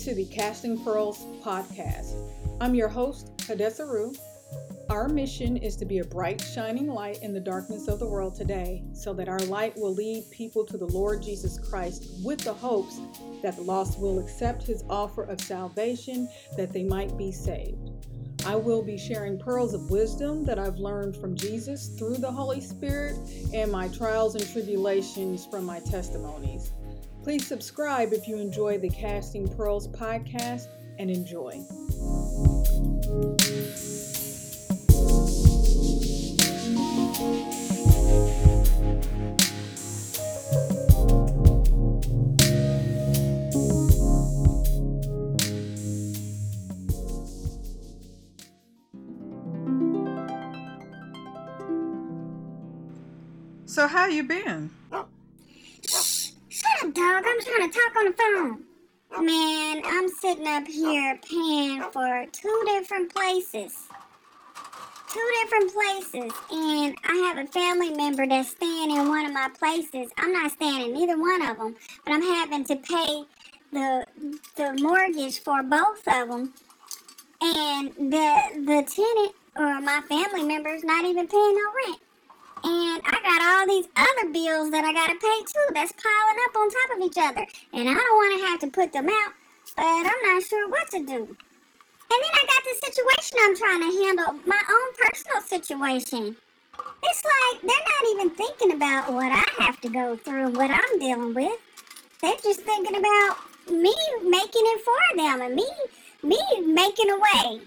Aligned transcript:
to 0.00 0.14
the 0.14 0.24
Casting 0.24 0.82
Pearls 0.82 1.26
podcast. 1.44 2.14
I'm 2.58 2.74
your 2.74 2.88
host, 2.88 3.32
Hadassah 3.46 3.84
Ru. 3.84 4.14
Our 4.88 5.10
mission 5.10 5.58
is 5.58 5.76
to 5.76 5.84
be 5.84 5.98
a 5.98 6.04
bright, 6.04 6.40
shining 6.40 6.86
light 6.86 7.20
in 7.20 7.34
the 7.34 7.40
darkness 7.40 7.86
of 7.86 7.98
the 7.98 8.06
world 8.06 8.34
today 8.34 8.82
so 8.94 9.12
that 9.12 9.28
our 9.28 9.40
light 9.40 9.76
will 9.76 9.92
lead 9.92 10.24
people 10.30 10.64
to 10.64 10.78
the 10.78 10.86
Lord 10.86 11.22
Jesus 11.22 11.58
Christ 11.58 12.12
with 12.24 12.40
the 12.40 12.54
hopes 12.54 12.98
that 13.42 13.56
the 13.56 13.62
lost 13.62 14.00
will 14.00 14.18
accept 14.20 14.62
his 14.62 14.84
offer 14.88 15.24
of 15.24 15.38
salvation 15.38 16.30
that 16.56 16.72
they 16.72 16.82
might 16.82 17.18
be 17.18 17.30
saved. 17.30 17.90
I 18.46 18.56
will 18.56 18.82
be 18.82 18.96
sharing 18.96 19.38
pearls 19.38 19.74
of 19.74 19.90
wisdom 19.90 20.46
that 20.46 20.58
I've 20.58 20.78
learned 20.78 21.14
from 21.14 21.36
Jesus 21.36 21.88
through 21.98 22.16
the 22.16 22.32
Holy 22.32 22.62
Spirit 22.62 23.18
and 23.52 23.70
my 23.70 23.88
trials 23.88 24.34
and 24.34 24.50
tribulations 24.50 25.44
from 25.44 25.66
my 25.66 25.80
testimonies. 25.80 26.72
Please 27.22 27.46
subscribe 27.46 28.12
if 28.12 28.26
you 28.26 28.36
enjoy 28.36 28.78
the 28.78 28.88
Casting 28.88 29.46
Pearls 29.46 29.86
podcast 29.88 30.68
and 30.98 31.10
enjoy. 31.10 31.60
So 53.66 53.86
how 53.86 54.08
you 54.08 54.24
been? 54.24 54.70
Oh, 54.90 55.06
Dog. 56.94 57.24
I'm 57.26 57.40
trying 57.42 57.70
to 57.70 57.78
talk 57.78 57.96
on 57.96 58.06
the 58.06 58.12
phone. 58.12 59.26
Man, 59.26 59.82
I'm 59.84 60.08
sitting 60.08 60.46
up 60.46 60.66
here 60.66 61.18
paying 61.28 61.82
for 61.92 62.26
two 62.32 62.62
different 62.66 63.14
places. 63.14 63.74
Two 65.08 65.30
different 65.42 65.72
places. 65.74 66.32
And 66.52 66.96
I 67.04 67.16
have 67.28 67.38
a 67.38 67.46
family 67.50 67.90
member 67.90 68.26
that's 68.26 68.50
staying 68.50 68.90
in 68.90 69.08
one 69.08 69.26
of 69.26 69.32
my 69.32 69.50
places. 69.58 70.10
I'm 70.18 70.32
not 70.32 70.52
staying 70.52 70.90
in 70.90 70.96
either 70.96 71.18
one 71.20 71.42
of 71.42 71.58
them, 71.58 71.76
but 72.04 72.12
I'm 72.14 72.22
having 72.22 72.64
to 72.66 72.76
pay 72.76 73.24
the 73.72 74.06
the 74.56 74.78
mortgage 74.82 75.40
for 75.40 75.62
both 75.62 76.06
of 76.08 76.28
them. 76.28 76.54
And 77.42 77.90
the 77.96 78.40
the 78.66 78.84
tenant 78.88 79.34
or 79.56 79.80
my 79.80 80.02
family 80.08 80.44
member 80.44 80.70
is 80.74 80.84
not 80.84 81.04
even 81.06 81.28
paying 81.28 81.54
no 81.56 81.72
rent. 81.88 82.00
And 82.64 83.02
I 83.04 83.18
got 83.22 83.40
all 83.42 83.66
these 83.66 83.88
other 83.96 84.32
bills 84.32 84.70
that 84.70 84.84
I 84.84 84.92
gotta 84.92 85.14
pay 85.14 85.38
too 85.46 85.68
that's 85.74 85.92
piling 85.92 86.40
up 86.44 86.56
on 86.56 86.70
top 86.70 86.96
of 86.96 87.02
each 87.04 87.18
other. 87.18 87.46
And 87.72 87.88
I 87.88 87.94
don't 87.94 88.16
wanna 88.16 88.46
have 88.48 88.60
to 88.60 88.68
put 88.68 88.92
them 88.92 89.08
out, 89.08 89.32
but 89.76 89.84
I'm 89.84 90.22
not 90.34 90.42
sure 90.42 90.68
what 90.68 90.90
to 90.90 90.98
do. 90.98 91.36
And 92.12 92.18
then 92.22 92.32
I 92.34 92.44
got 92.46 92.64
this 92.64 92.80
situation 92.80 93.38
I'm 93.40 93.56
trying 93.56 93.80
to 93.80 94.04
handle, 94.04 94.34
my 94.46 94.60
own 94.68 94.94
personal 94.98 95.42
situation. 95.42 96.36
It's 97.02 97.22
like 97.24 97.62
they're 97.62 97.70
not 97.70 98.10
even 98.12 98.30
thinking 98.30 98.72
about 98.72 99.12
what 99.12 99.32
I 99.32 99.64
have 99.64 99.80
to 99.82 99.88
go 99.88 100.16
through 100.16 100.50
what 100.50 100.70
I'm 100.70 100.98
dealing 100.98 101.34
with. 101.34 101.58
They're 102.20 102.36
just 102.42 102.60
thinking 102.60 102.96
about 102.96 103.36
me 103.70 103.94
making 104.24 104.64
it 104.64 104.82
for 104.82 105.16
them 105.16 105.42
and 105.42 105.54
me 105.54 105.66
me 106.22 106.38
making 106.66 107.10
a 107.10 107.16
way. 107.16 107.60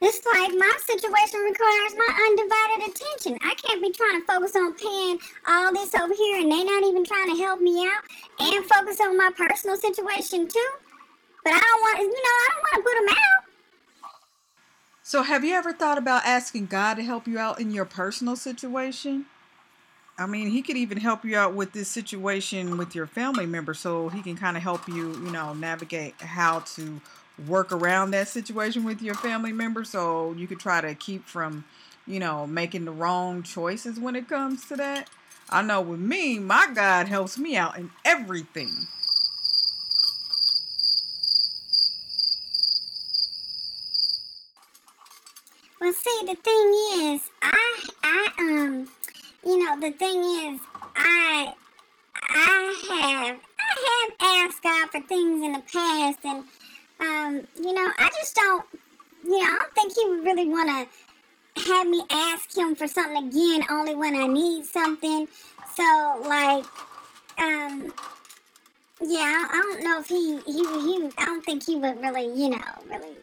It's 0.00 0.24
like 0.24 0.52
my 0.56 0.78
situation 0.86 1.40
requires 1.40 1.94
my 1.96 2.10
undivided 2.30 2.94
attention. 2.94 3.38
I 3.42 3.54
can't 3.54 3.82
be 3.82 3.90
trying 3.90 4.20
to 4.20 4.26
focus 4.26 4.54
on 4.54 4.74
paying 4.74 5.18
all 5.46 5.72
this 5.72 5.94
over 5.94 6.14
here 6.14 6.40
and 6.40 6.52
they 6.52 6.62
not 6.62 6.84
even 6.84 7.04
trying 7.04 7.34
to 7.34 7.42
help 7.42 7.60
me 7.60 7.84
out 7.84 8.04
and 8.38 8.64
focus 8.64 9.00
on 9.00 9.16
my 9.16 9.30
personal 9.36 9.76
situation 9.76 10.46
too. 10.46 10.70
But 11.42 11.54
I 11.54 11.58
don't 11.58 11.80
want, 11.80 11.98
you 11.98 12.06
know, 12.06 12.14
I 12.14 12.48
don't 12.50 12.62
want 12.62 12.74
to 12.74 12.82
put 12.82 13.06
them 13.06 13.16
out. 13.16 13.44
So 15.02 15.22
have 15.22 15.42
you 15.42 15.54
ever 15.54 15.72
thought 15.72 15.98
about 15.98 16.24
asking 16.26 16.66
God 16.66 16.94
to 16.94 17.02
help 17.02 17.26
you 17.26 17.38
out 17.38 17.60
in 17.60 17.72
your 17.72 17.86
personal 17.86 18.36
situation? 18.36 19.26
I 20.18 20.26
mean, 20.26 20.50
he 20.50 20.62
could 20.62 20.76
even 20.76 20.98
help 20.98 21.24
you 21.24 21.36
out 21.36 21.54
with 21.54 21.72
this 21.72 21.88
situation 21.88 22.76
with 22.76 22.94
your 22.94 23.06
family 23.06 23.46
member 23.46 23.72
so 23.72 24.08
he 24.08 24.20
can 24.20 24.36
kind 24.36 24.56
of 24.56 24.62
help 24.62 24.86
you, 24.86 25.12
you 25.12 25.30
know, 25.30 25.54
navigate 25.54 26.20
how 26.20 26.60
to 26.60 27.00
work 27.46 27.72
around 27.72 28.10
that 28.12 28.28
situation 28.28 28.84
with 28.84 29.02
your 29.02 29.14
family 29.14 29.52
member 29.52 29.84
so 29.84 30.32
you 30.32 30.46
could 30.46 30.60
try 30.60 30.80
to 30.80 30.94
keep 30.94 31.26
from, 31.26 31.64
you 32.06 32.18
know, 32.18 32.46
making 32.46 32.84
the 32.84 32.90
wrong 32.90 33.42
choices 33.42 33.98
when 33.98 34.16
it 34.16 34.28
comes 34.28 34.66
to 34.66 34.76
that. 34.76 35.08
I 35.50 35.62
know 35.62 35.80
with 35.80 36.00
me, 36.00 36.38
my 36.38 36.68
God 36.74 37.08
helps 37.08 37.38
me 37.38 37.56
out 37.56 37.78
in 37.78 37.90
everything. 38.04 38.86
Well, 45.80 45.92
see, 45.92 46.20
the 46.26 46.34
thing 46.34 47.14
is, 47.14 47.22
I, 47.40 47.88
I, 48.02 48.28
um, 48.40 48.88
you 49.46 49.64
know, 49.64 49.78
the 49.80 49.92
thing 49.92 50.18
is, 50.18 50.60
I, 50.96 51.54
I 52.14 52.74
have, 52.90 53.38
I 53.60 54.08
have 54.10 54.50
asked 54.50 54.62
God 54.62 54.90
for 54.90 55.00
things 55.06 55.44
in 55.44 55.52
the 55.52 55.62
past, 55.72 56.18
and, 56.24 56.44
um, 57.00 57.46
you 57.64 57.72
know, 57.72 57.90
I 57.96 58.10
just 58.20 58.34
don't, 58.34 58.64
you 59.24 59.38
know, 59.38 59.44
I 59.44 59.58
don't 59.60 59.74
think 59.74 59.92
He 59.94 60.08
would 60.08 60.24
really 60.38 60.50
want 60.50 60.88
to 61.56 61.62
have 61.68 61.86
me 61.88 62.02
ask 62.10 62.56
Him 62.56 62.74
for 62.74 62.86
something 62.86 63.28
again, 63.28 63.64
only 63.70 63.94
when 63.94 64.14
I 64.14 64.26
need 64.26 64.64
something. 64.64 65.28
So, 65.74 66.22
like, 66.24 66.64
um, 67.38 67.92
yeah, 69.00 69.46
I 69.50 69.62
don't 69.62 69.82
know 69.84 70.00
if 70.00 70.08
he, 70.08 70.38
he, 70.46 70.64
he, 70.64 71.10
I 71.18 71.24
don't 71.24 71.44
think 71.44 71.64
he 71.64 71.76
would 71.76 72.00
really, 72.00 72.26
you 72.34 72.50
know, 72.50 72.58
really 72.90 73.14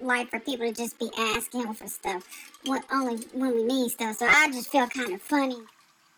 like 0.00 0.30
for 0.30 0.38
people 0.38 0.66
to 0.66 0.72
just 0.72 0.98
be 0.98 1.10
asking 1.18 1.66
him 1.66 1.74
for 1.74 1.88
stuff 1.88 2.24
when, 2.64 2.82
only 2.92 3.16
when 3.32 3.54
we 3.54 3.64
need 3.64 3.90
stuff. 3.90 4.18
So 4.18 4.26
I 4.28 4.48
just 4.52 4.70
feel 4.70 4.86
kind 4.86 5.12
of 5.12 5.22
funny. 5.22 5.56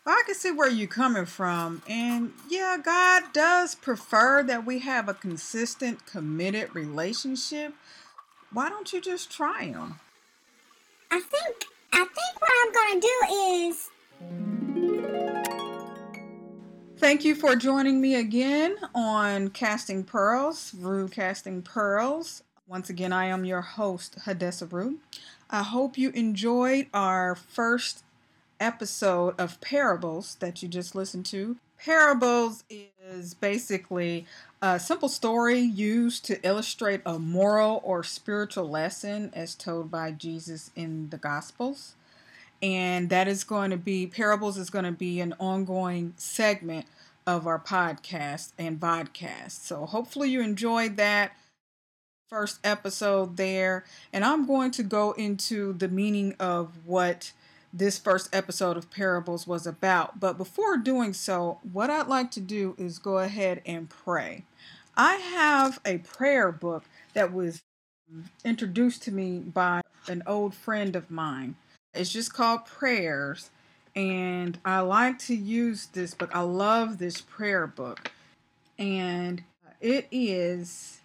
Well, 0.05 0.17
I 0.17 0.23
can 0.27 0.35
see 0.35 0.51
where 0.51 0.69
you're 0.69 0.89
coming 0.89 1.25
from. 1.25 1.83
And 1.89 2.33
yeah, 2.49 2.77
God 2.83 3.33
does 3.33 3.75
prefer 3.75 4.43
that 4.43 4.67
we 4.67 4.81
have 4.81 5.09
a 5.09 5.15
consistent, 5.15 6.05
committed 6.05 6.75
relationship. 6.75 7.73
Why 8.53 8.69
don't 8.69 8.93
you 8.93 9.01
just 9.01 9.31
try 9.31 9.65
Him? 9.65 10.01
I 11.13 11.21
think, 11.21 11.65
I 11.93 12.05
think 12.05 12.41
what 12.41 12.51
I'm 12.63 12.73
gonna 12.73 13.01
do 13.01 13.17
is. 13.69 13.91
Thank 16.99 17.25
you 17.25 17.35
for 17.35 17.57
joining 17.57 18.01
me 18.01 18.15
again 18.15 18.77
on 18.95 19.49
Casting 19.49 20.05
Pearls, 20.05 20.73
RU 20.79 21.09
Casting 21.09 21.63
Pearls. 21.63 22.45
Once 22.69 22.91
again, 22.91 23.13
I 23.13 23.25
am 23.25 23.45
your 23.45 23.63
host, 23.63 24.19
Hadassah 24.25 24.67
Ru. 24.67 24.99
I 25.51 25.65
hope 25.65 25.99
you 25.99 26.11
enjoyed 26.11 26.87
our 26.95 27.35
first 27.35 28.05
episode 28.61 29.35
of 29.37 29.61
Parables 29.61 30.37
that 30.37 30.63
you 30.63 30.69
just 30.69 30.95
listened 30.95 31.27
to. 31.27 31.57
Parables 31.77 32.63
is 32.69 33.35
basically 33.35 34.27
a 34.63 34.79
simple 34.79 35.09
story 35.09 35.59
used 35.59 36.25
to 36.27 36.41
illustrate 36.47 37.01
a 37.07 37.19
moral 37.19 37.81
or 37.83 38.03
spiritual 38.05 38.69
lesson 38.69 39.31
as 39.35 39.55
told 39.55 39.91
by 39.91 40.11
Jesus 40.11 40.71
in 40.77 41.09
the 41.11 41.17
Gospels. 41.17 41.95
And 42.63 43.09
that 43.09 43.27
is 43.27 43.43
going 43.43 43.71
to 43.71 43.79
be, 43.79 44.07
Parables 44.07 44.59
is 44.59 44.69
going 44.69 44.85
to 44.85 44.93
be 44.93 45.21
an 45.21 45.35
ongoing 45.41 46.13
segment 46.17 46.87
of 47.27 47.47
our 47.47 47.59
podcast 47.59 48.53
and 48.59 48.79
vodcast. 48.79 49.53
So 49.53 49.87
hopefully 49.87 50.29
you 50.29 50.43
enjoyed 50.43 50.99
that 50.99 51.33
first 52.29 52.61
episode 52.63 53.39
there. 53.39 53.85
And 54.13 54.25
I'm 54.25 54.47
going 54.47 54.73
to 54.73 54.83
go 54.83 55.13
into 55.13 55.73
the 55.73 55.89
meaning 55.89 56.35
of 56.39 56.85
what 56.85 57.33
this 57.73 57.99
first 57.99 58.35
episode 58.35 58.77
of 58.77 58.91
Parables 58.91 59.47
was 59.47 59.67
about. 59.67 60.21
But 60.21 60.37
before 60.39 60.77
doing 60.77 61.13
so, 61.13 61.59
what 61.73 61.91
I'd 61.91 62.09
like 62.09 62.31
to 62.33 62.41
do 62.41 62.75
is 62.79 62.99
go 62.99 63.19
ahead 63.19 63.63
and 63.65 63.89
pray. 63.89 64.45
I 64.97 65.15
have 65.17 65.81
a 65.85 65.99
prayer 65.99 66.51
book 66.53 66.85
that 67.15 67.33
was 67.33 67.63
introduced 68.45 69.03
to 69.05 69.13
me 69.13 69.39
by 69.39 69.83
an 70.09 70.23
old 70.27 70.55
friend 70.55 70.97
of 70.97 71.11
mine. 71.11 71.57
It's 71.95 72.13
just 72.13 72.35
called 72.35 72.67
Prayers, 72.67 73.51
and 73.95 74.59
I 74.65 74.81
like 74.81 75.19
to 75.21 75.35
use 75.35 75.87
this 75.87 76.15
book. 76.15 76.31
I 76.35 76.41
love 76.41 76.99
this 76.99 77.21
prayer 77.21 77.67
book, 77.67 78.11
and 78.79 79.43
it 79.81 80.07
is 80.11 81.01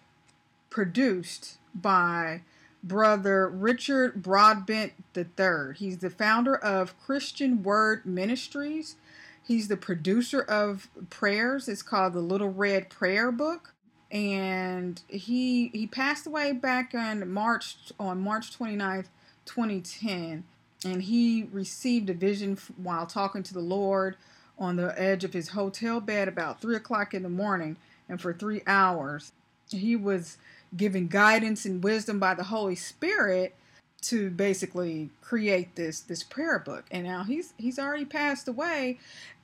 produced 0.70 1.58
by 1.74 2.42
brother 2.82 3.48
Richard 3.48 4.22
Broadbent 4.22 4.92
III. 5.16 5.74
He's 5.76 5.98
the 5.98 6.10
founder 6.10 6.56
of 6.56 6.98
Christian 7.00 7.62
Word 7.62 8.06
Ministries. 8.06 8.96
He's 9.42 9.68
the 9.68 9.76
producer 9.76 10.42
of 10.42 10.88
prayers. 11.10 11.68
It's 11.68 11.82
called 11.82 12.14
the 12.14 12.20
Little 12.20 12.52
Red 12.52 12.90
Prayer 12.90 13.30
Book. 13.30 13.74
And 14.10 15.00
he 15.08 15.68
he 15.68 15.86
passed 15.86 16.26
away 16.26 16.52
back 16.52 16.94
on 16.94 17.30
March 17.30 17.92
on 17.98 18.20
March 18.20 18.56
29th, 18.56 19.06
2010. 19.44 20.44
And 20.84 21.02
he 21.02 21.48
received 21.52 22.10
a 22.10 22.14
vision 22.14 22.58
while 22.76 23.06
talking 23.06 23.42
to 23.44 23.54
the 23.54 23.60
Lord 23.60 24.16
on 24.58 24.76
the 24.76 24.98
edge 25.00 25.24
of 25.24 25.32
his 25.32 25.48
hotel 25.48 26.00
bed 26.00 26.28
about 26.28 26.60
three 26.60 26.76
o'clock 26.76 27.14
in 27.14 27.22
the 27.22 27.28
morning. 27.28 27.76
And 28.08 28.20
for 28.20 28.32
three 28.32 28.62
hours, 28.66 29.32
he 29.70 29.96
was 29.96 30.38
given 30.76 31.08
guidance 31.08 31.64
and 31.64 31.82
wisdom 31.82 32.18
by 32.18 32.34
the 32.34 32.44
Holy 32.44 32.76
Spirit 32.76 33.54
to 34.02 34.30
basically 34.30 35.10
create 35.20 35.74
this 35.74 36.00
this 36.00 36.22
prayer 36.22 36.58
book. 36.58 36.84
And 36.90 37.04
now 37.04 37.24
he's 37.24 37.54
he's 37.58 37.78
already 37.78 38.04
passed 38.04 38.48
away, 38.48 38.98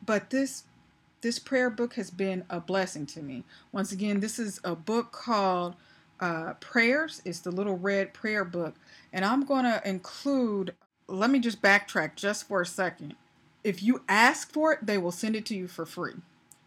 but 0.05 0.31
this 0.31 0.65
this 1.21 1.39
prayer 1.39 1.71
book 1.71 1.95
has 1.95 2.11
been 2.11 2.45
a 2.51 2.61
blessing 2.61 3.07
to 3.07 3.23
me. 3.23 3.45
Once 3.71 3.93
again, 3.93 4.21
this 4.21 4.39
is 4.39 4.61
a 4.65 4.75
book 4.75 5.13
called 5.13 5.77
uh, 6.21 6.55
Prayers. 6.55 7.23
It's 7.25 7.41
the 7.41 7.51
little 7.51 7.79
red 7.79 8.13
prayer 8.13 8.45
book, 8.45 8.75
and 9.13 9.25
I'm 9.25 9.45
going 9.45 9.65
to 9.65 9.81
include. 9.89 10.75
Let 11.09 11.31
me 11.31 11.41
just 11.41 11.61
backtrack 11.61 12.15
just 12.15 12.49
for 12.49 12.63
a 12.63 12.67
second. 12.67 13.17
If 13.65 13.83
you 13.83 14.03
ask 14.09 14.51
for 14.51 14.73
it, 14.73 14.87
they 14.87 14.99
will 14.99 15.13
send 15.13 15.37
it 15.37 15.45
to 15.47 15.55
you 15.55 15.69
for 15.69 15.85
free. 15.85 16.15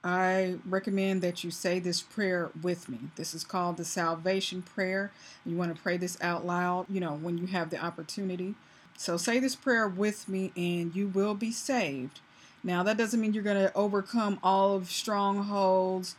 I 0.03 0.57
recommend 0.67 1.21
that 1.23 1.45
you 1.45 1.51
say 1.51 1.79
this 1.79 2.01
prayer 2.01 2.51
with 2.63 2.89
me. 2.89 2.99
This 3.17 3.35
is 3.35 3.45
called 3.45 3.77
the 3.77 3.85
salvation 3.85 4.63
prayer. 4.63 5.11
You 5.45 5.57
want 5.57 5.75
to 5.75 5.83
pray 5.83 5.99
this 5.99 6.19
out 6.23 6.47
loud, 6.47 6.87
you 6.89 7.01
know, 7.01 7.15
when 7.15 7.37
you 7.37 7.47
have 7.49 7.69
the 7.69 7.83
opportunity. 7.83 8.55
So, 8.97 9.19
say 9.19 9.41
this 9.41 9.57
prayer 9.57 9.87
with 9.87 10.27
me 10.27 10.53
and 10.57 10.97
you 10.97 11.09
will 11.09 11.35
be 11.35 11.53
saved. 11.53 12.21
Now, 12.65 12.83
that 12.83 12.97
doesn't 12.97 13.21
mean 13.21 13.35
you're 13.35 13.43
going 13.43 13.63
to 13.63 13.73
overcome 13.75 14.41
all 14.43 14.75
of 14.75 14.91
strongholds 14.91 16.17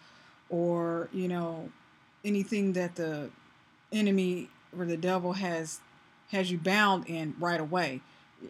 or, 0.48 1.10
you 1.12 1.28
know, 1.28 1.70
anything 2.24 2.74
that 2.74 2.96
the 2.96 3.32
enemy 3.92 4.50
or 4.78 4.86
the 4.86 4.96
devil 4.98 5.34
has 5.34 5.80
has 6.32 6.52
you 6.52 6.58
bound 6.58 7.08
in 7.08 7.36
right 7.40 7.60
away. 7.60 8.02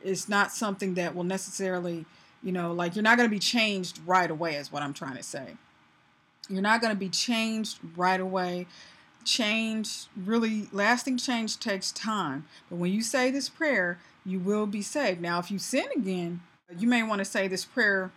It's 0.03 0.27
not 0.27 0.51
something 0.51 0.95
that 0.95 1.15
will 1.15 1.23
necessarily, 1.23 2.05
you 2.43 2.51
know, 2.51 2.73
like 2.73 2.95
you're 2.95 3.03
not 3.03 3.17
going 3.17 3.29
to 3.29 3.33
be 3.33 3.39
changed 3.39 3.99
right 4.05 4.29
away 4.29 4.55
is 4.55 4.71
what 4.71 4.83
I'm 4.83 4.93
trying 4.93 5.15
to 5.17 5.23
say. 5.23 5.55
You're 6.49 6.61
not 6.61 6.81
going 6.81 6.93
to 6.93 6.99
be 6.99 7.09
changed 7.09 7.79
right 7.95 8.19
away. 8.19 8.67
Change, 9.23 10.07
really 10.15 10.67
lasting 10.71 11.17
change 11.17 11.59
takes 11.59 11.91
time. 11.91 12.45
But 12.69 12.77
when 12.77 12.91
you 12.91 13.01
say 13.01 13.31
this 13.31 13.49
prayer, 13.49 13.99
you 14.25 14.39
will 14.39 14.67
be 14.67 14.81
saved. 14.81 15.21
Now, 15.21 15.39
if 15.39 15.49
you 15.49 15.59
sin 15.59 15.87
again, 15.95 16.41
you 16.77 16.87
may 16.87 17.03
want 17.03 17.19
to 17.19 17.25
say 17.25 17.47
this 17.47 17.65
prayer 17.65 18.11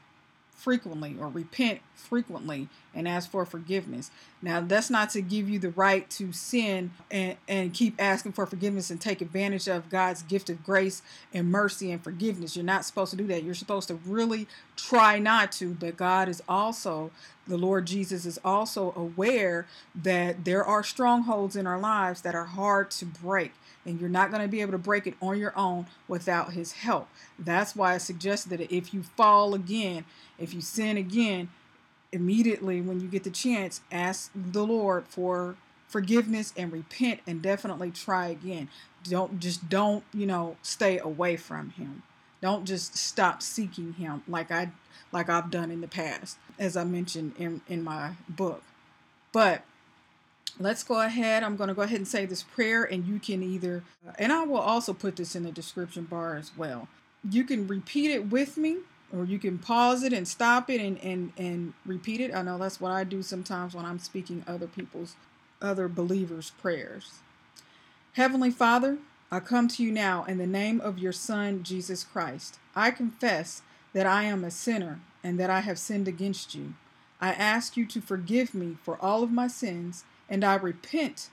frequently 0.55 1.15
or 1.21 1.29
repent 1.29 1.81
frequently 1.95 2.69
and 2.93 3.07
ask 3.07 3.31
for 3.31 3.47
forgiveness. 3.47 4.11
Now, 4.43 4.61
that's 4.61 4.91
not 4.91 5.11
to 5.11 5.21
give 5.21 5.49
you 5.49 5.61
the 5.61 5.71
right 5.71 6.09
to 6.11 6.33
sin 6.33 6.91
and, 7.13 7.37
and 7.47 7.73
keep 7.73 7.95
asking 8.01 8.33
for 8.33 8.45
forgiveness 8.45 8.91
and 8.91 9.01
take 9.01 9.21
advantage 9.21 9.69
of 9.69 9.89
God's 9.89 10.23
gift 10.23 10.51
of 10.51 10.65
grace 10.65 11.01
and 11.33 11.49
mercy 11.49 11.93
and 11.93 12.03
forgiveness. 12.03 12.57
You're 12.57 12.65
not 12.65 12.85
supposed 12.85 13.13
to 13.13 13.17
do 13.17 13.27
that. 13.29 13.45
You're 13.45 13.55
supposed 13.55 13.87
to 13.89 13.95
really 14.05 14.49
try 14.75 15.21
not 15.21 15.53
to, 15.53 15.75
but 15.75 15.97
God 15.97 16.29
is 16.29 16.43
also, 16.49 17.13
the 17.47 17.57
Lord 17.57 17.87
Jesus 17.87 18.27
is 18.27 18.41
also 18.45 18.93
aware 18.97 19.67
that 19.95 20.45
there 20.45 20.65
are 20.65 20.83
strongholds 20.83 21.55
in 21.55 21.69
our 21.69 21.79
lives 21.79 22.23
that 22.23 22.35
are 22.35 22.47
hard 22.47 22.91
to 22.93 23.05
break 23.05 23.53
and 23.89 23.99
you're 23.99 24.11
not 24.11 24.31
going 24.31 24.43
to 24.43 24.49
be 24.49 24.61
able 24.61 24.73
to 24.73 24.79
break 24.79 25.07
it 25.07 25.15
on 25.21 25.39
your 25.39 25.57
own 25.57 25.87
without 26.07 26.53
his 26.53 26.73
help. 26.73 27.09
That's 27.39 27.75
why 27.75 27.95
I 27.95 27.99
suggest 27.99 28.51
that 28.51 28.61
if 28.61 28.93
you 28.93 29.03
fall 29.03 29.55
again, 29.55 30.05
if 30.39 30.53
you 30.53 30.61
sin 30.61 30.99
again, 30.99 31.49
immediately 32.13 32.83
when 32.83 33.01
you 33.01 33.09
get 33.09 33.25
the 33.25 33.31
chance, 33.31 33.81
ask 33.91 34.31
the 34.35 34.65
Lord 34.65 35.07
for 35.09 35.57
forgiveness 35.89 36.53
and 36.57 36.71
repent 36.71 37.21
and 37.27 37.41
definitely 37.41 37.91
try 37.91 38.29
again. 38.29 38.69
Don't 39.05 39.41
just 39.41 39.71
don't, 39.71 40.05
you 40.13 40.27
know, 40.27 40.59
stay 40.63 40.99
away 40.99 41.37
from 41.37 41.71
him. 41.71 42.03
Don't 42.43 42.67
just 42.67 42.97
stop 42.97 43.43
seeking 43.43 43.95
him 43.95 44.23
like 44.29 44.51
I 44.51 44.71
like 45.13 45.31
I've 45.31 45.51
done 45.51 45.71
in 45.71 45.81
the 45.81 45.89
past, 45.89 46.37
as 46.59 46.77
I 46.77 46.85
mentioned 46.85 47.33
in, 47.39 47.63
in 47.67 47.83
my 47.83 48.13
book. 48.29 48.63
But 49.33 49.63
let's 50.59 50.83
go 50.83 51.01
ahead. 51.01 51.43
I'm 51.43 51.57
going 51.57 51.69
to 51.69 51.75
go 51.75 51.83
ahead 51.83 51.99
and 51.99 52.09
say 52.09 52.27
this 52.27 52.43
prayer, 52.43 52.85
and 52.85 53.07
you 53.07 53.19
can 53.19 53.43
either, 53.43 53.85
uh, 54.07 54.13
and 54.19 54.33
I 54.33 54.45
will 54.45 54.59
also 54.59 54.93
put 54.93 55.17
this 55.17 55.37
in 55.37 55.45
the 55.45 55.53
description 55.53 56.05
bar 56.05 56.37
as 56.37 56.53
well. 56.57 56.89
You 57.29 57.45
can 57.45 57.67
repeat 57.67 58.11
it 58.11 58.31
with 58.31 58.57
me, 58.57 58.79
or 59.13 59.25
you 59.25 59.39
can 59.39 59.59
pause 59.59 60.03
it 60.03 60.13
and 60.13 60.27
stop 60.27 60.71
it 60.71 60.81
and, 60.81 61.03
and, 61.03 61.33
and 61.37 61.73
repeat 61.87 62.21
it. 62.21 62.35
I 62.35 62.43
know 62.43 62.59
that's 62.59 62.81
what 62.81 62.93
I 62.93 63.05
do 63.05 63.23
sometimes 63.23 63.75
when 63.75 63.85
I'm 63.85 63.99
speaking 63.99 64.45
other 64.47 64.67
people's, 64.67 65.17
other 65.63 65.89
believers' 65.89 66.53
prayers. 66.61 67.21
Heavenly 68.13 68.51
Father, 68.51 68.99
I 69.31 69.41
come 69.41 69.69
to 69.69 69.83
you 69.83 69.93
now 69.93 70.25
in 70.25 70.39
the 70.39 70.47
name 70.47 70.81
of 70.81 70.99
your 70.99 71.13
Son, 71.13 71.63
Jesus 71.63 72.03
Christ. 72.03 72.59
I 72.75 72.91
confess 72.91 73.63
that 73.93 74.07
I 74.07 74.25
am 74.25 74.45
a 74.45 74.51
sinner 74.51 75.01
and 75.23 75.39
that 75.39 75.51
I 75.51 75.61
have 75.61 75.79
sinned 75.79 76.09
against 76.09 76.55
you. 76.55 76.75
I 77.21 77.33
ask 77.33 77.77
you 77.77 77.85
to 77.87 78.01
forgive 78.01 78.55
me 78.55 78.77
for 78.83 78.97
all 79.03 79.23
of 79.23 79.33
my 79.33 79.49
sins 79.49 80.05
and 80.29 80.45
I 80.45 80.57
repent 80.57 81.31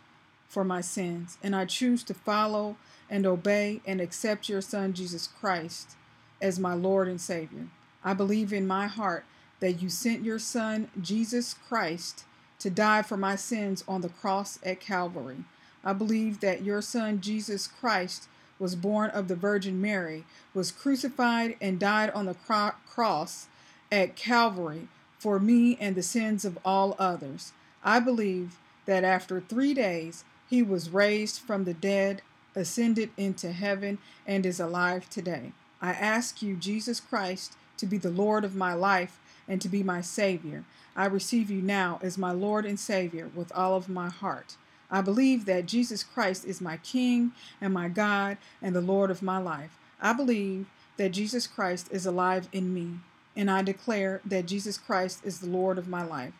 for 0.47 0.63
my 0.63 0.81
sins, 0.81 1.37
and 1.43 1.55
I 1.55 1.65
choose 1.65 2.03
to 2.03 2.13
follow 2.13 2.77
and 3.09 3.25
obey 3.25 3.81
and 3.85 3.99
accept 3.99 4.49
your 4.49 4.61
Son, 4.61 4.93
Jesus 4.93 5.27
Christ, 5.27 5.95
as 6.41 6.59
my 6.59 6.73
Lord 6.73 7.07
and 7.07 7.19
Savior. 7.19 7.67
I 8.03 8.13
believe 8.13 8.53
in 8.53 8.67
my 8.67 8.87
heart 8.87 9.25
that 9.59 9.81
you 9.81 9.89
sent 9.89 10.23
your 10.23 10.39
Son, 10.39 10.89
Jesus 11.01 11.53
Christ, 11.53 12.23
to 12.59 12.69
die 12.69 13.01
for 13.01 13.17
my 13.17 13.35
sins 13.35 13.83
on 13.87 14.01
the 14.01 14.09
cross 14.09 14.59
at 14.63 14.79
Calvary. 14.79 15.43
I 15.83 15.93
believe 15.93 16.39
that 16.39 16.63
your 16.63 16.81
Son, 16.81 17.21
Jesus 17.21 17.67
Christ, 17.67 18.27
was 18.57 18.75
born 18.75 19.09
of 19.09 19.27
the 19.27 19.35
Virgin 19.35 19.81
Mary, 19.81 20.23
was 20.53 20.71
crucified, 20.71 21.57
and 21.59 21.79
died 21.79 22.09
on 22.11 22.25
the 22.25 22.33
cro- 22.33 22.71
cross 22.87 23.47
at 23.91 24.15
Calvary 24.15 24.87
for 25.19 25.39
me 25.39 25.77
and 25.79 25.95
the 25.95 26.03
sins 26.03 26.45
of 26.45 26.57
all 26.63 26.95
others. 26.97 27.51
I 27.83 27.99
believe 27.99 28.57
that 28.85 29.03
after 29.03 29.39
three 29.39 29.73
days 29.73 30.23
he 30.49 30.61
was 30.61 30.89
raised 30.89 31.39
from 31.39 31.63
the 31.63 31.73
dead, 31.73 32.21
ascended 32.55 33.09
into 33.17 33.51
heaven, 33.51 33.97
and 34.25 34.45
is 34.45 34.59
alive 34.59 35.09
today. 35.09 35.51
I 35.81 35.91
ask 35.91 36.41
you, 36.41 36.55
Jesus 36.55 36.99
Christ, 36.99 37.57
to 37.77 37.85
be 37.85 37.97
the 37.97 38.09
Lord 38.09 38.43
of 38.43 38.55
my 38.55 38.73
life 38.73 39.19
and 39.47 39.61
to 39.61 39.69
be 39.69 39.83
my 39.83 40.01
Savior. 40.01 40.63
I 40.95 41.05
receive 41.05 41.51
you 41.51 41.61
now 41.61 41.99
as 42.01 42.17
my 42.17 42.31
Lord 42.31 42.65
and 42.65 42.79
Savior 42.79 43.29
with 43.35 43.51
all 43.53 43.75
of 43.75 43.89
my 43.89 44.09
heart. 44.09 44.55
I 44.89 45.01
believe 45.01 45.45
that 45.45 45.65
Jesus 45.65 46.03
Christ 46.03 46.45
is 46.45 46.61
my 46.61 46.77
King 46.77 47.33
and 47.59 47.73
my 47.73 47.89
God 47.89 48.37
and 48.61 48.75
the 48.75 48.81
Lord 48.81 49.11
of 49.11 49.21
my 49.21 49.37
life. 49.37 49.77
I 49.99 50.13
believe 50.13 50.67
that 50.97 51.11
Jesus 51.11 51.47
Christ 51.47 51.87
is 51.91 52.05
alive 52.05 52.47
in 52.53 52.73
me, 52.73 52.99
and 53.35 53.51
I 53.51 53.61
declare 53.61 54.21
that 54.25 54.45
Jesus 54.45 54.77
Christ 54.77 55.21
is 55.25 55.39
the 55.39 55.49
Lord 55.49 55.77
of 55.77 55.87
my 55.87 56.03
life. 56.03 56.33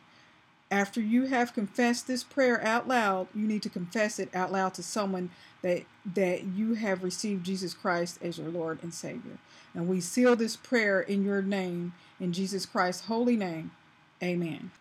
After 0.72 1.00
you 1.00 1.26
have 1.26 1.54
confessed 1.54 2.08
this 2.08 2.24
prayer 2.24 2.64
out 2.66 2.88
loud, 2.88 3.28
you 3.36 3.48
need 3.48 3.62
to 3.64 3.70
confess 3.70 4.18
it 4.18 4.34
out 4.34 4.52
loud 4.52 4.74
to 4.76 4.84
someone 4.84 5.30
that 5.62 5.84
that 6.14 6.44
you 6.44 6.74
have 6.74 7.04
received 7.04 7.46
Jesus 7.46 7.74
Christ 7.74 8.20
as 8.22 8.38
your 8.38 8.50
Lord 8.50 8.80
and 8.82 8.94
Savior. 8.94 9.38
And 9.74 9.88
we 9.88 10.02
seal 10.02 10.36
this 10.36 10.56
prayer 10.56 11.02
in 11.02 11.24
your 11.24 11.42
name, 11.42 11.94
in 12.20 12.34
Jesus 12.34 12.66
Christ's 12.66 13.06
holy 13.06 13.36
name. 13.36 13.72
Amen. 14.24 14.72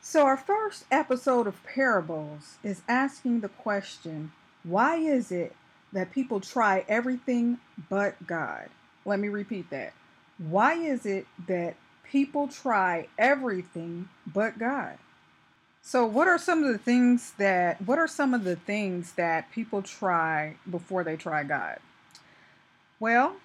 So, 0.00 0.26
our 0.26 0.36
first 0.36 0.84
episode 0.90 1.46
of 1.46 1.62
Parables 1.64 2.58
is 2.62 2.82
asking 2.88 3.40
the 3.40 3.48
question 3.48 4.32
why 4.62 4.96
is 4.96 5.30
it 5.30 5.54
that 5.92 6.12
people 6.12 6.40
try 6.40 6.84
everything 6.88 7.58
but 7.88 8.26
God? 8.26 8.68
Let 9.04 9.20
me 9.20 9.28
repeat 9.28 9.70
that. 9.70 9.92
Why 10.38 10.74
is 10.74 11.06
it 11.06 11.26
that 11.46 11.76
people 12.02 12.48
try 12.48 13.08
everything 13.18 14.08
but 14.26 14.58
God? 14.58 14.98
So, 15.86 16.06
what 16.06 16.26
are 16.26 16.38
some 16.38 16.64
of 16.64 16.72
the 16.72 16.78
things 16.78 17.34
that 17.36 17.82
what 17.82 17.98
are 17.98 18.08
some 18.08 18.32
of 18.32 18.44
the 18.44 18.56
things 18.56 19.12
that 19.12 19.52
people 19.52 19.82
try 19.82 20.56
before 20.68 21.04
they 21.04 21.14
try 21.14 21.44
God? 21.44 21.78
Well, 22.98 23.36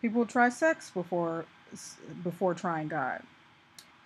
people 0.00 0.24
try 0.24 0.48
sex 0.48 0.90
before 0.90 1.44
before 2.22 2.54
trying 2.54 2.86
God. 2.86 3.22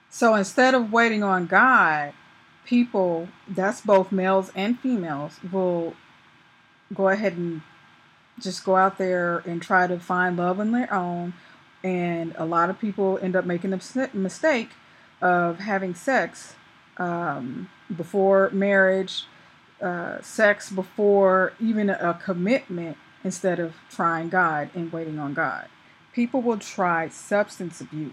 So 0.09 0.35
instead 0.35 0.73
of 0.75 0.90
waiting 0.90 1.23
on 1.23 1.47
God, 1.47 2.14
people 2.64 3.28
that's 3.47 3.83
both 3.83 4.11
males 4.11 4.50
and 4.54 4.80
females 4.80 5.38
will 5.52 5.95
go 6.95 7.11
ahead 7.11 7.35
and 7.35 7.61
just 8.40 8.64
go 8.64 8.76
out 8.76 8.97
there 8.97 9.42
and 9.45 9.61
try 9.61 9.87
to 9.87 10.00
find 10.00 10.38
love 10.38 10.61
on 10.61 10.73
their 10.73 10.92
own 10.92 11.35
and 11.85 12.35
a 12.38 12.47
lot 12.47 12.71
of 12.71 12.78
people 12.78 13.18
end 13.21 13.37
up 13.37 13.45
making 13.45 13.71
the 13.71 14.11
mistake 14.14 14.71
of 15.21 15.59
having 15.59 15.95
sex 15.95 16.54
um, 16.99 17.71
before 17.95 18.50
marriage, 18.50 19.25
uh, 19.81 20.21
sex 20.23 20.71
before 20.71 21.53
even 21.61 21.91
a 21.91 22.15
commitment 22.23 22.97
instead 23.25 23.59
of 23.59 23.75
trying 23.91 24.29
God 24.29 24.71
and 24.75 24.93
waiting 24.93 25.19
on 25.19 25.35
God. 25.35 25.69
People 26.12 26.41
will 26.41 26.59
try 26.59 27.09
substance 27.09 27.81
abuse. 27.81 28.12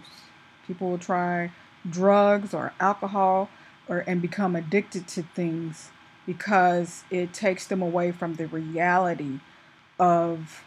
People 0.66 0.90
will 0.90 0.98
try 0.98 1.52
drugs 1.88 2.52
or 2.52 2.72
alcohol 2.80 3.48
or 3.88 4.04
and 4.06 4.20
become 4.20 4.56
addicted 4.56 5.06
to 5.08 5.22
things 5.22 5.90
because 6.26 7.04
it 7.10 7.32
takes 7.32 7.66
them 7.66 7.82
away 7.82 8.10
from 8.10 8.34
the 8.36 8.46
reality 8.46 9.40
of 9.98 10.64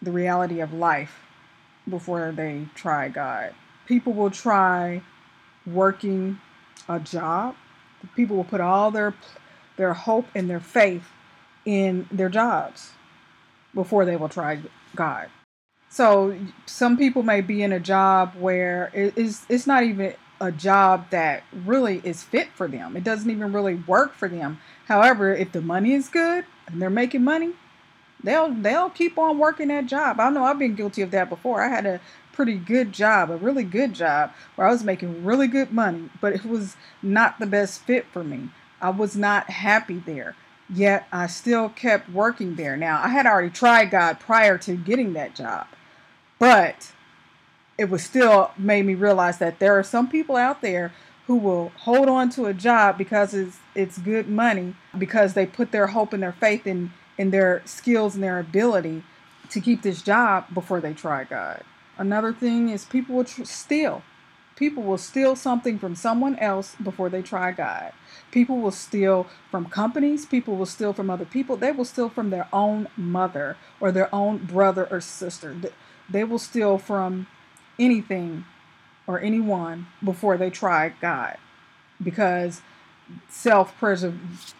the 0.00 0.12
reality 0.12 0.60
of 0.60 0.72
life 0.72 1.20
before 1.88 2.32
they 2.32 2.66
try 2.74 3.08
God. 3.08 3.54
People 3.86 4.12
will 4.12 4.30
try 4.30 5.02
working 5.66 6.40
a 6.88 7.00
job. 7.00 7.56
People 8.16 8.36
will 8.36 8.44
put 8.44 8.60
all 8.60 8.90
their 8.90 9.14
their 9.76 9.94
hope 9.94 10.26
and 10.34 10.48
their 10.48 10.60
faith 10.60 11.08
in 11.64 12.06
their 12.10 12.28
jobs 12.28 12.90
before 13.74 14.04
they 14.04 14.16
will 14.16 14.28
try 14.28 14.60
God. 14.94 15.28
So 15.88 16.36
some 16.66 16.96
people 16.96 17.22
may 17.22 17.40
be 17.40 17.62
in 17.62 17.72
a 17.72 17.80
job 17.80 18.34
where 18.38 18.90
it 18.94 19.16
is 19.18 19.44
it's 19.48 19.66
not 19.66 19.82
even 19.82 20.14
a 20.40 20.50
job 20.50 21.10
that 21.10 21.42
really 21.52 22.00
is 22.04 22.22
fit 22.22 22.48
for 22.54 22.66
them. 22.66 22.96
It 22.96 23.04
doesn't 23.04 23.30
even 23.30 23.52
really 23.52 23.74
work 23.74 24.14
for 24.14 24.28
them. 24.28 24.58
However, 24.86 25.34
if 25.34 25.52
the 25.52 25.60
money 25.60 25.92
is 25.92 26.08
good 26.08 26.46
and 26.66 26.80
they're 26.80 26.90
making 26.90 27.24
money, 27.24 27.52
they'll 28.22 28.52
they'll 28.52 28.90
keep 28.90 29.18
on 29.18 29.38
working 29.38 29.68
that 29.68 29.86
job. 29.86 30.20
I 30.20 30.30
know 30.30 30.44
I've 30.44 30.58
been 30.58 30.74
guilty 30.74 31.02
of 31.02 31.10
that 31.10 31.28
before. 31.28 31.62
I 31.62 31.68
had 31.68 31.86
a 31.86 32.00
pretty 32.40 32.56
good 32.56 32.90
job, 32.90 33.30
a 33.30 33.36
really 33.36 33.62
good 33.62 33.92
job 33.92 34.32
where 34.54 34.66
I 34.66 34.70
was 34.70 34.82
making 34.82 35.26
really 35.26 35.46
good 35.46 35.72
money, 35.72 36.08
but 36.22 36.32
it 36.32 36.46
was 36.46 36.74
not 37.02 37.38
the 37.38 37.44
best 37.44 37.82
fit 37.82 38.06
for 38.10 38.24
me. 38.24 38.48
I 38.80 38.88
was 38.88 39.14
not 39.14 39.50
happy 39.50 39.98
there. 39.98 40.36
Yet 40.74 41.06
I 41.12 41.26
still 41.26 41.68
kept 41.68 42.08
working 42.08 42.54
there. 42.54 42.78
Now, 42.78 42.98
I 43.04 43.08
had 43.08 43.26
already 43.26 43.50
tried 43.50 43.90
God 43.90 44.20
prior 44.20 44.56
to 44.56 44.74
getting 44.74 45.12
that 45.12 45.34
job. 45.34 45.66
But 46.38 46.92
it 47.76 47.90
was 47.90 48.02
still 48.02 48.52
made 48.56 48.86
me 48.86 48.94
realize 48.94 49.36
that 49.36 49.58
there 49.58 49.78
are 49.78 49.82
some 49.82 50.08
people 50.08 50.36
out 50.36 50.62
there 50.62 50.94
who 51.26 51.36
will 51.36 51.72
hold 51.80 52.08
on 52.08 52.30
to 52.30 52.46
a 52.46 52.54
job 52.54 52.96
because 52.96 53.34
it's 53.34 53.58
it's 53.74 53.98
good 53.98 54.30
money 54.30 54.76
because 54.96 55.34
they 55.34 55.44
put 55.44 55.72
their 55.72 55.88
hope 55.88 56.14
and 56.14 56.22
their 56.22 56.32
faith 56.32 56.66
in 56.66 56.90
in 57.18 57.32
their 57.32 57.60
skills 57.66 58.14
and 58.14 58.24
their 58.24 58.38
ability 58.38 59.02
to 59.50 59.60
keep 59.60 59.82
this 59.82 60.00
job 60.00 60.46
before 60.54 60.80
they 60.80 60.94
try 60.94 61.24
God. 61.24 61.64
Another 62.00 62.32
thing 62.32 62.70
is 62.70 62.86
people 62.86 63.16
will 63.16 63.24
tr- 63.24 63.44
steal. 63.44 64.02
People 64.56 64.82
will 64.82 64.98
steal 64.98 65.36
something 65.36 65.78
from 65.78 65.94
someone 65.94 66.36
else 66.38 66.74
before 66.82 67.10
they 67.10 67.20
try 67.20 67.52
God. 67.52 67.92
People 68.30 68.58
will 68.58 68.70
steal 68.70 69.26
from 69.50 69.66
companies. 69.66 70.24
People 70.24 70.56
will 70.56 70.66
steal 70.66 70.94
from 70.94 71.10
other 71.10 71.26
people. 71.26 71.58
They 71.58 71.72
will 71.72 71.84
steal 71.84 72.08
from 72.08 72.30
their 72.30 72.48
own 72.54 72.88
mother 72.96 73.58
or 73.80 73.92
their 73.92 74.14
own 74.14 74.38
brother 74.38 74.88
or 74.90 75.02
sister. 75.02 75.54
They 76.08 76.24
will 76.24 76.38
steal 76.38 76.78
from 76.78 77.26
anything 77.78 78.46
or 79.06 79.20
anyone 79.20 79.88
before 80.02 80.38
they 80.38 80.48
try 80.50 80.94
God 81.02 81.36
because 82.02 82.62
self 83.28 83.74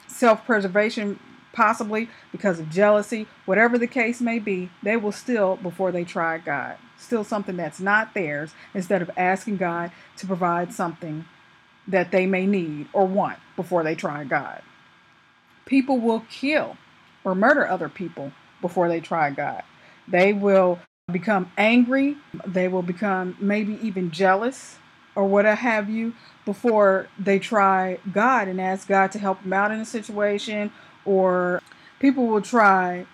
self 0.09 0.45
preservation 0.45 1.19
possibly 1.53 2.11
because 2.33 2.61
of 2.61 2.71
jealousy 2.71 3.27
whatever 3.47 3.79
the 3.79 3.87
case 3.87 4.21
may 4.21 4.39
be 4.39 4.71
they 4.83 4.97
will 4.97 5.13
steal 5.13 5.57
before 5.57 5.93
they 5.93 6.05
try 6.05 6.39
God 6.39 6.77
steal 7.01 7.25
something 7.25 7.57
that's 7.57 7.81
not 7.81 8.15
theirs 8.15 8.53
instead 8.75 9.03
of 9.03 9.11
asking 9.17 9.57
God 9.57 9.91
to 10.19 10.27
provide 10.27 10.73
something 10.73 11.25
that 11.89 12.11
they 12.11 12.27
may 12.27 12.47
need 12.47 12.89
or 12.93 13.07
want 13.07 13.39
before 13.57 13.83
they 13.83 13.95
try 13.95 14.25
God. 14.25 14.63
People 15.67 15.99
will 15.99 16.25
kill 16.31 16.77
or 17.25 17.35
murder 17.35 17.67
other 17.67 17.89
people 17.89 18.33
before 18.61 18.89
they 18.89 19.01
try 19.01 19.31
God. 19.31 19.63
They 20.07 20.33
will 20.33 20.81
become 21.11 21.51
angry, 21.57 22.17
they 22.47 22.69
will 22.69 22.83
become 22.83 23.37
maybe 23.41 23.79
even 23.83 24.11
jealous 24.11 24.79
or 25.17 25.27
what 25.27 25.45
have 25.45 25.91
you 25.91 26.15
before 26.45 27.09
they 27.19 27.39
try 27.39 27.99
God 28.13 28.49
and 28.49 28.61
ask 28.61 28.87
God 28.87 29.11
to 29.13 29.19
help 29.19 29.43
them 29.43 29.53
out 29.53 29.73
in 29.73 29.81
a 29.81 29.85
situation 29.85 30.71
or 31.05 31.61
people 31.99 32.27
will 32.27 32.43
try 32.43 33.07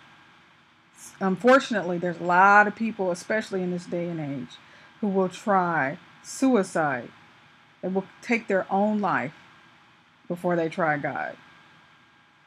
unfortunately 1.20 1.98
there's 1.98 2.20
a 2.20 2.24
lot 2.24 2.66
of 2.66 2.74
people 2.74 3.10
especially 3.10 3.62
in 3.62 3.70
this 3.70 3.86
day 3.86 4.08
and 4.08 4.20
age 4.20 4.56
who 5.00 5.08
will 5.08 5.28
try 5.28 5.98
suicide 6.22 7.08
they 7.82 7.88
will 7.88 8.04
take 8.22 8.48
their 8.48 8.70
own 8.72 9.00
life 9.00 9.34
before 10.28 10.56
they 10.56 10.68
try 10.68 10.96
God 10.96 11.36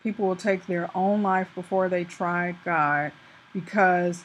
people 0.03 0.27
will 0.27 0.35
take 0.35 0.67
their 0.67 0.89
own 0.95 1.21
life 1.21 1.49
before 1.55 1.89
they 1.89 2.03
try 2.03 2.55
God 2.63 3.11
because 3.53 4.23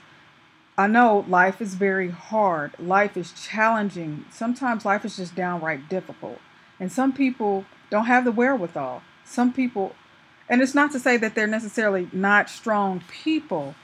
I 0.77 0.89
know 0.89 1.25
life 1.29 1.61
is 1.61 1.75
very 1.75 2.11
hard. 2.11 2.73
Life 2.79 3.17
is 3.17 3.33
challenging. 3.33 4.25
Sometimes 4.31 4.85
life 4.85 5.05
is 5.05 5.17
just 5.17 5.35
downright 5.35 5.89
difficult. 5.89 6.41
And 6.81 6.91
some 6.91 7.13
people 7.13 7.65
don't 7.91 8.07
have 8.07 8.25
the 8.25 8.33
wherewithal. 8.33 9.03
Some 9.25 9.53
people, 9.53 9.95
and 10.49 10.61
it's 10.61 10.75
not 10.75 10.91
to 10.93 10.99
say 10.99 11.17
that 11.17 11.35
they're 11.35 11.47
necessarily 11.47 12.09
not 12.13 12.51
strong 12.51 13.03
people, 13.09 13.77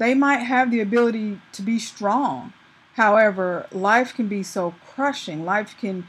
they 0.00 0.14
might 0.14 0.38
have 0.38 0.70
the 0.70 0.80
ability 0.80 1.38
to 1.52 1.60
be 1.60 1.78
strong. 1.78 2.54
However, 2.94 3.66
life 3.70 4.14
can 4.14 4.28
be 4.28 4.42
so 4.42 4.74
crushing, 4.94 5.44
life 5.44 5.76
can 5.78 6.06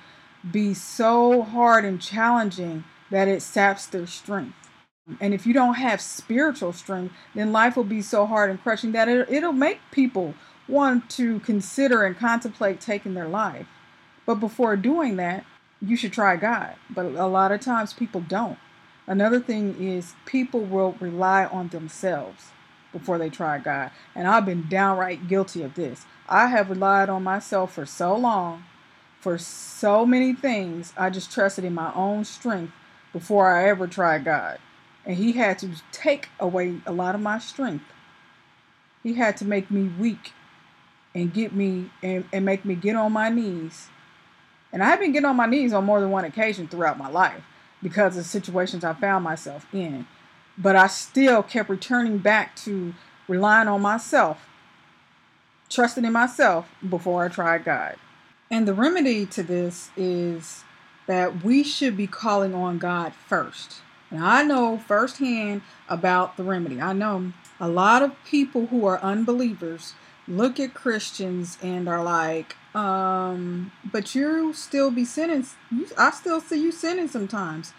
be 0.49 0.73
so 0.73 1.41
hard 1.41 1.83
and 1.83 2.01
challenging 2.01 2.85
that 3.11 3.27
it 3.27 3.41
saps 3.41 3.85
their 3.85 4.07
strength. 4.07 4.55
And 5.19 5.33
if 5.33 5.45
you 5.45 5.53
don't 5.53 5.73
have 5.73 5.99
spiritual 5.99 6.71
strength, 6.71 7.13
then 7.35 7.51
life 7.51 7.75
will 7.75 7.83
be 7.83 8.01
so 8.01 8.25
hard 8.25 8.49
and 8.49 8.63
crushing 8.63 8.93
that 8.93 9.09
it, 9.09 9.29
it'll 9.29 9.51
make 9.51 9.81
people 9.91 10.35
want 10.69 11.09
to 11.11 11.41
consider 11.41 12.05
and 12.05 12.17
contemplate 12.17 12.79
taking 12.79 13.13
their 13.13 13.27
life. 13.27 13.67
But 14.25 14.35
before 14.35 14.77
doing 14.77 15.17
that, 15.17 15.43
you 15.81 15.97
should 15.97 16.13
try 16.13 16.37
God. 16.37 16.75
But 16.89 17.07
a 17.07 17.27
lot 17.27 17.51
of 17.51 17.59
times 17.59 17.91
people 17.91 18.21
don't. 18.21 18.57
Another 19.05 19.41
thing 19.41 19.75
is 19.83 20.13
people 20.25 20.61
will 20.61 20.95
rely 21.01 21.45
on 21.45 21.67
themselves 21.69 22.51
before 22.91 23.17
they 23.17 23.29
try 23.29 23.57
God. 23.57 23.91
And 24.15 24.27
I've 24.27 24.45
been 24.45 24.67
downright 24.69 25.27
guilty 25.27 25.63
of 25.63 25.75
this. 25.75 26.05
I 26.27 26.47
have 26.47 26.69
relied 26.69 27.09
on 27.09 27.23
myself 27.23 27.73
for 27.73 27.85
so 27.85 28.15
long, 28.15 28.63
for 29.19 29.37
so 29.37 30.05
many 30.05 30.33
things. 30.33 30.93
I 30.97 31.09
just 31.09 31.31
trusted 31.31 31.63
in 31.63 31.73
my 31.73 31.93
own 31.93 32.25
strength 32.25 32.73
before 33.13 33.49
I 33.49 33.69
ever 33.69 33.87
tried 33.87 34.25
God. 34.25 34.59
And 35.05 35.17
he 35.17 35.33
had 35.33 35.59
to 35.59 35.71
take 35.91 36.29
away 36.39 36.79
a 36.85 36.91
lot 36.91 37.15
of 37.15 37.21
my 37.21 37.39
strength. 37.39 37.85
He 39.03 39.13
had 39.13 39.35
to 39.37 39.45
make 39.45 39.71
me 39.71 39.89
weak 39.99 40.33
and 41.13 41.33
get 41.33 41.53
me 41.53 41.89
and, 42.01 42.25
and 42.31 42.45
make 42.45 42.65
me 42.65 42.75
get 42.75 42.95
on 42.95 43.11
my 43.11 43.29
knees. 43.29 43.89
And 44.71 44.83
I've 44.83 44.99
been 44.99 45.11
getting 45.11 45.25
on 45.25 45.35
my 45.35 45.47
knees 45.47 45.73
on 45.73 45.83
more 45.85 45.99
than 45.99 46.11
one 46.11 46.23
occasion 46.23 46.67
throughout 46.67 46.97
my 46.97 47.09
life 47.09 47.43
because 47.83 48.15
of 48.15 48.25
situations 48.25 48.83
I 48.83 48.93
found 48.93 49.23
myself 49.23 49.65
in. 49.73 50.05
But 50.57 50.75
I 50.75 50.87
still 50.87 51.43
kept 51.43 51.69
returning 51.69 52.17
back 52.17 52.55
to 52.57 52.93
relying 53.27 53.67
on 53.67 53.81
myself, 53.81 54.47
trusting 55.69 56.05
in 56.05 56.13
myself 56.13 56.69
before 56.87 57.23
I 57.23 57.29
tried 57.29 57.63
God. 57.63 57.95
And 58.49 58.67
the 58.67 58.73
remedy 58.73 59.25
to 59.27 59.43
this 59.43 59.89
is 59.95 60.63
that 61.07 61.43
we 61.43 61.63
should 61.63 61.95
be 61.95 62.07
calling 62.07 62.53
on 62.53 62.77
God 62.77 63.13
first. 63.13 63.81
And 64.09 64.23
I 64.23 64.43
know 64.43 64.77
firsthand 64.77 65.61
about 65.87 66.35
the 66.35 66.43
remedy. 66.43 66.81
I 66.81 66.91
know 66.91 67.31
a 67.59 67.69
lot 67.69 68.01
of 68.01 68.11
people 68.25 68.67
who 68.67 68.85
are 68.85 68.99
unbelievers 68.99 69.93
look 70.27 70.59
at 70.59 70.73
Christians 70.73 71.57
and 71.61 71.87
are 71.87 72.03
like, 72.03 72.55
um, 72.75 73.71
but 73.89 74.13
you 74.13 74.53
still 74.53 74.91
be 74.91 75.05
sinning. 75.05 75.45
You, 75.71 75.87
I 75.97 76.11
still 76.11 76.41
see 76.41 76.61
you 76.61 76.71
sinning 76.71 77.07
sometimes. 77.07 77.73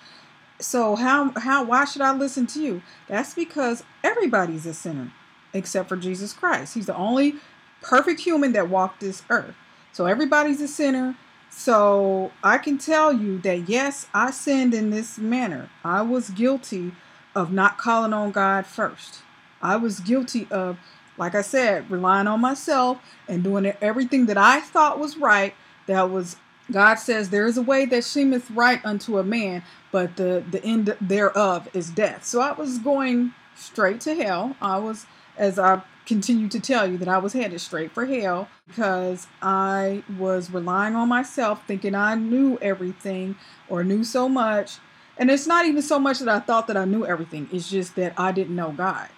So 0.61 0.97
how 0.97 1.33
how 1.37 1.65
why 1.65 1.85
should 1.85 2.03
I 2.03 2.13
listen 2.15 2.47
to 2.49 2.63
you? 2.63 2.83
That's 3.09 3.35
because 3.35 3.83
everybody's 4.05 4.67
a 4.67 4.75
sinner 4.75 5.13
except 5.53 5.89
for 5.89 5.97
Jesus 5.97 6.33
Christ. 6.33 6.75
He's 6.75 6.87
the 6.87 6.97
only 6.97 7.35
perfect 7.81 8.21
human 8.21 8.53
that 8.53 8.69
walked 8.69 9.01
this 9.01 9.23
earth. 9.29 9.55
So 9.93 10.07
everybody's 10.07 10.61
a 10.61 10.69
sinner. 10.69 11.17
So 11.51 12.33
I 12.43 12.57
can 12.59 12.79
tell 12.79 13.13
you 13.13 13.39
that 13.41 13.69
yes, 13.69 14.07
I 14.15 14.31
sinned 14.31 14.73
in 14.73 14.91
this 14.91 15.19
manner. 15.19 15.69
I 15.85 16.01
was 16.03 16.31
guilty 16.31 16.93
of 17.35 17.53
not 17.53 17.77
calling 17.79 18.13
on 18.13 18.31
God 18.31 18.67
first. 18.67 19.23
I 19.61 19.77
was 19.77 20.01
guilty 20.01 20.49
of, 20.51 20.79
like 21.19 21.35
I 21.35 21.43
said, 21.43 21.91
relying 21.91 22.27
on 22.27 22.41
myself 22.41 22.99
and 23.29 23.45
doing 23.45 23.73
everything 23.81 24.27
that 24.27 24.39
I 24.39 24.61
thought 24.61 24.99
was 24.99 25.17
right. 25.17 25.55
That 25.87 26.11
was 26.11 26.37
God 26.73 26.97
says 26.97 27.31
there 27.31 27.47
is 27.47 27.57
a 27.57 27.63
way 27.63 27.85
that 27.87 28.05
seemeth 28.05 28.51
right 28.51 28.85
unto 28.85 29.19
a 29.19 29.25
man, 29.25 29.63
but 29.91 30.17
the 30.17 30.45
the 30.51 30.63
end 30.65 30.97
thereof 31.01 31.69
is 31.75 31.91
death. 31.91 32.25
So 32.25 32.41
I 32.41 32.53
was 32.53 32.79
going 32.79 33.35
straight 33.55 34.01
to 34.03 34.15
hell. 34.15 34.57
I 34.61 34.79
was, 34.79 35.07
as 35.37 35.59
I 35.59 35.83
continue 36.07 36.49
to 36.49 36.61
tell 36.61 36.91
you, 36.91 36.99
that 36.99 37.09
I 37.09 37.19
was 37.19 37.33
headed 37.33 37.61
straight 37.61 37.93
for 37.93 38.07
hell 38.07 38.49
because 38.67 39.27
I 39.41 40.03
was 40.19 40.51
relying 40.51 40.97
on 40.97 41.09
myself, 41.09 41.67
thinking 41.67 41.95
I 41.95 42.15
knew 42.15 42.59
everything 42.61 43.37
or 43.69 43.85
knew 43.85 44.05
so 44.05 44.29
much. 44.29 44.79
And 45.17 45.31
it's 45.31 45.47
not 45.47 45.67
even 45.67 45.83
so 45.83 45.99
much 45.99 46.19
that 46.21 46.29
I 46.29 46.41
thought 46.41 46.67
that 46.69 46.77
I 46.77 46.85
knew 46.85 47.07
everything. 47.07 47.49
It's 47.53 47.71
just 47.71 47.95
that 47.97 48.15
I 48.19 48.33
didn't 48.33 48.57
know 48.57 48.73
God. 48.73 49.09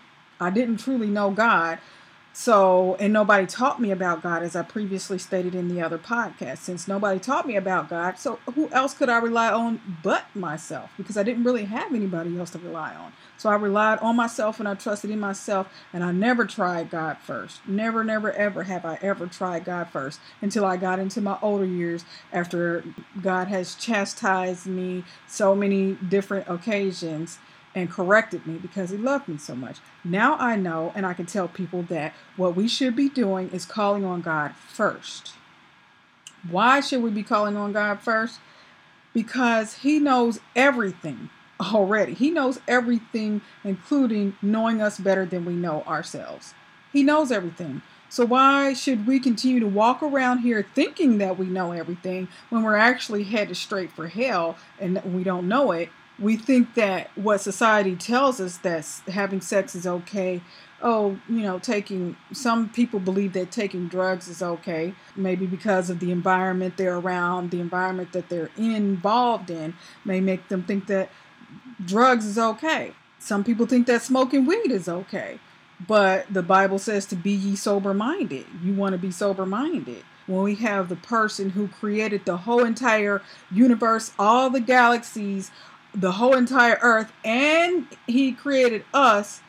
I 0.41 0.51
didn't 0.51 0.79
truly 0.79 1.07
know 1.07 1.31
God. 1.31 1.79
So, 2.37 2.97
and 2.99 3.13
nobody 3.13 3.47
taught 3.47 3.81
me 3.81 3.93
about 3.93 4.21
God, 4.21 4.43
as 4.43 4.57
I 4.57 4.63
previously 4.63 5.19
stated 5.19 5.55
in 5.55 5.69
the 5.69 5.81
other 5.81 5.99
podcast. 5.99 6.59
Since 6.59 6.89
nobody 6.89 7.21
taught 7.21 7.47
me 7.47 7.55
about 7.55 7.89
God, 7.89 8.19
so 8.19 8.41
who 8.57 8.69
else 8.71 8.93
could 8.93 9.09
I 9.09 9.19
rely 9.19 9.53
on 9.53 9.81
but 10.03 10.25
myself? 10.35 10.91
Because 10.97 11.17
I 11.17 11.23
didn't 11.23 11.45
really 11.45 11.67
have 11.67 11.95
anybody 11.95 12.37
else 12.37 12.51
to 12.51 12.59
rely 12.59 12.93
on. 12.93 13.13
So 13.37 13.51
I 13.51 13.55
relied 13.55 14.01
on 14.01 14.17
myself 14.17 14.59
and 14.59 14.69
I 14.69 14.75
trusted 14.75 15.11
in 15.11 15.21
myself, 15.21 15.69
and 15.93 16.03
I 16.03 16.11
never 16.11 16.45
tried 16.45 16.91
God 16.91 17.19
first. 17.19 17.61
Never, 17.69 18.03
never, 18.03 18.33
ever 18.33 18.65
have 18.65 18.85
I 18.85 18.99
ever 19.01 19.29
tried 19.29 19.65
God 19.65 19.91
first 19.91 20.19
until 20.43 20.65
I 20.65 20.77
got 20.77 20.99
into 20.99 21.21
my 21.21 21.39
older 21.41 21.65
years 21.65 22.05
after 22.33 22.83
God 23.23 23.47
has 23.47 23.77
chastised 23.77 24.67
me 24.67 25.05
so 25.29 25.55
many 25.55 25.93
different 25.93 26.49
occasions 26.49 27.39
and 27.75 27.91
corrected 27.91 28.47
me 28.47 28.55
because 28.55 28.91
he 28.91 28.97
loved 28.97 29.29
me 29.29 29.37
so 29.37 29.55
much. 29.55 29.79
Now 30.05 30.37
I 30.37 30.57
know 30.57 30.93
and 30.95 31.05
I 31.05 31.15
can 31.15 31.27
tell 31.27 31.49
people 31.49 31.83
that 31.85 32.15
what 32.37 32.55
we 32.55 32.69
should 32.69 32.95
be 32.95 33.09
doing 33.09 33.51
is 33.51 33.65
calling 33.65 34.05
on 34.05 34.21
God 34.21 34.55
first. 34.55 35.33
Why 36.49 36.81
should 36.81 37.03
we 37.03 37.11
be 37.11 37.23
calling 37.23 37.57
on 37.57 37.73
God 37.73 38.01
first? 38.01 38.39
Because 39.13 39.79
he 39.79 39.99
knows 39.99 40.41
everything 40.55 41.31
already. 41.61 42.15
He 42.15 42.31
knows 42.31 42.61
everything, 42.69 43.41
including 43.63 44.37
knowing 44.43 44.83
us 44.83 44.99
better 44.99 45.25
than 45.25 45.45
we 45.45 45.55
know 45.55 45.83
ourselves. 45.83 46.55
He 46.93 47.03
knows 47.03 47.33
everything. 47.33 47.83
So, 48.09 48.25
why 48.25 48.75
should 48.75 49.07
we 49.09 49.19
continue 49.19 49.59
to 49.59 49.67
walk 49.67 50.01
around 50.01 50.39
here 50.39 50.65
thinking 50.75 51.19
that 51.19 51.37
we 51.37 51.47
know 51.47 51.73
everything 51.73 52.29
when 52.51 52.63
we're 52.63 52.77
actually 52.77 53.25
headed 53.25 53.57
straight 53.57 53.91
for 53.91 54.07
hell 54.07 54.57
and 54.79 55.03
we 55.05 55.25
don't 55.25 55.49
know 55.49 55.73
it 55.73 55.89
we 56.19 56.37
think 56.37 56.75
that 56.75 57.11
what 57.17 57.41
society 57.41 57.97
tells 57.97 58.41
us 58.41 58.59
that 58.59 58.87
having 59.09 59.41
sex 59.41 59.75
is 59.75 59.87
okay. 59.87 60.41
Oh 60.83 61.19
you 61.29 61.41
know 61.43 61.59
taking 61.59 62.17
some 62.33 62.69
people 62.69 63.01
believe 63.01 63.33
that 63.33 63.51
taking 63.51 63.89
drugs 63.89 64.29
is 64.29 64.43
okay 64.43 64.95
maybe 65.17 65.47
because 65.47 65.89
of 65.89 65.99
the 65.99 66.11
environment 66.11 66.77
they're 66.77 66.99
around 66.99 67.51
the 67.51 67.61
environment 67.61 68.13
that 68.13 68.29
they're 68.29 68.51
involved 68.57 69.51
in 69.51 69.75
may 70.05 70.21
make 70.21 70.49
them 70.49 70.63
think 70.63 70.87
that 70.89 71.11
drugs 71.85 72.27
is 72.27 72.39
okay. 72.39 72.93
Some 73.19 73.45
people 73.45 73.65
think 73.65 73.87
that 73.87 74.03
smoking 74.03 74.45
weed 74.45 74.71
is 74.71 74.89
okay 74.89 75.39
but 75.87 76.27
the 76.33 76.43
bible 76.43 76.79
says 76.79 77.07
to 77.07 77.17
be 77.17 77.33
ye 77.33 77.57
sober 77.57 77.95
minded 77.95 78.47
you 78.63 78.73
want 78.73 78.93
to 78.93 78.99
be 78.99 79.11
sober 79.11 79.47
minded 79.47 80.05
when 80.27 80.43
we 80.43 80.55
have 80.55 80.89
the 80.89 80.97
person 80.97 81.51
who 81.51 81.69
created 81.69 82.25
the 82.25 82.39
whole 82.39 82.65
entire 82.65 83.21
universe 83.51 84.13
all 84.19 84.51
the 84.51 84.61
galaxies 84.61 85.51
the 85.95 86.13
whole 86.13 86.35
entire 86.35 86.79
earth 86.83 87.13
and 87.25 87.87
he 88.07 88.33
created 88.33 88.85
us 88.93 89.41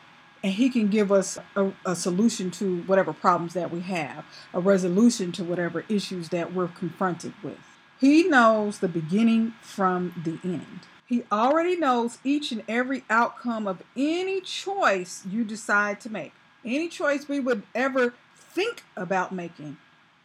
and 0.42 0.52
he 0.52 0.70
can 0.70 0.88
give 0.88 1.10
us 1.10 1.38
a, 1.56 1.72
a, 1.84 1.96
solution 1.96 2.50
to 2.52 2.82
whatever 2.82 3.12
problems 3.12 3.54
that 3.54 3.70
we 3.70 3.80
have 3.80 4.24
a 4.54 4.60
resolution 4.60 5.32
to 5.32 5.42
whatever 5.42 5.84
issues 5.88 6.28
that 6.28 6.54
we're 6.54 6.68
confronted 6.68 7.32
with. 7.42 7.58
He 7.98 8.24
knows 8.24 8.78
the 8.78 8.88
beginning 8.88 9.54
from 9.60 10.14
the 10.24 10.38
end. 10.48 10.80
He 11.06 11.24
already 11.32 11.76
knows 11.76 12.18
each 12.22 12.52
and 12.52 12.62
every 12.68 13.04
outcome 13.10 13.66
of 13.66 13.82
any 13.96 14.40
choice 14.40 15.24
you 15.28 15.44
decide 15.44 16.00
to 16.02 16.10
make 16.10 16.32
any 16.64 16.88
choice 16.88 17.28
we 17.28 17.40
would 17.40 17.62
ever 17.74 18.14
think 18.34 18.82
about 18.96 19.32
making. 19.32 19.76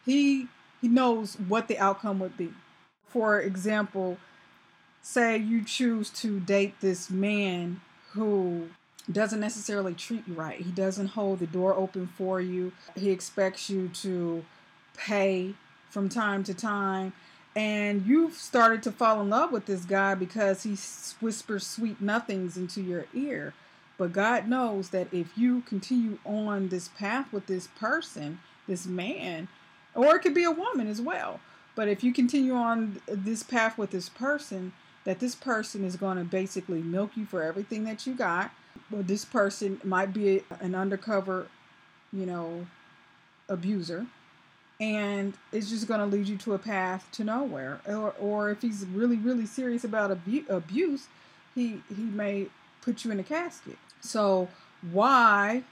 He 0.04 0.48
he 0.80 0.88
knows 0.88 1.34
what 1.34 1.68
the 1.68 1.78
outcome 1.78 2.18
would 2.18 2.36
be. 2.36 2.52
For 3.06 3.40
example 3.40 4.18
say 5.02 5.36
you 5.36 5.64
choose 5.64 6.08
to 6.10 6.40
date 6.40 6.80
this 6.80 7.10
man 7.10 7.80
who 8.12 8.68
doesn't 9.10 9.40
necessarily 9.40 9.94
treat 9.94 10.26
you 10.28 10.34
right. 10.34 10.60
He 10.60 10.70
doesn't 10.70 11.08
hold 11.08 11.40
the 11.40 11.46
door 11.46 11.74
open 11.74 12.06
for 12.06 12.40
you. 12.40 12.72
He 12.96 13.10
expects 13.10 13.68
you 13.68 13.88
to 13.88 14.44
pay 14.96 15.54
from 15.90 16.08
time 16.08 16.44
to 16.44 16.54
time. 16.54 17.12
And 17.54 18.06
you've 18.06 18.34
started 18.34 18.82
to 18.84 18.92
fall 18.92 19.20
in 19.20 19.28
love 19.28 19.52
with 19.52 19.66
this 19.66 19.84
guy 19.84 20.14
because 20.14 20.62
he 20.62 20.76
whispers 21.20 21.66
sweet 21.66 22.00
nothings 22.00 22.56
into 22.56 22.80
your 22.80 23.06
ear. 23.12 23.52
But 23.98 24.12
God 24.12 24.48
knows 24.48 24.88
that 24.90 25.12
if 25.12 25.36
you 25.36 25.60
continue 25.62 26.18
on 26.24 26.68
this 26.68 26.88
path 26.88 27.32
with 27.32 27.46
this 27.46 27.66
person, 27.66 28.40
this 28.66 28.86
man, 28.86 29.48
or 29.94 30.16
it 30.16 30.20
could 30.20 30.34
be 30.34 30.44
a 30.44 30.50
woman 30.50 30.86
as 30.86 31.00
well, 31.00 31.40
but 31.74 31.88
if 31.88 32.02
you 32.02 32.12
continue 32.12 32.54
on 32.54 33.00
this 33.06 33.42
path 33.42 33.76
with 33.76 33.90
this 33.90 34.08
person, 34.08 34.72
that 35.04 35.20
this 35.20 35.34
person 35.34 35.84
is 35.84 35.96
going 35.96 36.18
to 36.18 36.24
basically 36.24 36.80
milk 36.80 37.12
you 37.16 37.26
for 37.26 37.42
everything 37.42 37.84
that 37.84 38.06
you 38.06 38.14
got. 38.14 38.50
But 38.90 39.06
this 39.06 39.24
person 39.24 39.80
might 39.84 40.12
be 40.12 40.42
an 40.60 40.74
undercover, 40.74 41.48
you 42.12 42.26
know, 42.26 42.66
abuser, 43.48 44.06
and 44.80 45.34
it's 45.52 45.70
just 45.70 45.86
going 45.86 46.00
to 46.00 46.06
lead 46.06 46.28
you 46.28 46.36
to 46.38 46.54
a 46.54 46.58
path 46.58 47.08
to 47.12 47.24
nowhere. 47.24 47.80
Or, 47.86 48.14
or 48.20 48.50
if 48.50 48.62
he's 48.62 48.84
really, 48.86 49.16
really 49.16 49.46
serious 49.46 49.84
about 49.84 50.10
abu- 50.10 50.44
abuse, 50.48 51.06
he 51.54 51.82
he 51.94 52.02
may 52.02 52.48
put 52.80 53.04
you 53.04 53.10
in 53.10 53.20
a 53.20 53.22
casket. 53.22 53.78
So 54.00 54.48
why, 54.90 55.62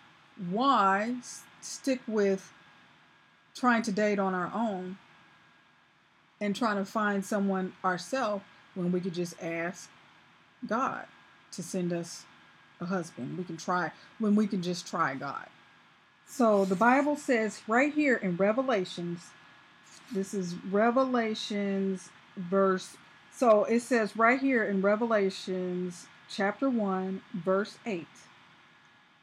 why 0.50 1.16
stick 1.60 2.00
with 2.06 2.52
trying 3.54 3.82
to 3.82 3.92
date 3.92 4.18
on 4.18 4.34
our 4.34 4.50
own 4.54 4.96
and 6.40 6.54
trying 6.54 6.76
to 6.76 6.84
find 6.84 7.24
someone 7.24 7.72
ourselves 7.84 8.44
when 8.74 8.92
we 8.92 9.00
could 9.00 9.14
just 9.14 9.40
ask 9.42 9.90
God 10.66 11.06
to 11.52 11.62
send 11.62 11.92
us 11.92 12.24
a 12.80 12.86
husband. 12.86 13.36
We 13.36 13.44
can 13.44 13.56
try 13.56 13.92
when 14.18 14.34
we 14.34 14.46
can 14.46 14.62
just 14.62 14.86
try 14.86 15.14
God. 15.14 15.46
So 16.26 16.64
the 16.64 16.76
Bible 16.76 17.16
says 17.16 17.60
right 17.66 17.92
here 17.92 18.16
in 18.16 18.36
Revelations, 18.36 19.30
this 20.12 20.32
is 20.32 20.54
Revelations 20.70 22.10
verse. 22.36 22.96
So 23.32 23.64
it 23.64 23.80
says 23.80 24.16
right 24.16 24.40
here 24.40 24.64
in 24.64 24.82
Revelations 24.82 26.06
chapter 26.28 26.70
1, 26.70 27.22
verse 27.34 27.78
8 27.84 28.06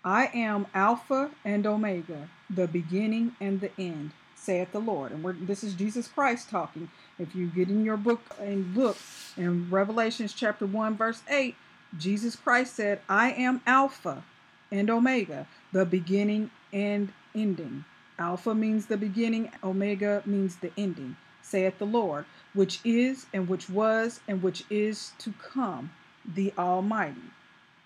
I 0.03 0.29
am 0.33 0.67
Alpha 0.73 1.31
and 1.43 1.65
Omega, 1.65 2.29
the 2.49 2.67
beginning 2.67 3.35
and 3.39 3.59
the 3.59 3.71
end, 3.77 4.11
saith 4.35 4.71
the 4.71 4.79
Lord. 4.79 5.11
And 5.11 5.47
this 5.47 5.63
is 5.63 5.73
Jesus 5.73 6.07
Christ 6.07 6.49
talking. 6.49 6.89
If 7.19 7.33
you 7.33 7.47
get 7.47 7.69
in 7.69 7.83
your 7.83 7.97
book 7.97 8.21
and 8.39 8.75
look 8.75 8.97
in 9.35 9.69
Revelations 9.71 10.33
chapter 10.33 10.67
1, 10.67 10.95
verse 10.95 11.23
8, 11.29 11.55
Jesus 11.97 12.35
Christ 12.35 12.75
said, 12.75 13.01
I 13.09 13.31
am 13.31 13.61
Alpha 13.65 14.23
and 14.71 14.89
Omega, 14.89 15.47
the 15.71 15.85
beginning 15.85 16.51
and 16.71 17.11
ending. 17.33 17.85
Alpha 18.19 18.53
means 18.53 18.85
the 18.85 18.97
beginning, 18.97 19.51
Omega 19.63 20.21
means 20.25 20.57
the 20.57 20.71
ending, 20.77 21.15
saith 21.41 21.79
the 21.79 21.85
Lord, 21.85 22.25
which 22.53 22.79
is 22.83 23.25
and 23.33 23.47
which 23.47 23.69
was 23.69 24.19
and 24.27 24.43
which 24.43 24.63
is 24.69 25.13
to 25.19 25.33
come, 25.33 25.91
the 26.25 26.53
Almighty. 26.57 27.31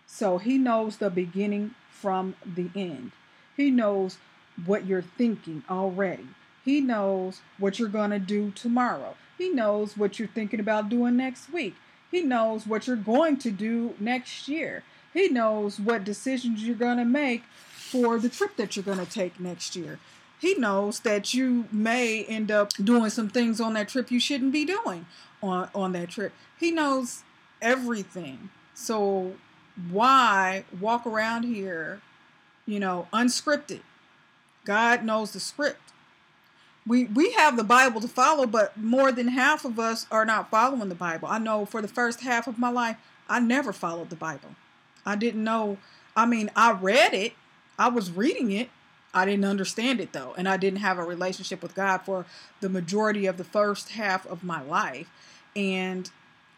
So 0.08 0.40
he 0.40 0.58
knows 0.58 0.98
the 0.98 1.10
beginning 1.10 1.76
from 1.90 2.36
the 2.46 2.70
end. 2.76 3.12
He 3.56 3.72
knows 3.72 4.18
what 4.66 4.86
you're 4.86 5.02
thinking 5.02 5.64
already. 5.70 6.28
He 6.64 6.82
knows 6.82 7.42
what 7.58 7.80
you're 7.80 7.90
going 7.90 8.12
to 8.12 8.20
do 8.20 8.52
tomorrow. 8.52 9.16
He 9.38 9.50
knows 9.50 9.98
what 9.98 10.20
you're 10.20 10.28
thinking 10.28 10.60
about 10.60 10.90
doing 10.90 11.18
next 11.18 11.52
week. 11.52 11.76
He 12.12 12.22
knows 12.22 12.68
what 12.68 12.88
you're 12.88 12.96
going 12.96 13.38
to 13.38 13.52
do 13.52 13.96
next 14.00 14.48
year. 14.48 14.84
He 15.14 15.30
knows 15.30 15.80
what 15.80 16.04
decisions 16.04 16.64
you're 16.64 16.76
going 16.76 16.98
to 16.98 17.06
make 17.06 17.44
for 17.92 18.20
the 18.20 18.30
trip 18.30 18.56
that 18.58 18.76
you're 18.76 18.86
going 18.86 19.04
to 19.04 19.12
take 19.12 19.40
next 19.40 19.76
year. 19.76 20.00
He 20.40 20.56
knows 20.56 21.02
that 21.02 21.34
you 21.34 21.66
may 21.72 22.24
end 22.24 22.50
up 22.52 22.70
doing 22.74 23.10
some 23.10 23.30
things 23.30 23.62
on 23.62 23.74
that 23.74 23.90
trip 23.90 24.10
you 24.10 24.20
shouldn't 24.20 24.52
be 24.52 24.66
doing 24.66 25.06
on, 25.42 25.70
on 25.76 25.92
that 25.92 26.10
trip. 26.10 26.34
He 26.60 26.72
knows 26.72 27.24
everything. 27.62 28.50
So 28.74 29.34
why 29.90 30.66
walk 30.80 31.06
around 31.06 31.44
here, 31.44 32.02
you 32.66 32.80
know, 32.80 33.08
unscripted? 33.14 33.82
God 34.66 35.04
knows 35.04 35.34
the 35.34 35.40
script. 35.40 35.92
We 36.86 37.06
we 37.06 37.32
have 37.34 37.58
the 37.58 37.64
Bible 37.64 38.02
to 38.02 38.08
follow, 38.08 38.46
but 38.46 38.76
more 38.76 39.12
than 39.12 39.30
half 39.30 39.66
of 39.66 39.80
us 39.80 40.08
are 40.12 40.26
not 40.26 40.50
following 40.50 40.90
the 40.90 40.96
Bible. 40.96 41.28
I 41.28 41.38
know 41.38 41.66
for 41.66 41.82
the 41.82 41.88
first 41.88 42.22
half 42.22 42.48
of 42.48 42.58
my 42.58 42.70
life, 42.70 42.98
I 43.30 43.40
never 43.40 43.72
followed 43.72 44.10
the 44.10 44.16
Bible. 44.16 44.56
I 45.06 45.16
didn't 45.16 45.44
know. 45.44 45.78
I 46.16 46.26
mean, 46.26 46.50
I 46.56 46.72
read 46.72 47.14
it. 47.14 47.34
I 47.78 47.90
was 47.90 48.12
reading 48.12 48.52
it. 48.52 48.70
I 49.14 49.26
didn't 49.26 49.46
understand 49.46 50.00
it 50.00 50.14
though, 50.14 50.34
and 50.38 50.48
I 50.48 50.58
didn't 50.58 50.80
have 50.80 50.98
a 50.98 51.04
relationship 51.04 51.62
with 51.62 51.76
God 51.76 52.00
for 52.00 52.26
the 52.62 52.70
majority 52.70 53.26
of 53.26 53.38
the 53.38 53.44
first 53.44 53.90
half 53.90 54.26
of 54.26 54.44
my 54.44 54.62
life. 54.62 55.10
And 55.56 56.10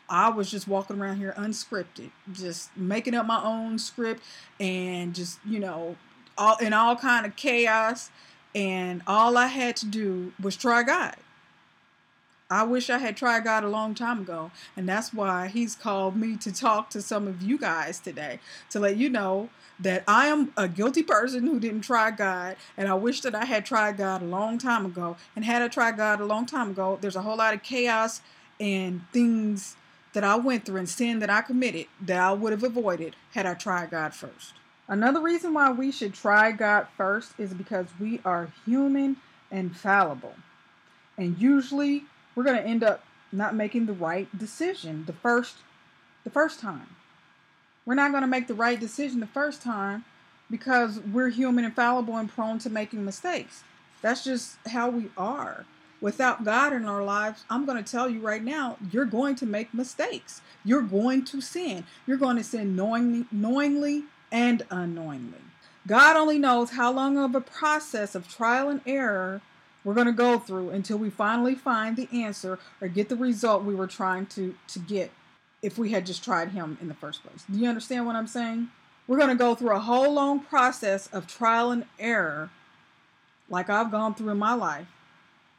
I 0.09 0.29
was 0.29 0.51
just 0.51 0.67
walking 0.67 0.99
around 0.99 1.17
here 1.17 1.33
unscripted, 1.38 2.12
just 2.31 2.75
making 2.77 3.15
up 3.15 3.25
my 3.25 3.41
own 3.43 3.79
script 3.79 4.23
and 4.59 5.15
just, 5.15 5.39
you 5.45 5.59
know, 5.59 5.95
all 6.38 6.57
in 6.57 6.73
all 6.73 6.95
kind 6.95 7.25
of 7.25 7.36
chaos. 7.36 8.12
And 8.56 9.02
all 9.08 9.38
I 9.38 9.48
had 9.48 9.76
to 9.78 9.86
do 9.86 10.34
was 10.42 10.56
try 10.56 10.84
God. 10.84 11.16
I 12.50 12.63
wish 12.63 12.92
I 12.92 13.00
had 13.00 13.18
tried 13.18 13.46
God 13.46 13.63
a 13.63 13.70
long 13.70 13.96
time 13.96 14.22
ago. 14.22 14.52
And 14.78 14.88
that's 14.88 15.12
why 15.12 15.48
he's 15.48 15.76
called 15.76 16.16
me 16.16 16.38
to 16.38 16.54
talk 16.54 16.92
to 16.92 17.02
some 17.02 17.28
of 17.28 17.42
you 17.42 17.58
guys 17.58 18.00
today 18.00 18.39
to 18.70 18.80
let 18.80 18.96
you 18.96 19.10
know 19.10 19.50
that 19.80 20.04
I 20.08 20.28
am 20.28 20.54
a 20.56 20.68
guilty 20.68 21.02
person 21.02 21.48
who 21.48 21.60
didn't 21.60 21.82
try 21.82 22.12
God. 22.12 22.58
And 22.78 22.88
I 22.88 22.94
wish 22.94 23.22
that 23.22 23.34
I 23.34 23.46
had 23.46 23.66
tried 23.66 23.98
God 23.98 24.22
a 24.22 24.26
long 24.26 24.60
time 24.60 24.86
ago. 24.86 25.18
And 25.36 25.44
had 25.46 25.63
I 25.63 25.68
tried 25.68 25.98
God 25.98 26.22
a 26.22 26.26
long 26.26 26.46
time 26.46 26.70
ago, 26.72 27.00
there's 27.02 27.16
a 27.16 27.24
whole 27.24 27.38
lot 27.38 27.56
of 27.56 27.63
chaos 27.63 28.22
and 28.60 29.02
things 29.12 29.76
that 30.13 30.24
I 30.24 30.36
went 30.36 30.66
through 30.66 30.78
and 30.78 30.89
sin 30.89 31.20
that 31.20 31.32
I 31.32 31.42
committed 31.42 31.88
that 32.02 32.20
I 32.20 32.34
would 32.34 32.52
have 32.52 32.63
avoided 32.63 33.16
had 33.34 33.48
I 33.48 33.56
tried 33.56 33.89
God 33.89 34.13
first. 34.13 34.54
Another 34.88 35.22
reason 35.22 35.54
why 35.54 35.72
we 35.72 35.91
should 35.91 36.13
try 36.13 36.52
God 36.52 36.88
first 36.98 37.34
is 37.38 37.54
because 37.54 37.88
we 38.00 38.19
are 38.26 38.52
human 38.65 39.17
and 39.50 39.76
fallible. 39.76 40.36
And 41.17 41.38
usually 41.38 42.04
we're 42.36 42.43
going 42.43 42.62
to 42.62 42.67
end 42.67 42.84
up 42.84 43.04
not 43.32 43.56
making 43.56 43.86
the 43.86 43.93
right 43.93 44.28
decision 44.38 45.06
the 45.06 45.13
first 45.13 45.58
the 46.24 46.30
first 46.30 46.60
time. 46.60 46.96
We're 47.86 47.96
not 47.96 48.12
going 48.12 48.22
to 48.22 48.28
make 48.28 48.48
the 48.48 48.54
right 48.54 48.80
decision 48.80 49.19
the 49.19 49.28
first 49.28 49.62
time 49.62 50.06
because 50.50 51.00
we're 51.00 51.30
human 51.30 51.65
and 51.65 51.76
fallible 51.76 52.15
and 52.15 52.30
prone 52.30 52.60
to 52.60 52.69
making 52.69 53.04
mistakes. 53.04 53.63
That's 54.02 54.24
just 54.24 54.56
how 54.67 54.89
we 54.89 55.10
are 55.17 55.65
without 56.04 56.43
God 56.43 56.74
in 56.74 56.86
our 56.86 57.02
lives, 57.02 57.46
I'm 57.50 57.65
going 57.65 57.82
to 57.82 57.91
tell 57.91 58.10
you 58.10 58.19
right 58.19 58.43
now, 58.43 58.78
you're 58.91 59.06
going 59.06 59.36
to 59.36 59.46
make 59.46 59.74
mistakes. 59.74 60.41
You're 60.65 60.82
going 60.82 61.24
to 61.26 61.39
sin. 61.39 61.86
You're 62.06 62.17
going 62.17 62.36
to 62.36 62.43
sin 62.43 62.76
knowingly, 62.76 63.26
knowingly 63.32 64.04
and 64.34 64.63
unknowingly. 64.69 65.39
God 65.88 66.17
only 66.17 66.39
knows 66.39 66.72
how 66.72 66.91
long 66.91 67.17
of 67.17 67.36
a 67.36 67.41
process 67.41 68.15
of 68.15 68.28
trial 68.28 68.67
and 68.67 68.82
error 68.86 69.41
we're 69.84 69.93
going 69.93 70.08
to 70.08 70.13
go 70.13 70.39
through 70.39 70.72
until 70.72 70.98
we 70.98 71.10
finally 71.10 71.56
find 71.56 71.96
the 71.96 72.10
answer 72.12 72.58
or 72.82 72.88
get 72.88 73.10
the 73.10 73.15
result 73.15 73.63
we 73.63 73.76
were 73.76 73.88
trying 73.88 74.26
to, 74.28 74.56
to 74.69 74.80
get 74.80 75.12
if 75.62 75.78
we 75.78 75.91
had 75.91 76.06
just 76.06 76.24
tried 76.24 76.50
Him 76.50 76.78
in 76.82 76.88
the 76.88 76.93
first 76.93 77.22
place. 77.22 77.43
Do 77.50 77.60
you 77.60 77.67
understand 77.67 78.06
what 78.06 78.15
I'm 78.15 78.28
saying? 78.28 78.69
We're 79.08 79.17
going 79.17 79.30
to 79.30 79.36
go 79.36 79.56
through 79.56 79.76
a 79.76 79.80
whole 79.80 80.13
long 80.13 80.39
process 80.39 81.08
of 81.08 81.28
trial 81.28 81.72
and 81.72 81.86
error, 82.00 82.50
like 83.50 83.69
I've 83.69 83.91
gone 83.91 84.15
through 84.15 84.30
in 84.30 84.38
my 84.38 84.54
life, 84.54 84.88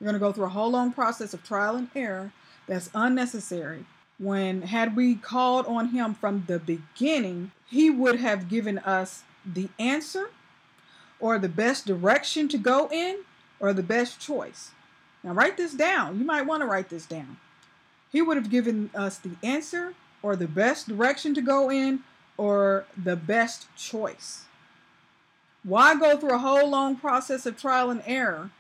we're 0.01 0.07
going 0.07 0.21
to 0.21 0.27
go 0.27 0.33
through 0.33 0.47
a 0.47 0.51
whole 0.51 0.71
long 0.71 0.93
process 0.93 1.33
of 1.35 1.45
trial 1.45 1.77
and 1.77 1.89
error 1.95 2.33
that's 2.67 2.91
unnecessary. 2.95 3.85
When, 4.25 4.63
had 4.63 4.97
we 4.97 5.17
called 5.17 5.67
on 5.67 5.89
Him 5.89 6.15
from 6.15 6.45
the 6.47 6.59
beginning, 6.59 7.53
He 7.69 7.91
would 7.91 8.21
have 8.21 8.49
given 8.49 8.79
us 8.79 9.23
the 9.45 9.69
answer 9.79 10.31
or 11.21 11.39
the 11.39 11.49
best 11.49 11.87
direction 11.87 12.49
to 12.49 12.59
go 12.59 12.89
in 12.91 13.19
or 13.61 13.75
the 13.75 13.83
best 13.83 14.19
choice. 14.21 14.71
Now, 15.23 15.33
write 15.33 15.59
this 15.59 15.75
down. 15.75 16.19
You 16.19 16.25
might 16.25 16.47
want 16.47 16.63
to 16.63 16.67
write 16.67 16.89
this 16.89 17.05
down. 17.05 17.37
He 18.11 18.23
would 18.23 18.39
have 18.39 18.51
given 18.51 18.91
us 18.95 19.19
the 19.19 19.37
answer 19.43 19.93
or 20.23 20.37
the 20.37 20.49
best 20.49 20.89
direction 20.89 21.35
to 21.35 21.43
go 21.43 21.71
in 21.71 22.01
or 22.39 22.87
the 22.97 23.17
best 23.17 23.67
choice. 23.77 24.45
Why 25.63 25.95
go 25.95 26.17
through 26.17 26.35
a 26.35 26.39
whole 26.39 26.69
long 26.69 26.97
process 26.97 27.45
of 27.45 27.59
trial 27.59 27.91
and 27.91 28.03
error 28.07 28.51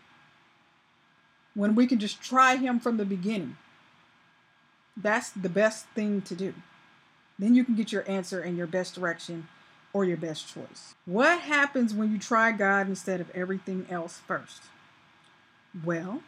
when 1.54 1.74
we 1.74 1.86
can 1.86 1.98
just 1.98 2.20
try 2.20 2.56
him 2.56 2.80
from 2.80 2.96
the 2.96 3.04
beginning. 3.04 3.56
That's 4.96 5.30
the 5.30 5.48
best 5.48 5.86
thing 5.94 6.22
to 6.22 6.34
do. 6.34 6.54
Then 7.38 7.54
you 7.54 7.64
can 7.64 7.74
get 7.74 7.92
your 7.92 8.08
answer 8.08 8.40
and 8.40 8.56
your 8.56 8.66
best 8.66 8.94
direction 8.94 9.48
or 9.92 10.04
your 10.04 10.16
best 10.16 10.52
choice. 10.52 10.94
What 11.04 11.40
happens 11.40 11.92
when 11.92 12.12
you 12.12 12.18
try 12.18 12.52
God 12.52 12.88
instead 12.88 13.20
of 13.20 13.30
everything 13.30 13.86
else 13.90 14.20
first? 14.26 14.62
Well, 15.84 16.22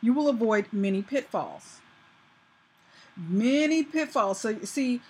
you 0.00 0.12
will 0.12 0.28
avoid 0.28 0.66
many 0.72 1.02
pitfalls. 1.02 1.80
Many 3.16 3.84
pitfalls. 3.84 4.40
So 4.40 4.48
you 4.48 4.66
see, 4.66 5.00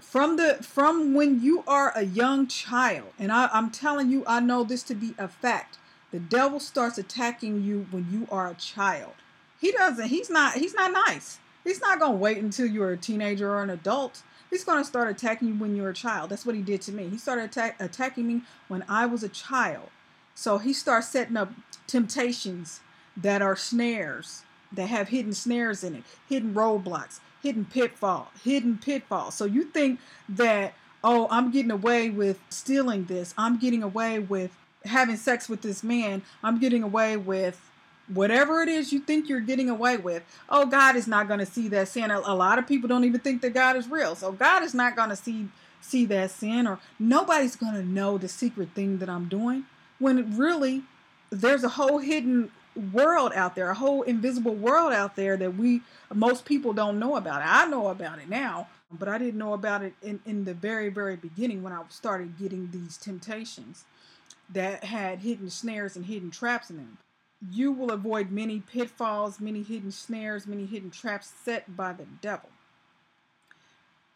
from 0.00 0.36
the 0.36 0.54
from 0.62 1.14
when 1.14 1.42
you 1.42 1.64
are 1.66 1.92
a 1.96 2.02
young 2.02 2.46
child, 2.46 3.12
and 3.18 3.32
I, 3.32 3.48
I'm 3.52 3.70
telling 3.70 4.10
you, 4.10 4.22
I 4.26 4.40
know 4.40 4.62
this 4.62 4.82
to 4.84 4.94
be 4.94 5.14
a 5.18 5.26
fact. 5.26 5.78
The 6.12 6.20
devil 6.20 6.60
starts 6.60 6.98
attacking 6.98 7.62
you 7.62 7.86
when 7.90 8.08
you 8.10 8.26
are 8.30 8.48
a 8.48 8.54
child. 8.54 9.12
He 9.60 9.72
doesn't, 9.72 10.08
he's 10.08 10.30
not, 10.30 10.54
he's 10.54 10.74
not 10.74 10.92
nice. 11.06 11.38
He's 11.64 11.80
not 11.80 11.98
going 11.98 12.12
to 12.12 12.18
wait 12.18 12.38
until 12.38 12.66
you're 12.66 12.92
a 12.92 12.96
teenager 12.96 13.50
or 13.50 13.62
an 13.62 13.70
adult. 13.70 14.22
He's 14.48 14.64
going 14.64 14.78
to 14.78 14.84
start 14.84 15.08
attacking 15.08 15.48
you 15.48 15.54
when 15.54 15.76
you're 15.76 15.90
a 15.90 15.94
child. 15.94 16.30
That's 16.30 16.44
what 16.44 16.54
he 16.54 16.62
did 16.62 16.82
to 16.82 16.92
me. 16.92 17.08
He 17.08 17.18
started 17.18 17.44
attack, 17.44 17.76
attacking 17.80 18.26
me 18.26 18.42
when 18.68 18.84
I 18.88 19.06
was 19.06 19.22
a 19.22 19.28
child. 19.28 19.90
So 20.34 20.58
he 20.58 20.72
starts 20.72 21.08
setting 21.08 21.36
up 21.36 21.52
temptations 21.86 22.80
that 23.16 23.42
are 23.42 23.56
snares, 23.56 24.42
that 24.72 24.88
have 24.88 25.08
hidden 25.08 25.32
snares 25.32 25.84
in 25.84 25.94
it, 25.96 26.04
hidden 26.28 26.54
roadblocks, 26.54 27.20
hidden 27.42 27.64
pitfall, 27.66 28.30
hidden 28.42 28.78
pitfalls. 28.78 29.34
So 29.34 29.44
you 29.44 29.64
think 29.64 30.00
that, 30.28 30.74
oh, 31.04 31.28
I'm 31.30 31.50
getting 31.50 31.70
away 31.70 32.10
with 32.10 32.40
stealing 32.48 33.04
this. 33.04 33.34
I'm 33.36 33.58
getting 33.58 33.82
away 33.82 34.18
with 34.18 34.56
having 34.84 35.16
sex 35.16 35.48
with 35.48 35.62
this 35.62 35.82
man, 35.82 36.22
I'm 36.42 36.58
getting 36.58 36.82
away 36.82 37.16
with 37.16 37.69
whatever 38.12 38.62
it 38.62 38.68
is 38.68 38.92
you 38.92 39.00
think 39.00 39.28
you're 39.28 39.40
getting 39.40 39.70
away 39.70 39.96
with. 39.96 40.22
Oh, 40.48 40.66
God 40.66 40.96
is 40.96 41.06
not 41.06 41.28
going 41.28 41.40
to 41.40 41.46
see 41.46 41.68
that 41.68 41.88
sin. 41.88 42.10
A, 42.10 42.18
a 42.18 42.34
lot 42.34 42.58
of 42.58 42.66
people 42.66 42.88
don't 42.88 43.04
even 43.04 43.20
think 43.20 43.42
that 43.42 43.54
God 43.54 43.76
is 43.76 43.88
real. 43.88 44.14
So 44.14 44.32
God 44.32 44.62
is 44.62 44.74
not 44.74 44.96
going 44.96 45.10
to 45.10 45.16
see 45.16 45.48
see 45.82 46.04
that 46.04 46.30
sin 46.30 46.66
or 46.66 46.78
nobody's 46.98 47.56
going 47.56 47.72
to 47.72 47.82
know 47.82 48.18
the 48.18 48.28
secret 48.28 48.68
thing 48.74 48.98
that 48.98 49.08
I'm 49.08 49.28
doing 49.28 49.64
when 49.98 50.36
really 50.36 50.82
there's 51.30 51.64
a 51.64 51.70
whole 51.70 51.98
hidden 51.98 52.50
world 52.92 53.32
out 53.34 53.54
there, 53.54 53.70
a 53.70 53.74
whole 53.74 54.02
invisible 54.02 54.54
world 54.54 54.92
out 54.92 55.16
there 55.16 55.36
that 55.36 55.56
we 55.56 55.82
most 56.12 56.44
people 56.44 56.72
don't 56.72 56.98
know 56.98 57.16
about. 57.16 57.42
I 57.44 57.66
know 57.66 57.88
about 57.88 58.18
it 58.18 58.28
now, 58.28 58.68
but 58.90 59.08
I 59.08 59.18
didn't 59.18 59.38
know 59.38 59.52
about 59.52 59.82
it 59.82 59.94
in, 60.02 60.20
in 60.26 60.44
the 60.44 60.54
very, 60.54 60.88
very 60.88 61.16
beginning 61.16 61.62
when 61.62 61.72
I 61.72 61.82
started 61.88 62.38
getting 62.38 62.70
these 62.70 62.96
temptations 62.96 63.84
that 64.52 64.84
had 64.84 65.20
hidden 65.20 65.50
snares 65.50 65.96
and 65.96 66.06
hidden 66.06 66.30
traps 66.30 66.70
in 66.70 66.76
them. 66.76 66.98
You 67.48 67.72
will 67.72 67.90
avoid 67.90 68.30
many 68.30 68.60
pitfalls, 68.60 69.40
many 69.40 69.62
hidden 69.62 69.92
snares, 69.92 70.46
many 70.46 70.66
hidden 70.66 70.90
traps 70.90 71.32
set 71.44 71.76
by 71.76 71.92
the 71.92 72.06
devil. 72.20 72.50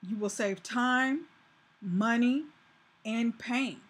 You 0.02 0.16
will 0.16 0.28
save 0.28 0.62
time, 0.62 1.26
money, 1.80 2.44
and 3.04 3.38
pain. 3.38 3.80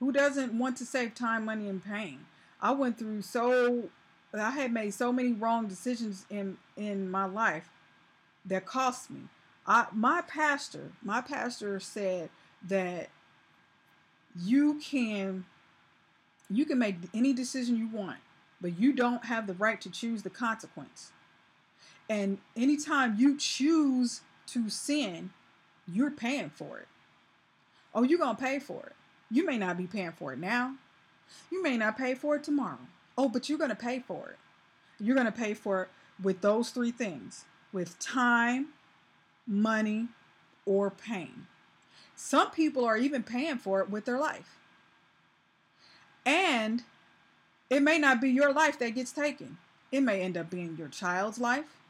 Who 0.00 0.10
doesn't 0.10 0.58
want 0.58 0.76
to 0.78 0.84
save 0.84 1.14
time, 1.14 1.44
money, 1.44 1.68
and 1.68 1.84
pain? 1.84 2.26
I 2.60 2.72
went 2.72 2.98
through 2.98 3.22
so 3.22 3.90
I 4.32 4.50
had 4.50 4.72
made 4.72 4.94
so 4.94 5.12
many 5.12 5.32
wrong 5.32 5.66
decisions 5.66 6.26
in 6.30 6.56
in 6.76 7.10
my 7.10 7.24
life 7.26 7.68
that 8.44 8.66
cost 8.66 9.10
me. 9.10 9.20
I 9.66 9.86
my 9.92 10.22
pastor, 10.22 10.92
my 11.02 11.20
pastor 11.20 11.78
said 11.80 12.30
that 12.66 13.08
you 14.36 14.80
can 14.80 15.44
you 16.50 16.64
can 16.64 16.78
make 16.78 16.96
any 17.12 17.32
decision 17.32 17.76
you 17.76 17.88
want, 17.88 18.18
but 18.64 18.80
you 18.80 18.94
don't 18.94 19.26
have 19.26 19.46
the 19.46 19.52
right 19.52 19.78
to 19.82 19.90
choose 19.90 20.22
the 20.22 20.30
consequence. 20.30 21.12
And 22.08 22.38
anytime 22.56 23.16
you 23.18 23.36
choose 23.36 24.22
to 24.46 24.70
sin, 24.70 25.32
you're 25.86 26.10
paying 26.10 26.48
for 26.48 26.78
it. 26.78 26.88
Oh, 27.94 28.04
you're 28.04 28.18
going 28.18 28.36
to 28.36 28.42
pay 28.42 28.58
for 28.58 28.80
it. 28.86 28.92
You 29.30 29.44
may 29.44 29.58
not 29.58 29.76
be 29.76 29.86
paying 29.86 30.12
for 30.12 30.32
it 30.32 30.38
now. 30.38 30.76
You 31.52 31.62
may 31.62 31.76
not 31.76 31.98
pay 31.98 32.14
for 32.14 32.36
it 32.36 32.44
tomorrow. 32.44 32.78
Oh, 33.18 33.28
but 33.28 33.50
you're 33.50 33.58
going 33.58 33.68
to 33.68 33.76
pay 33.76 33.98
for 33.98 34.30
it. 34.30 34.38
You're 34.98 35.14
going 35.14 35.26
to 35.26 35.32
pay 35.32 35.52
for 35.52 35.82
it 35.82 35.88
with 36.22 36.40
those 36.40 36.70
three 36.70 36.90
things 36.90 37.44
with 37.70 37.98
time, 37.98 38.68
money, 39.46 40.08
or 40.64 40.90
pain. 40.90 41.48
Some 42.16 42.50
people 42.50 42.86
are 42.86 42.96
even 42.96 43.24
paying 43.24 43.58
for 43.58 43.82
it 43.82 43.90
with 43.90 44.06
their 44.06 44.18
life. 44.18 44.56
And 46.24 46.84
It 47.70 47.82
may 47.82 47.98
not 47.98 48.20
be 48.20 48.30
your 48.30 48.52
life 48.52 48.78
that 48.78 48.94
gets 48.94 49.12
taken. 49.12 49.58
It 49.90 50.02
may 50.02 50.20
end 50.20 50.36
up 50.36 50.50
being 50.50 50.76
your 50.78 50.88
child's 50.88 51.38
life. 51.38 51.80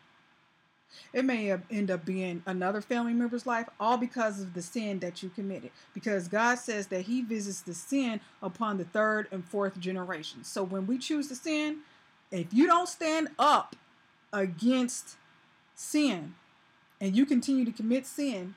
It 1.12 1.24
may 1.24 1.56
end 1.70 1.90
up 1.90 2.04
being 2.04 2.42
another 2.46 2.80
family 2.80 3.14
member's 3.14 3.46
life, 3.46 3.68
all 3.80 3.96
because 3.96 4.40
of 4.40 4.54
the 4.54 4.62
sin 4.62 5.00
that 5.00 5.22
you 5.22 5.28
committed. 5.28 5.70
Because 5.92 6.28
God 6.28 6.56
says 6.58 6.86
that 6.88 7.02
He 7.02 7.22
visits 7.22 7.60
the 7.60 7.74
sin 7.74 8.20
upon 8.42 8.78
the 8.78 8.84
third 8.84 9.26
and 9.32 9.44
fourth 9.44 9.80
generation. 9.80 10.44
So 10.44 10.62
when 10.62 10.86
we 10.86 10.98
choose 10.98 11.28
to 11.28 11.34
sin, 11.34 11.78
if 12.30 12.52
you 12.52 12.66
don't 12.66 12.88
stand 12.88 13.28
up 13.38 13.74
against 14.32 15.16
sin 15.74 16.34
and 17.00 17.16
you 17.16 17.26
continue 17.26 17.64
to 17.64 17.72
commit 17.72 18.06
sin, 18.06 18.54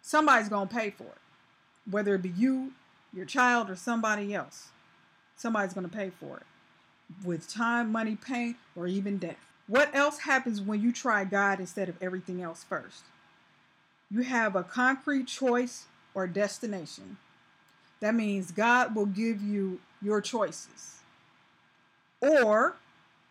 somebody's 0.00 0.48
going 0.48 0.68
to 0.68 0.74
pay 0.74 0.90
for 0.90 1.04
it. 1.04 1.18
Whether 1.90 2.14
it 2.14 2.22
be 2.22 2.30
you, 2.30 2.72
your 3.12 3.26
child, 3.26 3.70
or 3.70 3.76
somebody 3.76 4.34
else, 4.34 4.68
somebody's 5.42 5.74
going 5.74 5.88
to 5.88 5.94
pay 5.94 6.10
for 6.10 6.36
it 6.38 7.26
with 7.26 7.52
time, 7.52 7.90
money, 7.90 8.16
pain, 8.16 8.54
or 8.76 8.86
even 8.86 9.18
death. 9.18 9.36
What 9.66 9.94
else 9.94 10.20
happens 10.20 10.60
when 10.60 10.80
you 10.80 10.92
try 10.92 11.24
God 11.24 11.60
instead 11.60 11.88
of 11.88 12.00
everything 12.00 12.40
else 12.40 12.64
first? 12.64 13.04
You 14.10 14.22
have 14.22 14.54
a 14.54 14.62
concrete 14.62 15.26
choice 15.26 15.86
or 16.14 16.26
destination. 16.26 17.18
That 18.00 18.14
means 18.14 18.50
God 18.50 18.94
will 18.94 19.06
give 19.06 19.42
you 19.42 19.80
your 20.00 20.20
choices, 20.20 20.98
or 22.20 22.76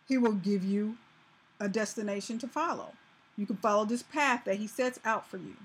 He 0.08 0.18
will 0.18 0.32
give 0.32 0.64
you 0.64 0.96
a 1.60 1.68
destination 1.68 2.38
to 2.38 2.48
follow. 2.48 2.92
You 3.36 3.46
can 3.46 3.56
follow 3.56 3.84
this 3.84 4.02
path 4.02 4.44
that 4.44 4.56
He 4.56 4.66
sets 4.66 5.00
out 5.04 5.26
for 5.26 5.36
you. 5.36 5.56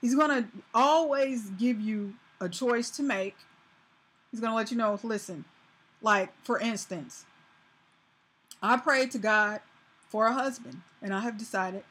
He's 0.00 0.14
going 0.14 0.42
to 0.42 0.48
always 0.74 1.50
give 1.50 1.80
you 1.80 2.14
a 2.40 2.48
choice 2.48 2.90
to 2.90 3.02
make. 3.02 3.36
He's 4.30 4.40
going 4.40 4.50
to 4.50 4.56
let 4.56 4.70
you 4.70 4.76
know 4.76 4.98
listen, 5.02 5.44
like 6.04 6.32
for 6.44 6.60
instance, 6.60 7.24
I 8.62 8.76
prayed 8.76 9.10
to 9.12 9.18
God 9.18 9.60
for 10.08 10.26
a 10.26 10.32
husband, 10.32 10.82
and 11.02 11.12
I 11.12 11.20
have 11.20 11.38
decided 11.38 11.82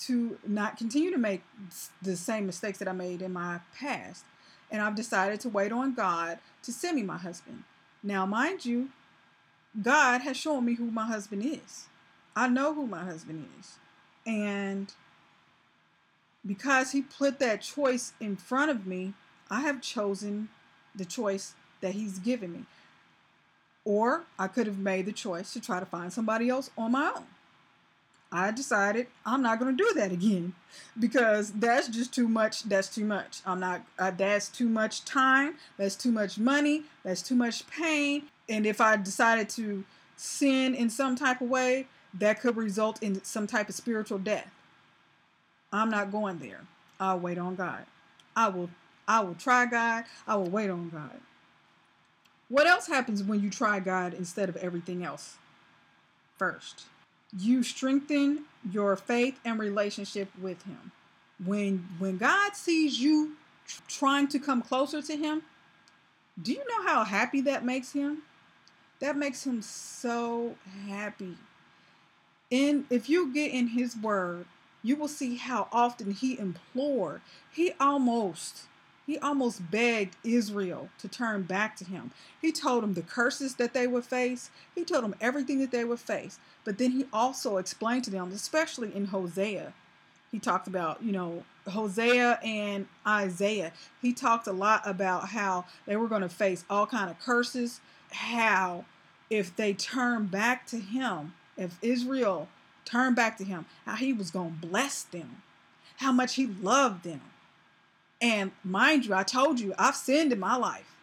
to 0.00 0.38
not 0.46 0.76
continue 0.76 1.10
to 1.10 1.18
make 1.18 1.42
the 2.02 2.16
same 2.16 2.46
mistakes 2.46 2.78
that 2.78 2.88
I 2.88 2.92
made 2.92 3.22
in 3.22 3.32
my 3.32 3.60
past. 3.78 4.24
And 4.70 4.82
I've 4.82 4.94
decided 4.94 5.40
to 5.40 5.48
wait 5.48 5.72
on 5.72 5.94
God 5.94 6.38
to 6.62 6.72
send 6.72 6.96
me 6.96 7.02
my 7.02 7.16
husband. 7.16 7.64
Now, 8.02 8.24
mind 8.26 8.64
you, 8.64 8.90
God 9.80 10.22
has 10.22 10.36
shown 10.36 10.64
me 10.64 10.74
who 10.74 10.90
my 10.90 11.06
husband 11.06 11.44
is. 11.44 11.86
I 12.34 12.48
know 12.48 12.74
who 12.74 12.86
my 12.86 13.04
husband 13.04 13.48
is. 13.58 13.76
And 14.26 14.92
because 16.46 16.92
he 16.92 17.02
put 17.02 17.38
that 17.40 17.62
choice 17.62 18.12
in 18.20 18.36
front 18.36 18.70
of 18.70 18.86
me, 18.86 19.14
I 19.50 19.60
have 19.62 19.82
chosen 19.82 20.48
the 20.94 21.04
choice 21.04 21.54
that 21.80 21.94
he's 21.94 22.18
given 22.18 22.52
me. 22.52 22.66
Or 23.84 24.24
I 24.38 24.46
could 24.48 24.66
have 24.66 24.78
made 24.78 25.06
the 25.06 25.12
choice 25.12 25.52
to 25.54 25.60
try 25.60 25.80
to 25.80 25.86
find 25.86 26.12
somebody 26.12 26.48
else 26.48 26.70
on 26.76 26.92
my 26.92 27.12
own. 27.16 27.26
I 28.32 28.52
decided 28.52 29.08
I'm 29.26 29.42
not 29.42 29.58
going 29.58 29.76
to 29.76 29.84
do 29.84 29.92
that 29.94 30.12
again 30.12 30.54
because 30.98 31.50
that's 31.50 31.88
just 31.88 32.14
too 32.14 32.28
much. 32.28 32.62
That's 32.64 32.88
too 32.88 33.04
much. 33.04 33.40
I'm 33.44 33.58
not, 33.58 33.82
uh, 33.98 34.12
that's 34.12 34.48
too 34.48 34.68
much 34.68 35.04
time. 35.04 35.56
That's 35.76 35.96
too 35.96 36.12
much 36.12 36.38
money. 36.38 36.84
That's 37.02 37.22
too 37.22 37.34
much 37.34 37.68
pain. 37.68 38.24
And 38.48 38.66
if 38.66 38.80
I 38.80 38.96
decided 38.96 39.48
to 39.50 39.84
sin 40.16 40.74
in 40.74 40.90
some 40.90 41.16
type 41.16 41.40
of 41.40 41.48
way, 41.48 41.86
that 42.14 42.40
could 42.40 42.56
result 42.56 43.02
in 43.02 43.22
some 43.24 43.46
type 43.46 43.68
of 43.68 43.74
spiritual 43.74 44.18
death. 44.18 44.50
I'm 45.72 45.90
not 45.90 46.12
going 46.12 46.38
there. 46.38 46.60
I'll 46.98 47.18
wait 47.18 47.38
on 47.38 47.56
God. 47.56 47.86
I 48.36 48.48
will 48.48 48.70
I 49.08 49.20
will 49.20 49.34
try 49.34 49.66
God. 49.66 50.04
I 50.26 50.36
will 50.36 50.50
wait 50.50 50.70
on 50.70 50.88
God. 50.90 51.20
What 52.50 52.66
else 52.66 52.86
happens 52.86 53.22
when 53.22 53.40
you 53.40 53.48
try 53.48 53.80
God 53.80 54.12
instead 54.12 54.50
of 54.50 54.56
everything 54.56 55.02
else? 55.02 55.38
First? 56.36 56.84
you 57.36 57.62
strengthen 57.62 58.44
your 58.70 58.96
faith 58.96 59.38
and 59.44 59.58
relationship 59.58 60.28
with 60.40 60.62
him. 60.64 60.92
When 61.44 61.88
when 61.98 62.18
god 62.18 62.54
sees 62.54 63.00
you 63.00 63.36
tr- 63.66 63.82
trying 63.88 64.28
to 64.28 64.38
come 64.38 64.62
closer 64.62 65.00
to 65.02 65.16
him 65.16 65.42
do 66.40 66.52
you 66.52 66.58
know 66.68 66.86
how 66.86 67.04
happy 67.04 67.42
that 67.42 67.64
makes 67.64 67.92
him? 67.92 68.22
That 69.00 69.16
makes 69.16 69.44
him 69.44 69.60
so 69.60 70.54
happy. 70.88 71.36
And 72.50 72.86
if 72.88 73.10
you 73.10 73.32
get 73.32 73.52
in 73.52 73.68
his 73.68 73.96
word 73.96 74.46
you 74.82 74.96
will 74.96 75.08
see 75.08 75.36
how 75.36 75.68
often 75.72 76.12
he 76.12 76.38
implored 76.38 77.20
he 77.50 77.72
almost 77.78 78.64
he 79.10 79.18
almost 79.18 79.72
begged 79.72 80.14
Israel 80.22 80.88
to 81.00 81.08
turn 81.08 81.42
back 81.42 81.74
to 81.74 81.84
him. 81.84 82.12
He 82.40 82.52
told 82.52 82.84
them 82.84 82.94
the 82.94 83.02
curses 83.02 83.56
that 83.56 83.74
they 83.74 83.88
would 83.88 84.04
face. 84.04 84.50
He 84.72 84.84
told 84.84 85.02
them 85.02 85.16
everything 85.20 85.58
that 85.58 85.72
they 85.72 85.82
would 85.82 85.98
face. 85.98 86.38
But 86.64 86.78
then 86.78 86.92
he 86.92 87.06
also 87.12 87.56
explained 87.56 88.04
to 88.04 88.10
them, 88.12 88.30
especially 88.30 88.94
in 88.94 89.06
Hosea, 89.06 89.72
he 90.30 90.38
talked 90.38 90.68
about, 90.68 91.02
you 91.02 91.10
know, 91.10 91.42
Hosea 91.66 92.38
and 92.44 92.86
Isaiah. 93.04 93.72
He 94.00 94.12
talked 94.12 94.46
a 94.46 94.52
lot 94.52 94.82
about 94.84 95.30
how 95.30 95.64
they 95.86 95.96
were 95.96 96.06
going 96.06 96.22
to 96.22 96.28
face 96.28 96.64
all 96.70 96.86
kind 96.86 97.10
of 97.10 97.18
curses, 97.18 97.80
how 98.12 98.84
if 99.28 99.56
they 99.56 99.72
turn 99.72 100.26
back 100.26 100.68
to 100.68 100.78
him, 100.78 101.34
if 101.56 101.78
Israel 101.82 102.46
turned 102.84 103.16
back 103.16 103.38
to 103.38 103.44
him, 103.44 103.66
how 103.86 103.96
he 103.96 104.12
was 104.12 104.30
going 104.30 104.52
to 104.60 104.68
bless 104.68 105.02
them, 105.02 105.42
how 105.96 106.12
much 106.12 106.36
he 106.36 106.46
loved 106.46 107.02
them. 107.02 107.22
And 108.20 108.52
mind 108.62 109.06
you, 109.06 109.14
I 109.14 109.22
told 109.22 109.60
you 109.60 109.74
I've 109.78 109.96
sinned 109.96 110.32
in 110.32 110.38
my 110.38 110.56
life, 110.56 110.94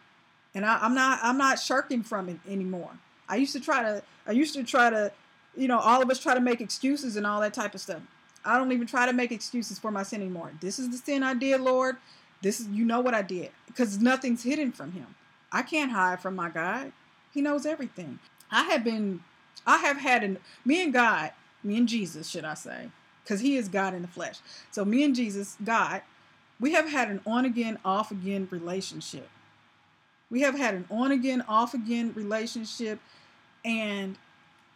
and 0.54 0.64
I, 0.64 0.84
am 0.84 0.94
not 0.94 1.18
I'm 1.22 1.38
not 1.38 1.58
shirking 1.58 2.02
from 2.02 2.28
it 2.28 2.38
anymore. 2.48 2.90
I 3.28 3.36
used 3.36 3.52
to 3.54 3.60
try 3.60 3.82
to 3.82 4.02
I 4.26 4.32
used 4.32 4.54
to 4.54 4.62
try 4.62 4.90
to, 4.90 5.12
you 5.56 5.68
know, 5.68 5.78
all 5.78 6.02
of 6.02 6.10
us 6.10 6.20
try 6.20 6.34
to 6.34 6.40
make 6.40 6.60
excuses 6.60 7.16
and 7.16 7.26
all 7.26 7.40
that 7.40 7.54
type 7.54 7.74
of 7.74 7.80
stuff. 7.80 8.02
I 8.44 8.56
don't 8.56 8.72
even 8.72 8.86
try 8.86 9.06
to 9.06 9.12
make 9.12 9.32
excuses 9.32 9.78
for 9.78 9.90
my 9.90 10.04
sin 10.04 10.22
anymore. 10.22 10.52
This 10.60 10.78
is 10.78 10.90
the 10.90 10.96
sin 10.96 11.22
I 11.22 11.34
did, 11.34 11.60
Lord. 11.60 11.96
This 12.40 12.60
is 12.60 12.68
you 12.68 12.84
know 12.84 13.00
what 13.00 13.14
I 13.14 13.22
did 13.22 13.50
because 13.66 14.00
nothing's 14.00 14.44
hidden 14.44 14.70
from 14.70 14.92
Him. 14.92 15.14
I 15.50 15.62
can't 15.62 15.90
hide 15.90 16.20
from 16.20 16.36
my 16.36 16.50
God. 16.50 16.92
He 17.34 17.40
knows 17.40 17.66
everything. 17.66 18.20
I 18.50 18.64
have 18.64 18.84
been, 18.84 19.20
I 19.66 19.78
have 19.78 19.98
had 19.98 20.22
an 20.22 20.38
me 20.64 20.82
and 20.82 20.92
God, 20.92 21.32
me 21.64 21.76
and 21.76 21.88
Jesus, 21.88 22.28
should 22.28 22.44
I 22.44 22.54
say, 22.54 22.90
because 23.24 23.40
He 23.40 23.56
is 23.56 23.68
God 23.68 23.92
in 23.92 24.02
the 24.02 24.08
flesh. 24.08 24.38
So 24.70 24.84
me 24.84 25.02
and 25.02 25.16
Jesus, 25.16 25.56
God 25.64 26.02
we 26.60 26.72
have 26.72 26.88
had 26.88 27.10
an 27.10 27.20
on 27.26 27.44
again, 27.44 27.78
off 27.84 28.10
again 28.10 28.48
relationship. 28.50 29.28
We 30.30 30.42
have 30.42 30.56
had 30.58 30.74
an 30.74 30.86
on 30.90 31.12
again, 31.12 31.42
off 31.48 31.72
again 31.72 32.12
relationship, 32.14 32.98
and 33.64 34.18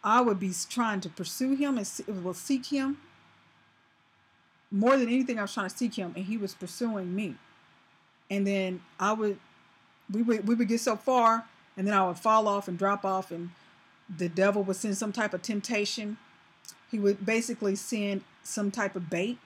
I 0.03 0.21
would 0.21 0.39
be 0.39 0.51
trying 0.69 1.01
to 1.01 1.09
pursue 1.09 1.55
him 1.55 1.77
and 1.77 2.23
will 2.23 2.33
seek 2.33 2.67
him 2.67 2.97
more 4.71 4.97
than 4.97 5.07
anything. 5.07 5.37
I 5.37 5.43
was 5.43 5.53
trying 5.53 5.69
to 5.69 5.77
seek 5.77 5.95
him, 5.95 6.13
and 6.15 6.25
he 6.25 6.37
was 6.37 6.53
pursuing 6.53 7.15
me. 7.15 7.35
And 8.29 8.47
then 8.47 8.81
I 8.99 9.13
would, 9.13 9.37
we 10.11 10.23
would, 10.23 10.47
we 10.47 10.55
would 10.55 10.67
get 10.67 10.79
so 10.79 10.95
far, 10.95 11.45
and 11.77 11.87
then 11.87 11.93
I 11.93 12.07
would 12.07 12.17
fall 12.17 12.47
off 12.47 12.67
and 12.67 12.77
drop 12.77 13.05
off, 13.05 13.29
and 13.29 13.51
the 14.17 14.29
devil 14.29 14.63
would 14.63 14.75
send 14.75 14.97
some 14.97 15.11
type 15.11 15.33
of 15.33 15.41
temptation. 15.41 16.17
He 16.89 16.97
would 16.99 17.25
basically 17.25 17.75
send 17.75 18.23
some 18.43 18.71
type 18.71 18.95
of 18.95 19.09
bait, 19.09 19.37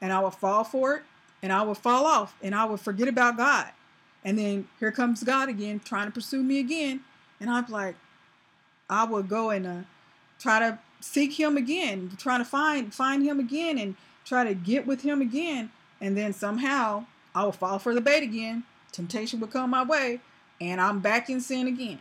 and 0.00 0.12
I 0.12 0.20
would 0.20 0.34
fall 0.34 0.64
for 0.64 0.96
it, 0.96 1.02
and 1.46 1.52
I 1.52 1.62
would 1.62 1.78
fall 1.78 2.06
off 2.06 2.34
and 2.42 2.56
I 2.56 2.64
would 2.64 2.80
forget 2.80 3.06
about 3.06 3.36
God. 3.36 3.68
And 4.24 4.36
then 4.36 4.66
here 4.80 4.90
comes 4.90 5.22
God 5.22 5.48
again, 5.48 5.80
trying 5.84 6.06
to 6.06 6.10
pursue 6.10 6.42
me 6.42 6.58
again. 6.58 7.02
And 7.38 7.48
I'm 7.48 7.66
like, 7.68 7.94
I 8.90 9.04
would 9.04 9.28
go 9.28 9.50
and 9.50 9.64
uh, 9.64 9.80
try 10.40 10.58
to 10.58 10.80
seek 10.98 11.38
Him 11.38 11.56
again, 11.56 12.10
trying 12.18 12.40
to 12.40 12.44
find 12.44 12.92
find 12.92 13.22
Him 13.22 13.38
again, 13.38 13.78
and 13.78 13.94
try 14.24 14.42
to 14.42 14.54
get 14.54 14.88
with 14.88 15.02
Him 15.02 15.20
again. 15.20 15.70
And 16.00 16.16
then 16.16 16.32
somehow 16.32 17.06
I 17.32 17.44
would 17.44 17.54
fall 17.54 17.78
for 17.78 17.94
the 17.94 18.00
bait 18.00 18.24
again. 18.24 18.64
Temptation 18.90 19.38
would 19.38 19.52
come 19.52 19.70
my 19.70 19.84
way, 19.84 20.18
and 20.60 20.80
I'm 20.80 20.98
back 20.98 21.30
in 21.30 21.40
sin 21.40 21.68
again. 21.68 22.00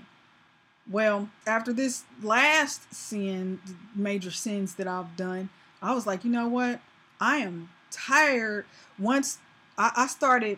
Well, 0.90 1.30
after 1.46 1.72
this 1.72 2.04
last 2.24 2.92
sin, 2.92 3.60
major 3.94 4.32
sins 4.32 4.74
that 4.76 4.88
I've 4.88 5.16
done, 5.16 5.50
I 5.84 5.94
was 5.94 6.08
like, 6.08 6.26
you 6.26 6.32
know 6.32 6.48
what? 6.48 6.80
I 7.22 7.38
am 7.38 7.70
tired 7.96 8.66
once 9.00 9.40
I, 9.78 9.92
I 9.96 10.08
started 10.08 10.58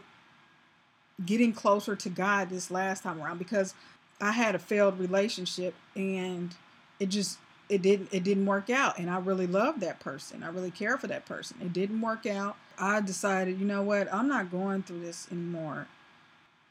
getting 1.26 1.54
closer 1.54 1.96
to 1.96 2.10
God 2.10 2.50
this 2.50 2.70
last 2.70 3.04
time 3.04 3.22
around 3.22 3.40
because 3.40 3.74
I 4.22 4.32
had 4.32 4.56
a 4.56 4.60
failed 4.60 5.00
relationship 5.00 5.74
and 5.96 6.54
it 7.00 7.10
just 7.10 7.40
it 7.70 7.82
didn't 7.82 8.10
it 8.12 8.24
didn't 8.24 8.46
work 8.46 8.70
out 8.70 8.98
and 8.98 9.10
I 9.10 9.20
really 9.20 9.48
loved 9.48 9.82
that 9.82 10.00
person. 10.00 10.44
I 10.44 10.50
really 10.50 10.72
care 10.72 10.98
for 10.98 11.08
that 11.08 11.26
person. 11.26 11.58
It 11.62 11.74
didn't 11.74 12.02
work 12.02 12.26
out. 12.26 12.56
I 12.78 13.02
decided, 13.02 13.60
you 13.60 13.66
know 13.66 13.82
what? 13.82 14.12
I'm 14.14 14.28
not 14.28 14.52
going 14.52 14.84
through 14.84 15.02
this 15.02 15.28
anymore. 15.32 15.88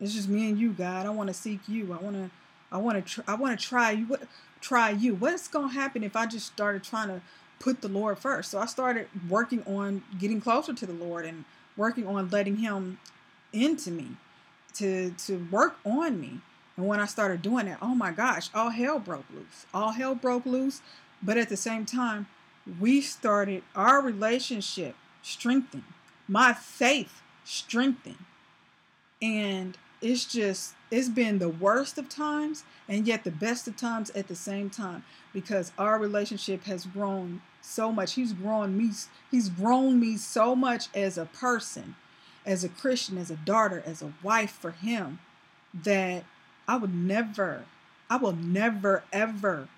It's 0.00 0.14
just 0.14 0.28
me 0.28 0.48
and 0.48 0.58
you, 0.58 0.72
God. 0.72 1.06
I 1.06 1.10
want 1.10 1.28
to 1.28 1.34
seek 1.34 1.60
you. 1.68 1.92
I 1.92 2.02
want 2.02 2.16
to 2.16 2.30
I 2.70 2.78
want 2.78 3.04
to 3.04 3.12
tr- 3.12 3.28
I 3.28 3.34
want 3.34 3.58
to 3.58 3.66
try 3.66 3.92
you. 3.92 4.06
What 4.06 4.22
try 4.60 4.90
you? 4.90 5.14
What's 5.14 5.48
going 5.48 5.68
to 5.68 5.74
happen 5.74 6.02
if 6.02 6.16
I 6.16 6.26
just 6.26 6.46
started 6.46 6.82
trying 6.82 7.08
to 7.08 7.20
put 7.58 7.80
the 7.80 7.88
Lord 7.88 8.18
first. 8.18 8.50
So 8.50 8.58
I 8.58 8.66
started 8.66 9.08
working 9.28 9.62
on 9.64 10.02
getting 10.18 10.40
closer 10.40 10.72
to 10.74 10.86
the 10.86 10.92
Lord 10.92 11.24
and 11.24 11.44
working 11.76 12.06
on 12.06 12.30
letting 12.30 12.56
Him 12.56 12.98
into 13.52 13.90
me, 13.90 14.08
to 14.74 15.10
to 15.26 15.46
work 15.50 15.76
on 15.84 16.20
me. 16.20 16.40
And 16.76 16.86
when 16.86 17.00
I 17.00 17.06
started 17.06 17.40
doing 17.40 17.66
that, 17.66 17.78
oh 17.80 17.94
my 17.94 18.12
gosh, 18.12 18.50
all 18.54 18.70
hell 18.70 18.98
broke 18.98 19.24
loose. 19.34 19.66
All 19.72 19.92
hell 19.92 20.14
broke 20.14 20.44
loose. 20.44 20.82
But 21.22 21.38
at 21.38 21.48
the 21.48 21.56
same 21.56 21.86
time, 21.86 22.26
we 22.78 23.00
started 23.00 23.62
our 23.74 24.02
relationship 24.02 24.94
strengthened, 25.22 25.84
my 26.28 26.52
faith 26.52 27.22
strengthened. 27.44 28.24
And 29.22 29.76
it's 30.00 30.24
just, 30.24 30.74
it's 30.90 31.08
been 31.08 31.38
the 31.38 31.48
worst 31.48 31.98
of 31.98 32.08
times 32.08 32.64
and 32.88 33.06
yet 33.06 33.24
the 33.24 33.30
best 33.30 33.66
of 33.66 33.76
times 33.76 34.10
at 34.10 34.28
the 34.28 34.34
same 34.34 34.70
time 34.70 35.04
because 35.32 35.72
our 35.78 35.98
relationship 35.98 36.64
has 36.64 36.86
grown 36.86 37.42
so 37.60 37.92
much. 37.92 38.14
He's 38.14 38.32
grown 38.32 38.76
me, 38.76 38.90
he's 39.30 39.48
grown 39.48 39.98
me 39.98 40.16
so 40.16 40.54
much 40.54 40.88
as 40.94 41.18
a 41.18 41.26
person, 41.26 41.96
as 42.44 42.62
a 42.62 42.68
Christian, 42.68 43.18
as 43.18 43.30
a 43.30 43.36
daughter, 43.36 43.82
as 43.84 44.02
a 44.02 44.12
wife 44.22 44.52
for 44.52 44.70
him 44.70 45.18
that 45.74 46.24
I 46.68 46.76
would 46.76 46.94
never, 46.94 47.64
I 48.08 48.16
will 48.16 48.36
never, 48.36 49.02
ever 49.12 49.68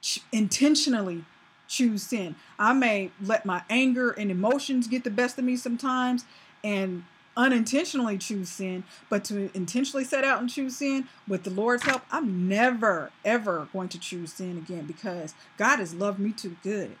ch- 0.00 0.20
intentionally 0.32 1.24
choose 1.66 2.02
sin. 2.02 2.34
I 2.58 2.72
may 2.72 3.10
let 3.22 3.44
my 3.44 3.62
anger 3.68 4.10
and 4.10 4.30
emotions 4.30 4.88
get 4.88 5.04
the 5.04 5.10
best 5.10 5.38
of 5.38 5.44
me 5.44 5.56
sometimes 5.56 6.24
and 6.64 7.04
unintentionally 7.38 8.18
choose 8.18 8.50
sin, 8.50 8.84
but 9.08 9.24
to 9.24 9.48
intentionally 9.56 10.04
set 10.04 10.24
out 10.24 10.40
and 10.40 10.50
choose 10.50 10.76
sin 10.76 11.08
with 11.26 11.44
the 11.44 11.50
Lord's 11.50 11.84
help, 11.84 12.02
I'm 12.10 12.48
never, 12.48 13.12
ever 13.24 13.68
going 13.72 13.88
to 13.90 13.98
choose 13.98 14.32
sin 14.34 14.58
again 14.58 14.84
because 14.86 15.34
God 15.56 15.78
has 15.78 15.94
loved 15.94 16.18
me 16.18 16.32
too 16.32 16.56
good. 16.62 16.96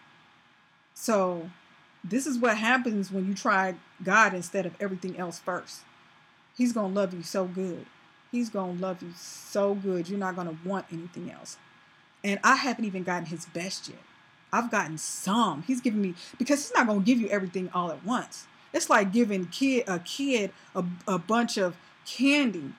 So, 0.94 1.50
this 2.04 2.26
is 2.26 2.38
what 2.38 2.56
happens 2.56 3.10
when 3.10 3.26
you 3.26 3.34
try 3.34 3.74
God 4.02 4.32
instead 4.32 4.64
of 4.64 4.74
everything 4.80 5.18
else 5.18 5.38
first. 5.38 5.80
He's 6.56 6.72
going 6.72 6.94
to 6.94 7.00
love 7.00 7.12
you 7.12 7.24
so 7.24 7.44
good. 7.44 7.86
He's 8.30 8.48
going 8.48 8.76
to 8.76 8.82
love 8.82 9.02
you 9.02 9.12
so 9.16 9.74
good. 9.74 10.08
You're 10.08 10.18
not 10.18 10.36
going 10.36 10.48
to 10.48 10.68
want 10.68 10.86
anything 10.92 11.30
else. 11.30 11.56
And 12.22 12.38
I 12.44 12.56
haven't 12.56 12.84
even 12.84 13.02
gotten 13.02 13.26
his 13.26 13.46
best 13.46 13.88
yet. 13.88 13.98
I've 14.52 14.70
gotten 14.70 14.98
some. 14.98 15.64
He's 15.66 15.80
giving 15.80 16.00
me, 16.00 16.14
because 16.38 16.62
he's 16.62 16.74
not 16.74 16.86
going 16.86 17.00
to 17.00 17.04
give 17.04 17.20
you 17.20 17.28
everything 17.28 17.68
all 17.74 17.90
at 17.90 18.04
once. 18.04 18.46
It's 18.72 18.90
like 18.90 19.12
giving 19.12 19.46
kid 19.46 19.84
a 19.88 19.98
kid 19.98 20.52
a, 20.74 20.84
a 21.06 21.18
bunch 21.18 21.56
of 21.56 21.76
candy. 22.06 22.72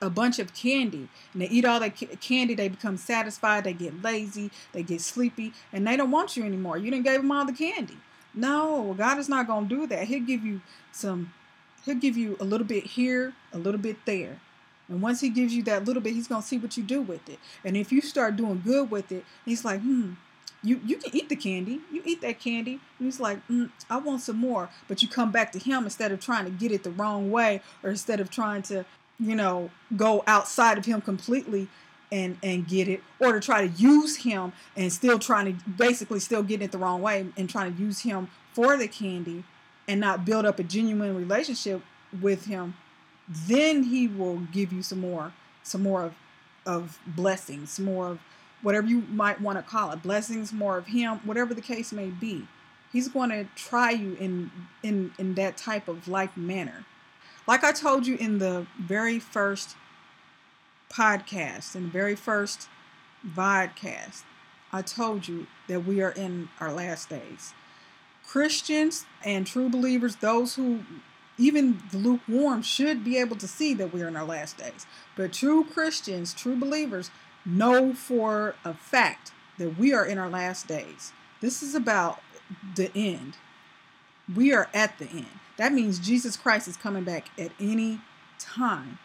A 0.00 0.10
bunch 0.10 0.40
of 0.40 0.52
candy, 0.52 1.08
and 1.32 1.42
they 1.42 1.48
eat 1.48 1.64
all 1.64 1.78
that 1.78 1.94
candy. 2.20 2.54
They 2.54 2.68
become 2.68 2.96
satisfied. 2.96 3.62
They 3.62 3.72
get 3.72 4.02
lazy. 4.02 4.50
They 4.72 4.82
get 4.82 5.00
sleepy, 5.00 5.52
and 5.72 5.86
they 5.86 5.96
don't 5.96 6.10
want 6.10 6.36
you 6.36 6.42
anymore. 6.42 6.76
You 6.76 6.90
didn't 6.90 7.04
give 7.04 7.22
them 7.22 7.30
all 7.30 7.44
the 7.44 7.52
candy. 7.52 7.98
No, 8.34 8.96
God 8.98 9.18
is 9.18 9.28
not 9.28 9.46
going 9.46 9.68
to 9.68 9.74
do 9.76 9.86
that. 9.86 10.08
He'll 10.08 10.24
give 10.24 10.44
you 10.44 10.60
some 10.90 11.32
He'll 11.84 11.96
give 11.96 12.16
you 12.16 12.36
a 12.40 12.44
little 12.44 12.66
bit 12.66 12.84
here, 12.84 13.32
a 13.52 13.58
little 13.58 13.80
bit 13.80 13.96
there. 14.04 14.40
And 14.88 15.02
once 15.02 15.20
he 15.20 15.30
gives 15.30 15.54
you 15.54 15.62
that 15.64 15.84
little 15.84 16.02
bit, 16.02 16.14
he's 16.14 16.28
gonna 16.28 16.42
see 16.42 16.58
what 16.58 16.76
you 16.76 16.82
do 16.82 17.00
with 17.00 17.28
it. 17.28 17.38
And 17.64 17.76
if 17.76 17.90
you 17.90 18.00
start 18.00 18.36
doing 18.36 18.62
good 18.64 18.90
with 18.90 19.10
it, 19.10 19.24
he's 19.44 19.64
like, 19.64 19.80
hmm, 19.80 20.12
you 20.62 20.80
you 20.84 20.96
can 20.96 21.14
eat 21.14 21.28
the 21.28 21.36
candy. 21.36 21.80
You 21.90 22.02
eat 22.04 22.20
that 22.22 22.40
candy. 22.40 22.80
And 22.98 23.06
he's 23.06 23.20
like, 23.20 23.46
mm, 23.48 23.70
I 23.90 23.98
want 23.98 24.20
some 24.22 24.36
more. 24.36 24.68
But 24.88 25.02
you 25.02 25.08
come 25.08 25.32
back 25.32 25.52
to 25.52 25.58
him 25.58 25.84
instead 25.84 26.12
of 26.12 26.20
trying 26.20 26.44
to 26.44 26.50
get 26.50 26.72
it 26.72 26.82
the 26.82 26.90
wrong 26.90 27.30
way, 27.30 27.62
or 27.82 27.90
instead 27.90 28.20
of 28.20 28.30
trying 28.30 28.62
to, 28.62 28.84
you 29.18 29.34
know, 29.34 29.70
go 29.96 30.22
outside 30.26 30.78
of 30.78 30.84
him 30.84 31.00
completely 31.00 31.68
and 32.10 32.38
and 32.42 32.68
get 32.68 32.88
it, 32.88 33.02
or 33.18 33.32
to 33.32 33.40
try 33.40 33.66
to 33.66 33.72
use 33.74 34.16
him 34.18 34.52
and 34.76 34.92
still 34.92 35.18
trying 35.18 35.46
to 35.56 35.68
basically 35.70 36.20
still 36.20 36.42
getting 36.42 36.66
it 36.66 36.72
the 36.72 36.78
wrong 36.78 37.00
way 37.00 37.26
and 37.36 37.48
trying 37.48 37.74
to 37.74 37.82
use 37.82 38.00
him 38.00 38.28
for 38.52 38.76
the 38.76 38.86
candy 38.86 39.44
and 39.88 40.00
not 40.00 40.24
build 40.24 40.44
up 40.44 40.58
a 40.58 40.62
genuine 40.62 41.16
relationship 41.16 41.82
with 42.20 42.44
him, 42.46 42.74
then 43.28 43.84
he 43.84 44.06
will 44.06 44.38
give 44.52 44.72
you 44.72 44.82
some 44.82 45.00
more, 45.00 45.32
some 45.62 45.82
more 45.82 46.04
of, 46.04 46.14
of 46.66 46.98
blessings, 47.06 47.80
more 47.80 48.08
of 48.08 48.18
whatever 48.62 48.86
you 48.86 49.02
might 49.08 49.40
want 49.40 49.58
to 49.58 49.62
call 49.62 49.90
it, 49.90 50.02
blessings, 50.02 50.52
more 50.52 50.78
of 50.78 50.86
him, 50.86 51.20
whatever 51.24 51.52
the 51.54 51.60
case 51.60 51.92
may 51.92 52.08
be. 52.08 52.46
He's 52.92 53.08
going 53.08 53.30
to 53.30 53.46
try 53.56 53.90
you 53.90 54.16
in 54.20 54.50
in 54.82 55.12
in 55.18 55.34
that 55.34 55.56
type 55.56 55.88
of 55.88 56.08
like 56.08 56.36
manner. 56.36 56.84
Like 57.46 57.64
I 57.64 57.72
told 57.72 58.06
you 58.06 58.16
in 58.16 58.38
the 58.38 58.66
very 58.78 59.18
first 59.18 59.76
podcast, 60.90 61.74
in 61.74 61.84
the 61.84 61.90
very 61.90 62.14
first 62.14 62.68
vodcast, 63.26 64.22
I 64.72 64.82
told 64.82 65.26
you 65.26 65.46
that 65.68 65.80
we 65.80 66.02
are 66.02 66.10
in 66.10 66.50
our 66.60 66.72
last 66.72 67.08
days. 67.08 67.54
Christians 68.24 69.06
and 69.24 69.46
true 69.46 69.68
believers, 69.68 70.16
those 70.16 70.54
who 70.54 70.80
even 71.38 71.82
lukewarm 71.92 72.62
should 72.62 73.04
be 73.04 73.18
able 73.18 73.36
to 73.36 73.48
see 73.48 73.74
that 73.74 73.92
we're 73.92 74.08
in 74.08 74.16
our 74.16 74.24
last 74.24 74.58
days. 74.58 74.86
But 75.16 75.32
true 75.32 75.64
Christians, 75.64 76.32
true 76.34 76.56
believers, 76.56 77.10
know 77.44 77.92
for 77.94 78.54
a 78.64 78.74
fact 78.74 79.32
that 79.58 79.78
we 79.78 79.92
are 79.92 80.04
in 80.04 80.18
our 80.18 80.28
last 80.28 80.66
days. 80.66 81.12
This 81.40 81.62
is 81.62 81.74
about 81.74 82.22
the 82.76 82.90
end. 82.94 83.36
We 84.34 84.52
are 84.52 84.68
at 84.72 84.98
the 84.98 85.08
end. 85.08 85.26
That 85.56 85.72
means 85.72 85.98
Jesus 85.98 86.36
Christ 86.36 86.68
is 86.68 86.76
coming 86.76 87.04
back 87.04 87.28
at 87.38 87.52
any 87.60 88.00
time. 88.38 88.98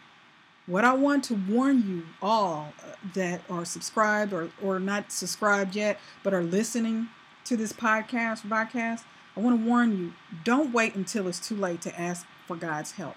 What 0.66 0.84
I 0.84 0.92
want 0.92 1.24
to 1.24 1.34
warn 1.34 1.88
you 1.88 2.06
all 2.20 2.74
uh, 2.82 2.92
that 3.14 3.40
are 3.48 3.64
subscribed 3.64 4.32
or, 4.32 4.50
or 4.62 4.78
not 4.78 5.10
subscribed 5.10 5.74
yet, 5.74 5.98
but 6.22 6.34
are 6.34 6.42
listening 6.42 7.08
to 7.44 7.56
this 7.56 7.72
podcast, 7.72 8.42
podcast, 8.46 9.04
I 9.36 9.40
want 9.40 9.60
to 9.60 9.66
warn 9.66 9.96
you 9.96 10.12
don't 10.44 10.72
wait 10.72 10.94
until 10.94 11.28
it's 11.28 11.40
too 11.40 11.56
late 11.56 11.80
to 11.82 12.00
ask 12.00 12.26
for 12.46 12.56
God's 12.56 12.92
help. 12.92 13.16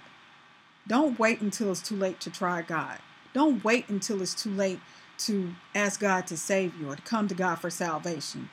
Don't 0.88 1.20
wait 1.20 1.42
until 1.42 1.72
it's 1.72 1.82
too 1.82 1.96
late 1.96 2.20
to 2.22 2.30
try 2.30 2.62
God. 2.62 3.00
Don't 3.34 3.64
wait 3.64 3.90
until 3.90 4.22
it's 4.22 4.36
too 4.36 4.52
late 4.52 4.80
to 5.26 5.54
ask 5.76 6.00
God 6.00 6.28
to 6.28 6.38
save 6.38 6.76
you 6.80 6.90
or 6.90 6.96
to 6.96 7.02
come 7.02 7.28
to 7.28 7.36
God 7.36 7.56
for 7.56 7.70
salvation. 7.70 8.50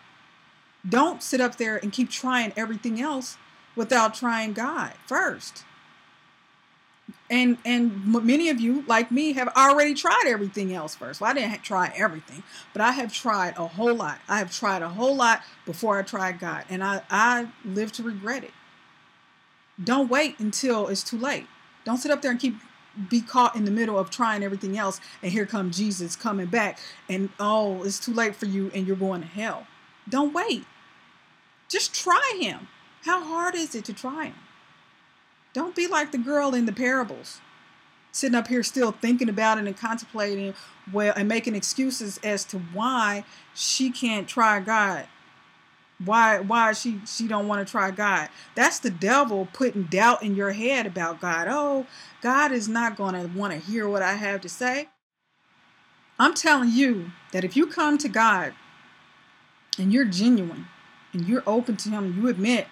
Don't 0.88 1.22
sit 1.22 1.40
up 1.40 1.56
there 1.56 1.76
and 1.76 1.92
keep 1.92 2.10
trying 2.10 2.52
everything 2.56 3.00
else 3.00 3.36
without 3.76 4.14
trying 4.14 4.52
God 4.52 4.92
first. 5.06 5.64
And 7.30 7.58
and 7.64 8.06
many 8.06 8.48
of 8.50 8.60
you 8.60 8.84
like 8.86 9.10
me 9.10 9.32
have 9.32 9.48
already 9.48 9.94
tried 9.94 10.24
everything 10.26 10.74
else 10.74 10.94
first. 10.94 11.20
Well 11.20 11.30
i 11.30 11.34
didn't 11.34 11.62
try 11.62 11.92
everything 11.96 12.42
but 12.72 12.82
i 12.82 12.92
have 12.92 13.12
tried 13.12 13.54
a 13.56 13.66
whole 13.66 13.94
lot. 13.94 14.18
I 14.28 14.38
have 14.38 14.52
tried 14.52 14.82
a 14.82 14.88
whole 14.88 15.16
lot 15.16 15.42
before 15.64 15.98
i 15.98 16.02
tried 16.02 16.38
god 16.38 16.64
and 16.68 16.84
i 16.84 17.02
i 17.10 17.48
live 17.64 17.92
to 17.92 18.02
regret 18.02 18.44
it. 18.44 18.52
Don't 19.82 20.10
wait 20.10 20.38
until 20.38 20.88
it's 20.88 21.02
too 21.02 21.18
late. 21.18 21.46
Don't 21.84 21.98
sit 21.98 22.10
up 22.10 22.20
there 22.20 22.30
and 22.30 22.40
keep 22.40 22.56
be 23.08 23.20
caught 23.20 23.54
in 23.54 23.64
the 23.64 23.70
middle 23.70 23.98
of 23.98 24.10
trying 24.10 24.42
everything 24.42 24.76
else 24.76 25.00
and 25.22 25.32
here 25.32 25.46
come 25.46 25.70
jesus 25.70 26.16
coming 26.16 26.46
back 26.46 26.78
and 27.08 27.28
oh 27.38 27.82
it's 27.84 27.98
too 27.98 28.12
late 28.12 28.34
for 28.34 28.46
you 28.46 28.70
and 28.74 28.86
you're 28.86 28.96
going 28.96 29.20
to 29.20 29.28
hell 29.28 29.66
don't 30.08 30.32
wait 30.32 30.64
just 31.68 31.94
try 31.94 32.38
him 32.40 32.68
how 33.04 33.22
hard 33.22 33.54
is 33.54 33.74
it 33.74 33.84
to 33.84 33.92
try 33.92 34.26
him 34.26 34.34
don't 35.52 35.74
be 35.74 35.86
like 35.86 36.12
the 36.12 36.18
girl 36.18 36.54
in 36.54 36.66
the 36.66 36.72
parables, 36.72 37.40
sitting 38.12 38.36
up 38.36 38.48
here 38.48 38.62
still 38.62 38.92
thinking 38.92 39.28
about 39.28 39.58
it 39.58 39.66
and 39.66 39.76
contemplating 39.76 40.54
well 40.92 41.12
and 41.16 41.26
making 41.28 41.54
excuses 41.54 42.20
as 42.22 42.44
to 42.46 42.58
why 42.58 43.24
she 43.54 43.90
can't 43.90 44.28
try 44.28 44.60
God. 44.60 45.06
Why 46.04 46.38
why 46.38 46.74
she 46.74 47.00
she 47.06 47.26
don't 47.26 47.48
want 47.48 47.66
to 47.66 47.70
try 47.70 47.90
God. 47.90 48.28
That's 48.54 48.78
the 48.78 48.90
devil 48.90 49.48
putting 49.52 49.84
doubt 49.84 50.22
in 50.22 50.36
your 50.36 50.52
head 50.52 50.86
about 50.86 51.20
God. 51.20 51.48
Oh, 51.50 51.86
God 52.20 52.52
is 52.52 52.68
not 52.68 52.96
going 52.96 53.14
to 53.14 53.26
want 53.38 53.52
to 53.52 53.58
hear 53.58 53.88
what 53.88 54.02
I 54.02 54.14
have 54.14 54.40
to 54.42 54.48
say. 54.48 54.88
I'm 56.18 56.34
telling 56.34 56.70
you 56.70 57.12
that 57.32 57.44
if 57.44 57.56
you 57.56 57.66
come 57.66 57.96
to 57.98 58.08
God 58.08 58.54
and 59.78 59.92
you're 59.92 60.04
genuine 60.04 60.66
and 61.12 61.26
you're 61.26 61.44
open 61.46 61.76
to 61.78 61.90
him, 61.90 62.20
you 62.20 62.28
admit 62.28 62.66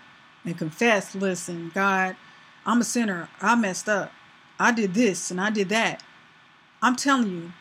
and 0.45 0.59
confess, 0.59 1.14
listen, 1.14 1.70
God, 1.75 2.16
I'm 2.64 2.81
a 2.81 2.85
sinner. 2.85 3.29
I 3.41 3.55
messed 3.55 3.89
up. 3.89 4.12
I 4.59 4.73
did 4.73 4.95
this 4.95 5.31
and 5.31 5.41
I 5.41 5.51
did 5.51 5.68
that. 5.68 6.03
I'm 6.83 6.97
telling 6.97 7.31
you, 7.31 7.53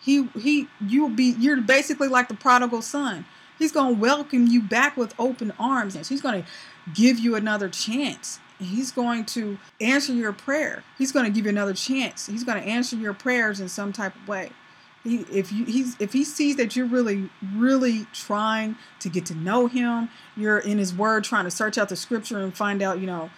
he 0.00 0.28
he 0.40 0.68
you'll 0.80 1.08
be 1.08 1.34
you're 1.38 1.60
basically 1.60 2.08
like 2.08 2.28
the 2.28 2.34
prodigal 2.34 2.82
son. 2.82 3.26
He's 3.58 3.72
going 3.72 3.96
to 3.96 4.00
welcome 4.00 4.46
you 4.46 4.62
back 4.62 4.96
with 4.96 5.14
open 5.18 5.52
arms. 5.58 5.96
And 5.96 6.06
he's 6.06 6.20
going 6.20 6.42
to 6.42 6.48
give 6.94 7.18
you 7.18 7.34
another 7.34 7.68
chance. 7.68 8.38
He's 8.58 8.90
going 8.90 9.24
to 9.26 9.58
answer 9.80 10.12
your 10.12 10.32
prayer. 10.32 10.82
He's 10.96 11.12
going 11.12 11.26
to 11.26 11.30
give 11.30 11.44
you 11.44 11.50
another 11.50 11.74
chance. 11.74 12.26
He's 12.26 12.44
going 12.44 12.60
to 12.60 12.68
answer 12.68 12.96
your 12.96 13.14
prayers 13.14 13.60
in 13.60 13.68
some 13.68 13.92
type 13.92 14.14
of 14.16 14.26
way. 14.26 14.50
He, 15.04 15.18
if 15.32 15.52
you 15.52 15.64
he's 15.64 15.96
if 16.00 16.12
he 16.12 16.24
sees 16.24 16.56
that 16.56 16.74
you're 16.74 16.86
really 16.86 17.30
really 17.54 18.06
trying 18.12 18.76
to 18.98 19.08
get 19.08 19.26
to 19.26 19.34
know 19.34 19.68
him, 19.68 20.10
you're 20.36 20.58
in 20.58 20.78
his 20.78 20.92
word 20.92 21.22
trying 21.22 21.44
to 21.44 21.52
search 21.52 21.78
out 21.78 21.88
the 21.88 21.96
scripture 21.96 22.38
and 22.40 22.54
find 22.54 22.82
out, 22.82 22.98
you 22.98 23.06
know, 23.06 23.30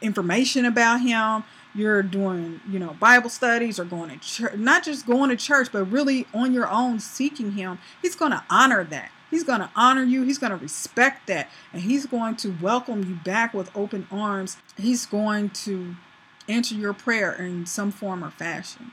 information 0.00 0.64
about 0.64 1.00
him 1.00 1.44
you're 1.74 2.02
doing 2.02 2.60
you 2.68 2.78
know 2.78 2.96
bible 3.00 3.30
studies 3.30 3.78
or 3.78 3.84
going 3.84 4.10
to 4.10 4.18
church 4.18 4.56
not 4.56 4.84
just 4.84 5.06
going 5.06 5.30
to 5.30 5.36
church 5.36 5.68
but 5.72 5.84
really 5.84 6.26
on 6.32 6.52
your 6.52 6.68
own 6.68 6.98
seeking 6.98 7.52
him 7.52 7.78
he's 8.02 8.14
going 8.14 8.30
to 8.30 8.42
honor 8.50 8.84
that 8.84 9.10
he's 9.34 9.44
going 9.44 9.60
to 9.60 9.70
honor 9.74 10.02
you 10.02 10.22
he's 10.22 10.38
going 10.38 10.52
to 10.52 10.56
respect 10.56 11.26
that 11.26 11.48
and 11.72 11.82
he's 11.82 12.06
going 12.06 12.36
to 12.36 12.54
welcome 12.62 13.04
you 13.04 13.16
back 13.24 13.52
with 13.52 13.70
open 13.76 14.06
arms 14.10 14.56
he's 14.76 15.06
going 15.06 15.50
to 15.50 15.96
answer 16.48 16.74
your 16.74 16.92
prayer 16.92 17.32
in 17.32 17.66
some 17.66 17.90
form 17.90 18.24
or 18.24 18.30
fashion. 18.30 18.92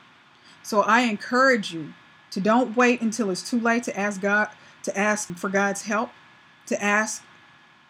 So 0.63 0.81
I 0.81 1.01
encourage 1.01 1.73
you 1.73 1.93
to 2.31 2.39
don't 2.39 2.75
wait 2.75 3.01
until 3.01 3.29
it's 3.29 3.47
too 3.47 3.59
late 3.59 3.83
to 3.83 3.97
ask 3.97 4.21
God 4.21 4.49
to 4.83 4.97
ask 4.97 5.31
for 5.35 5.49
God's 5.49 5.83
help, 5.83 6.09
to 6.65 6.81
ask 6.81 7.23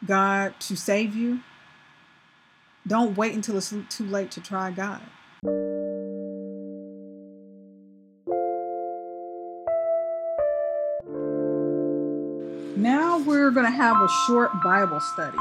God 0.06 0.60
to 0.62 0.76
save 0.76 1.16
you. 1.16 1.41
Don't 2.86 3.16
wait 3.16 3.34
until 3.34 3.58
it's 3.58 3.74
too 3.89 4.06
late 4.06 4.32
to 4.32 4.41
try 4.41 4.72
God. 4.72 5.02
Now 12.82 13.20
we're 13.20 13.52
going 13.52 13.68
to 13.68 13.72
have 13.72 14.02
a 14.02 14.08
short 14.26 14.60
Bible 14.64 15.00
study. 15.00 15.38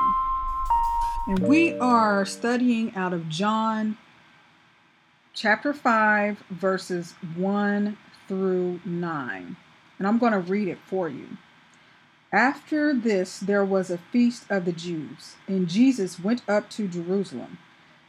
And 1.26 1.38
we 1.38 1.72
are 1.78 2.26
studying 2.26 2.94
out 2.94 3.14
of 3.14 3.30
John 3.30 3.96
chapter 5.32 5.72
5, 5.72 6.44
verses 6.50 7.14
1 7.34 7.96
through 8.28 8.80
9. 8.84 9.56
And 9.98 10.06
I'm 10.06 10.18
going 10.18 10.34
to 10.34 10.38
read 10.38 10.68
it 10.68 10.80
for 10.84 11.08
you. 11.08 11.38
After 12.30 12.92
this, 12.92 13.40
there 13.40 13.64
was 13.64 13.90
a 13.90 13.96
feast 14.12 14.44
of 14.50 14.66
the 14.66 14.72
Jews, 14.72 15.36
and 15.48 15.66
Jesus 15.66 16.20
went 16.20 16.42
up 16.46 16.68
to 16.72 16.88
Jerusalem. 16.88 17.56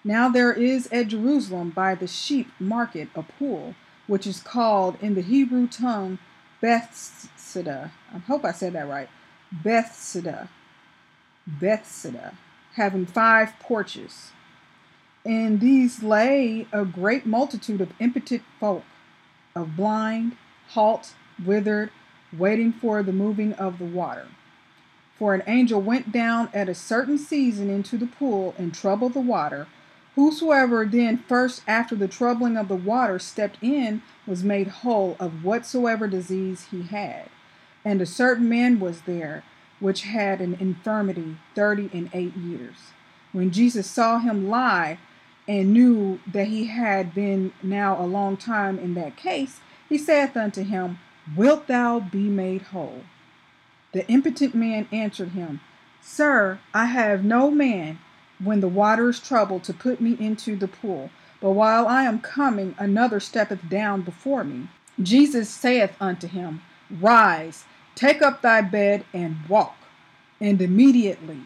Now 0.04 0.28
there 0.28 0.52
is 0.52 0.90
at 0.92 1.08
Jerusalem 1.08 1.70
by 1.70 1.96
the 1.96 2.06
sheep 2.06 2.50
market 2.60 3.08
a 3.16 3.24
pool, 3.24 3.76
which 4.08 4.28
is 4.28 4.42
called 4.42 4.98
in 5.02 5.16
the 5.16 5.22
Hebrew 5.22 5.70
tongue 5.70 6.20
Bethesda. 6.60 7.94
I 8.14 8.18
hope 8.18 8.44
I 8.44 8.52
said 8.52 8.74
that 8.74 8.90
right. 8.90 9.08
Bethesda. 9.52 10.50
Bethsaida, 11.48 12.34
having 12.76 13.06
five 13.06 13.58
porches. 13.60 14.32
In 15.26 15.60
these 15.60 16.02
lay 16.04 16.68
a 16.72 16.86
great 16.86 17.26
multitude 17.26 17.82
of 17.82 17.94
impotent 18.00 18.44
folk, 18.60 18.84
of 19.56 19.76
blind, 19.76 20.38
halt, 20.70 21.14
withered, 21.44 21.92
waiting 22.36 22.72
for 22.72 23.04
the 23.04 23.12
moving 23.12 23.54
of 23.54 23.78
the 23.78 23.86
water. 23.86 24.28
For 25.18 25.34
an 25.34 25.44
angel 25.46 25.82
went 25.82 26.12
down 26.12 26.50
at 26.54 26.70
a 26.70 26.76
certain 26.76 27.18
season 27.18 27.70
into 27.70 27.98
the 27.98 28.08
pool 28.08 28.56
and 28.58 28.74
troubled 28.74 29.14
the 29.14 29.20
water. 29.20 29.68
Whosoever 30.16 30.86
then 30.86 31.24
first 31.28 31.64
after 31.68 31.96
the 31.96 32.08
troubling 32.08 32.58
of 32.58 32.68
the 32.68 32.76
water 32.76 33.20
stepped 33.20 33.58
in 33.62 34.02
was 34.26 34.44
made 34.44 34.68
whole 34.68 35.16
of 35.20 35.44
whatsoever 35.44 36.08
disease 36.08 36.68
he 36.72 36.84
had. 36.84 37.30
And 37.84 38.02
a 38.02 38.06
certain 38.06 38.48
man 38.48 38.80
was 38.80 39.02
there 39.02 39.44
which 39.80 40.04
had 40.04 40.42
an 40.42 40.56
infirmity 40.60 41.38
thirty 41.56 41.90
and 41.94 42.10
eight 42.14 42.36
years. 42.36 42.76
When 43.32 43.52
Jesus 43.52 43.90
saw 43.90 44.20
him 44.20 44.50
lie, 44.50 45.00
and 45.48 45.74
knew 45.74 46.20
that 46.32 46.48
he 46.48 46.66
had 46.66 47.14
been 47.14 47.52
now 47.64 48.02
a 48.02 48.06
long 48.06 48.38
time 48.38 48.78
in 48.80 48.94
that 48.94 49.18
case, 49.18 49.60
he 49.90 49.98
saith 49.98 50.38
unto 50.38 50.64
him, 50.64 51.00
Wilt 51.36 51.68
thou 51.68 52.00
be 52.00 52.30
made 52.30 52.62
whole? 52.64 53.02
The 53.92 54.08
impotent 54.08 54.56
man 54.56 54.88
answered 54.92 55.30
him, 55.30 55.60
Sir, 56.02 56.60
I 56.74 56.86
have 56.86 57.26
no 57.26 57.52
man 57.52 58.00
when 58.42 58.62
the 58.62 58.68
water 58.68 59.10
is 59.10 59.20
troubled 59.20 59.64
to 59.66 59.74
put 59.74 60.00
me 60.00 60.16
into 60.20 60.56
the 60.56 60.68
pool, 60.68 61.10
but 61.42 61.52
while 61.52 61.88
I 61.88 62.04
am 62.04 62.22
coming, 62.22 62.76
another 62.78 63.20
steppeth 63.20 63.68
down 63.68 64.02
before 64.02 64.44
me. 64.44 64.68
Jesus 65.02 65.50
saith 65.50 65.96
unto 66.00 66.28
him, 66.28 66.62
Rise, 66.90 67.66
take 67.96 68.22
up 68.22 68.42
thy 68.42 68.62
bed, 68.62 69.06
and 69.14 69.38
walk. 69.48 69.76
And 70.40 70.62
immediately 70.62 71.42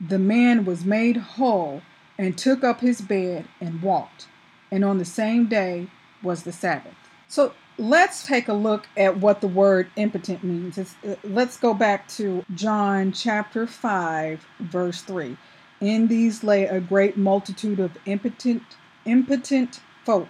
the 0.00 0.18
man 0.18 0.64
was 0.64 0.84
made 0.84 1.16
whole 1.16 1.82
and 2.18 2.36
took 2.36 2.64
up 2.64 2.80
his 2.80 3.00
bed 3.00 3.46
and 3.60 3.82
walked. 3.82 4.26
And 4.70 4.84
on 4.84 4.98
the 4.98 5.04
same 5.04 5.46
day 5.46 5.88
was 6.22 6.42
the 6.42 6.52
Sabbath. 6.52 6.94
So 7.28 7.52
let's 7.78 8.26
take 8.26 8.48
a 8.48 8.52
look 8.52 8.88
at 8.96 9.18
what 9.18 9.40
the 9.40 9.48
word 9.48 9.88
impotent 9.96 10.42
means. 10.42 10.78
It's, 10.78 10.94
uh, 11.06 11.16
let's 11.24 11.56
go 11.56 11.74
back 11.74 12.08
to 12.08 12.44
John 12.54 13.12
chapter 13.12 13.66
5, 13.66 14.46
verse 14.60 15.02
3. 15.02 15.36
In 15.80 16.08
these 16.08 16.42
lay 16.42 16.64
a 16.64 16.80
great 16.80 17.16
multitude 17.16 17.78
of 17.78 17.98
impotent, 18.06 18.62
impotent 19.04 19.80
folk. 20.04 20.28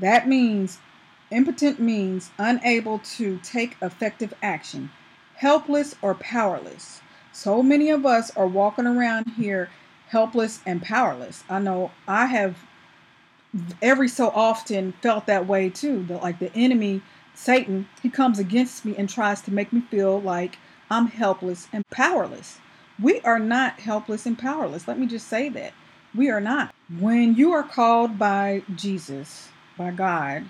That 0.00 0.28
means 0.28 0.78
impotent 1.34 1.80
means 1.80 2.30
unable 2.38 3.00
to 3.00 3.38
take 3.42 3.76
effective 3.82 4.32
action, 4.42 4.90
helpless 5.36 5.94
or 6.00 6.14
powerless. 6.14 7.00
So 7.32 7.62
many 7.62 7.90
of 7.90 8.06
us 8.06 8.34
are 8.36 8.46
walking 8.46 8.86
around 8.86 9.30
here 9.36 9.70
helpless 10.08 10.60
and 10.64 10.82
powerless. 10.82 11.42
I 11.48 11.58
know 11.58 11.90
I 12.06 12.26
have 12.26 12.56
every 13.82 14.08
so 14.08 14.30
often 14.30 14.92
felt 15.02 15.26
that 15.26 15.46
way 15.46 15.68
too. 15.68 16.04
That 16.04 16.22
like 16.22 16.38
the 16.38 16.54
enemy, 16.54 17.02
Satan, 17.34 17.88
he 18.02 18.10
comes 18.10 18.38
against 18.38 18.84
me 18.84 18.94
and 18.96 19.08
tries 19.08 19.40
to 19.42 19.52
make 19.52 19.72
me 19.72 19.80
feel 19.80 20.20
like 20.20 20.58
I'm 20.90 21.08
helpless 21.08 21.68
and 21.72 21.84
powerless. 21.90 22.58
We 23.00 23.20
are 23.22 23.40
not 23.40 23.80
helpless 23.80 24.26
and 24.26 24.38
powerless. 24.38 24.86
Let 24.86 24.98
me 24.98 25.06
just 25.06 25.28
say 25.28 25.48
that. 25.50 25.72
We 26.14 26.30
are 26.30 26.40
not. 26.40 26.72
When 27.00 27.34
you 27.34 27.52
are 27.52 27.64
called 27.64 28.18
by 28.18 28.62
Jesus, 28.76 29.48
by 29.76 29.90
God, 29.90 30.44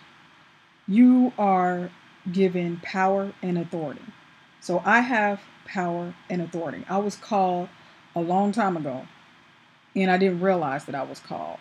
you 0.86 1.32
are 1.38 1.90
given 2.30 2.80
power 2.82 3.32
and 3.42 3.58
authority. 3.58 4.02
So 4.60 4.82
I 4.84 5.00
have 5.00 5.40
power 5.66 6.14
and 6.30 6.42
authority. 6.42 6.84
I 6.88 6.98
was 6.98 7.16
called 7.16 7.68
a 8.14 8.20
long 8.20 8.52
time 8.52 8.76
ago 8.76 9.06
and 9.94 10.10
I 10.10 10.16
didn't 10.16 10.40
realize 10.40 10.84
that 10.86 10.94
I 10.94 11.02
was 11.02 11.20
called. 11.20 11.58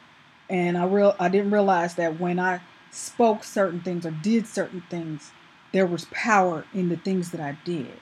And 0.49 0.77
I 0.77 0.85
real 0.85 1.15
I 1.19 1.29
didn't 1.29 1.51
realize 1.51 1.95
that 1.95 2.19
when 2.19 2.39
I 2.39 2.61
spoke 2.91 3.43
certain 3.43 3.81
things 3.81 4.05
or 4.05 4.11
did 4.11 4.47
certain 4.47 4.83
things, 4.89 5.31
there 5.71 5.87
was 5.87 6.05
power 6.11 6.65
in 6.73 6.89
the 6.89 6.97
things 6.97 7.31
that 7.31 7.41
I 7.41 7.57
did. 7.65 7.93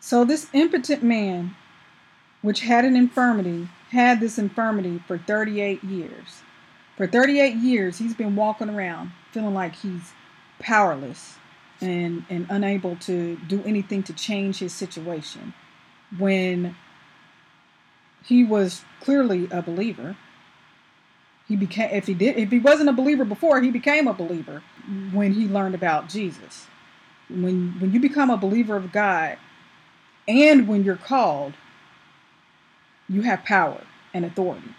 So 0.00 0.24
this 0.24 0.48
impotent 0.52 1.02
man, 1.02 1.56
which 2.40 2.60
had 2.60 2.84
an 2.84 2.96
infirmity, 2.96 3.68
had 3.90 4.20
this 4.20 4.38
infirmity 4.38 5.02
for 5.06 5.18
38 5.18 5.82
years. 5.84 6.42
For 6.96 7.06
38 7.06 7.56
years, 7.56 7.98
he's 7.98 8.14
been 8.14 8.36
walking 8.36 8.70
around 8.70 9.12
feeling 9.32 9.54
like 9.54 9.74
he's 9.76 10.12
powerless 10.58 11.36
and, 11.80 12.24
and 12.28 12.46
unable 12.50 12.96
to 12.96 13.36
do 13.46 13.62
anything 13.64 14.02
to 14.04 14.12
change 14.12 14.58
his 14.58 14.72
situation. 14.72 15.54
When 16.18 16.74
he 18.28 18.44
was 18.44 18.84
clearly 19.00 19.48
a 19.50 19.62
believer. 19.62 20.16
He 21.46 21.56
became 21.56 21.90
if 21.92 22.06
he 22.06 22.14
did 22.14 22.36
if 22.36 22.50
he 22.50 22.58
wasn't 22.58 22.90
a 22.90 22.92
believer 22.92 23.24
before, 23.24 23.60
he 23.62 23.70
became 23.70 24.06
a 24.06 24.12
believer 24.12 24.62
when 25.12 25.32
he 25.32 25.48
learned 25.48 25.74
about 25.74 26.08
Jesus. 26.08 26.66
When 27.30 27.74
when 27.80 27.92
you 27.92 28.00
become 28.00 28.28
a 28.30 28.36
believer 28.36 28.76
of 28.76 28.92
God 28.92 29.38
and 30.26 30.68
when 30.68 30.84
you're 30.84 30.96
called, 30.96 31.54
you 33.08 33.22
have 33.22 33.44
power 33.44 33.82
and 34.12 34.26
authority. 34.26 34.74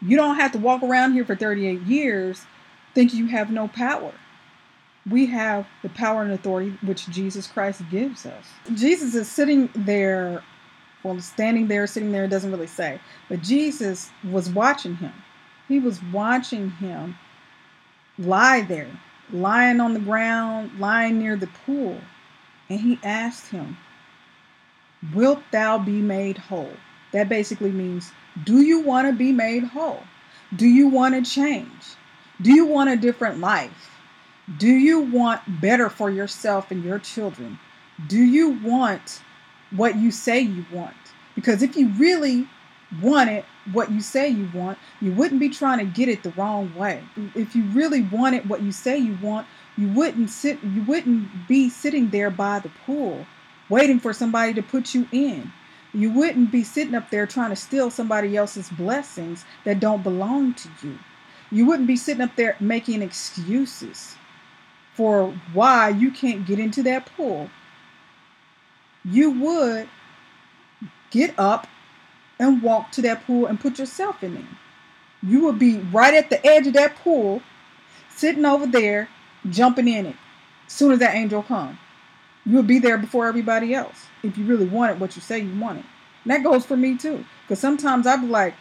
You 0.00 0.16
don't 0.16 0.36
have 0.36 0.52
to 0.52 0.58
walk 0.58 0.82
around 0.82 1.12
here 1.12 1.24
for 1.24 1.36
38 1.36 1.82
years 1.82 2.46
thinking 2.94 3.18
you 3.18 3.26
have 3.26 3.50
no 3.50 3.68
power. 3.68 4.12
We 5.10 5.26
have 5.26 5.66
the 5.82 5.90
power 5.90 6.22
and 6.22 6.32
authority 6.32 6.78
which 6.82 7.08
Jesus 7.10 7.46
Christ 7.46 7.82
gives 7.90 8.24
us. 8.24 8.46
Jesus 8.74 9.14
is 9.14 9.30
sitting 9.30 9.68
there 9.74 10.42
well, 11.04 11.20
standing 11.20 11.68
there, 11.68 11.86
sitting 11.86 12.12
there, 12.12 12.24
it 12.24 12.28
doesn't 12.28 12.50
really 12.50 12.66
say. 12.66 12.98
But 13.28 13.42
Jesus 13.42 14.10
was 14.24 14.48
watching 14.48 14.96
him. 14.96 15.12
He 15.68 15.78
was 15.78 16.02
watching 16.04 16.70
him 16.70 17.16
lie 18.18 18.62
there, 18.62 18.90
lying 19.30 19.80
on 19.80 19.92
the 19.92 20.00
ground, 20.00 20.72
lying 20.80 21.18
near 21.18 21.36
the 21.36 21.46
pool. 21.66 21.98
And 22.70 22.80
he 22.80 22.98
asked 23.04 23.50
him, 23.50 23.76
Wilt 25.14 25.42
thou 25.52 25.78
be 25.78 26.00
made 26.00 26.38
whole? 26.38 26.72
That 27.12 27.28
basically 27.28 27.70
means, 27.70 28.10
Do 28.44 28.62
you 28.62 28.80
want 28.80 29.06
to 29.06 29.12
be 29.12 29.30
made 29.30 29.64
whole? 29.64 30.02
Do 30.56 30.66
you 30.66 30.88
want 30.88 31.14
to 31.14 31.30
change? 31.30 31.96
Do 32.40 32.50
you 32.50 32.64
want 32.64 32.90
a 32.90 32.96
different 32.96 33.40
life? 33.40 33.90
Do 34.58 34.68
you 34.68 35.00
want 35.00 35.60
better 35.60 35.88
for 35.88 36.10
yourself 36.10 36.70
and 36.70 36.84
your 36.84 36.98
children? 36.98 37.58
Do 38.06 38.18
you 38.18 38.50
want 38.50 39.22
what 39.76 39.96
you 39.96 40.10
say 40.10 40.40
you 40.40 40.64
want. 40.72 40.94
Because 41.34 41.62
if 41.62 41.76
you 41.76 41.88
really 41.88 42.48
wanted 43.02 43.44
what 43.72 43.90
you 43.90 44.00
say 44.00 44.28
you 44.28 44.48
want, 44.54 44.78
you 45.00 45.12
wouldn't 45.12 45.40
be 45.40 45.48
trying 45.48 45.78
to 45.78 45.84
get 45.84 46.08
it 46.08 46.22
the 46.22 46.30
wrong 46.30 46.74
way. 46.76 47.02
If 47.34 47.56
you 47.56 47.64
really 47.64 48.02
wanted 48.02 48.48
what 48.48 48.62
you 48.62 48.70
say 48.72 48.98
you 48.98 49.18
want, 49.20 49.46
you 49.76 49.88
wouldn't 49.88 50.30
sit 50.30 50.62
you 50.62 50.84
wouldn't 50.84 51.48
be 51.48 51.68
sitting 51.68 52.10
there 52.10 52.30
by 52.30 52.60
the 52.60 52.70
pool 52.86 53.26
waiting 53.68 53.98
for 53.98 54.12
somebody 54.12 54.54
to 54.54 54.62
put 54.62 54.94
you 54.94 55.08
in. 55.10 55.52
You 55.92 56.12
wouldn't 56.12 56.52
be 56.52 56.62
sitting 56.62 56.94
up 56.94 57.10
there 57.10 57.26
trying 57.26 57.50
to 57.50 57.56
steal 57.56 57.90
somebody 57.90 58.36
else's 58.36 58.68
blessings 58.68 59.44
that 59.64 59.80
don't 59.80 60.02
belong 60.02 60.54
to 60.54 60.68
you. 60.82 60.98
You 61.50 61.66
wouldn't 61.66 61.88
be 61.88 61.96
sitting 61.96 62.22
up 62.22 62.36
there 62.36 62.56
making 62.60 63.02
excuses 63.02 64.16
for 64.94 65.34
why 65.52 65.88
you 65.88 66.10
can't 66.10 66.46
get 66.46 66.58
into 66.58 66.82
that 66.82 67.06
pool 67.16 67.50
you 69.04 69.30
would 69.30 69.88
get 71.10 71.38
up 71.38 71.66
and 72.38 72.62
walk 72.62 72.90
to 72.92 73.02
that 73.02 73.24
pool 73.26 73.46
and 73.46 73.60
put 73.60 73.78
yourself 73.78 74.22
in 74.22 74.34
there. 74.34 74.48
you 75.22 75.44
would 75.44 75.58
be 75.58 75.78
right 75.78 76.14
at 76.14 76.28
the 76.28 76.44
edge 76.46 76.66
of 76.66 76.74
that 76.74 76.96
pool, 76.96 77.40
sitting 78.14 78.44
over 78.44 78.66
there, 78.66 79.08
jumping 79.48 79.88
in 79.88 80.06
it. 80.06 80.16
As 80.66 80.72
soon 80.72 80.92
as 80.92 80.98
that 80.98 81.14
angel 81.14 81.42
come, 81.42 81.78
you 82.44 82.56
would 82.56 82.66
be 82.66 82.78
there 82.78 82.98
before 82.98 83.26
everybody 83.26 83.74
else 83.74 84.06
if 84.22 84.36
you 84.36 84.44
really 84.44 84.66
wanted 84.66 85.00
what 85.00 85.16
you 85.16 85.22
say 85.22 85.38
you 85.38 85.58
wanted. 85.58 85.84
And 86.24 86.32
that 86.32 86.42
goes 86.42 86.66
for 86.66 86.76
me 86.76 86.98
too, 86.98 87.24
because 87.42 87.58
sometimes 87.58 88.06
I'd 88.06 88.20
be 88.20 88.26
like, 88.26 88.54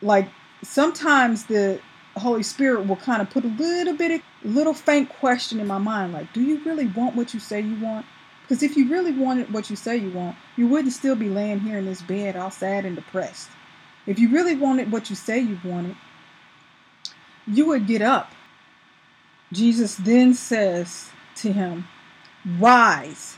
like 0.00 0.28
sometimes 0.62 1.44
the 1.44 1.80
Holy 2.16 2.42
Spirit 2.42 2.86
will 2.86 2.96
kind 2.96 3.22
of 3.22 3.30
put 3.30 3.44
a 3.44 3.48
little 3.48 3.94
bit 3.94 4.10
of 4.10 4.20
little 4.44 4.74
faint 4.74 5.08
question 5.08 5.60
in 5.60 5.66
my 5.66 5.78
mind, 5.78 6.12
like, 6.12 6.32
do 6.32 6.42
you 6.42 6.62
really 6.64 6.86
want 6.86 7.16
what 7.16 7.32
you 7.32 7.40
say 7.40 7.60
you 7.60 7.80
want? 7.80 8.04
Because 8.42 8.62
if 8.62 8.76
you 8.76 8.90
really 8.90 9.12
wanted 9.12 9.52
what 9.52 9.70
you 9.70 9.76
say 9.76 9.96
you 9.96 10.10
want, 10.10 10.36
you 10.56 10.66
wouldn't 10.66 10.92
still 10.92 11.14
be 11.14 11.28
laying 11.28 11.60
here 11.60 11.78
in 11.78 11.86
this 11.86 12.02
bed 12.02 12.36
all 12.36 12.50
sad 12.50 12.84
and 12.84 12.96
depressed. 12.96 13.48
If 14.06 14.18
you 14.18 14.30
really 14.30 14.56
wanted 14.56 14.92
what 14.92 15.08
you 15.08 15.16
say 15.16 15.38
you 15.38 15.58
wanted, 15.64 15.96
you 17.46 17.66
would 17.66 17.86
get 17.86 18.02
up. 18.02 18.32
Jesus 19.52 19.94
then 19.96 20.34
says 20.34 21.10
to 21.36 21.52
him, 21.52 21.86
Rise, 22.58 23.36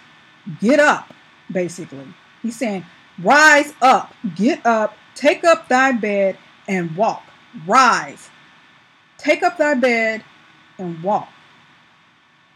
get 0.60 0.80
up, 0.80 1.12
basically. 1.50 2.06
He's 2.42 2.56
saying, 2.56 2.84
Rise 3.18 3.72
up, 3.82 4.14
get 4.34 4.64
up, 4.64 4.96
take 5.14 5.44
up 5.44 5.68
thy 5.68 5.92
bed 5.92 6.38
and 6.66 6.96
walk. 6.96 7.22
Rise, 7.66 8.30
take 9.24 9.42
up 9.42 9.56
thy 9.56 9.74
bed 9.74 10.22
and 10.78 11.02
walk. 11.02 11.28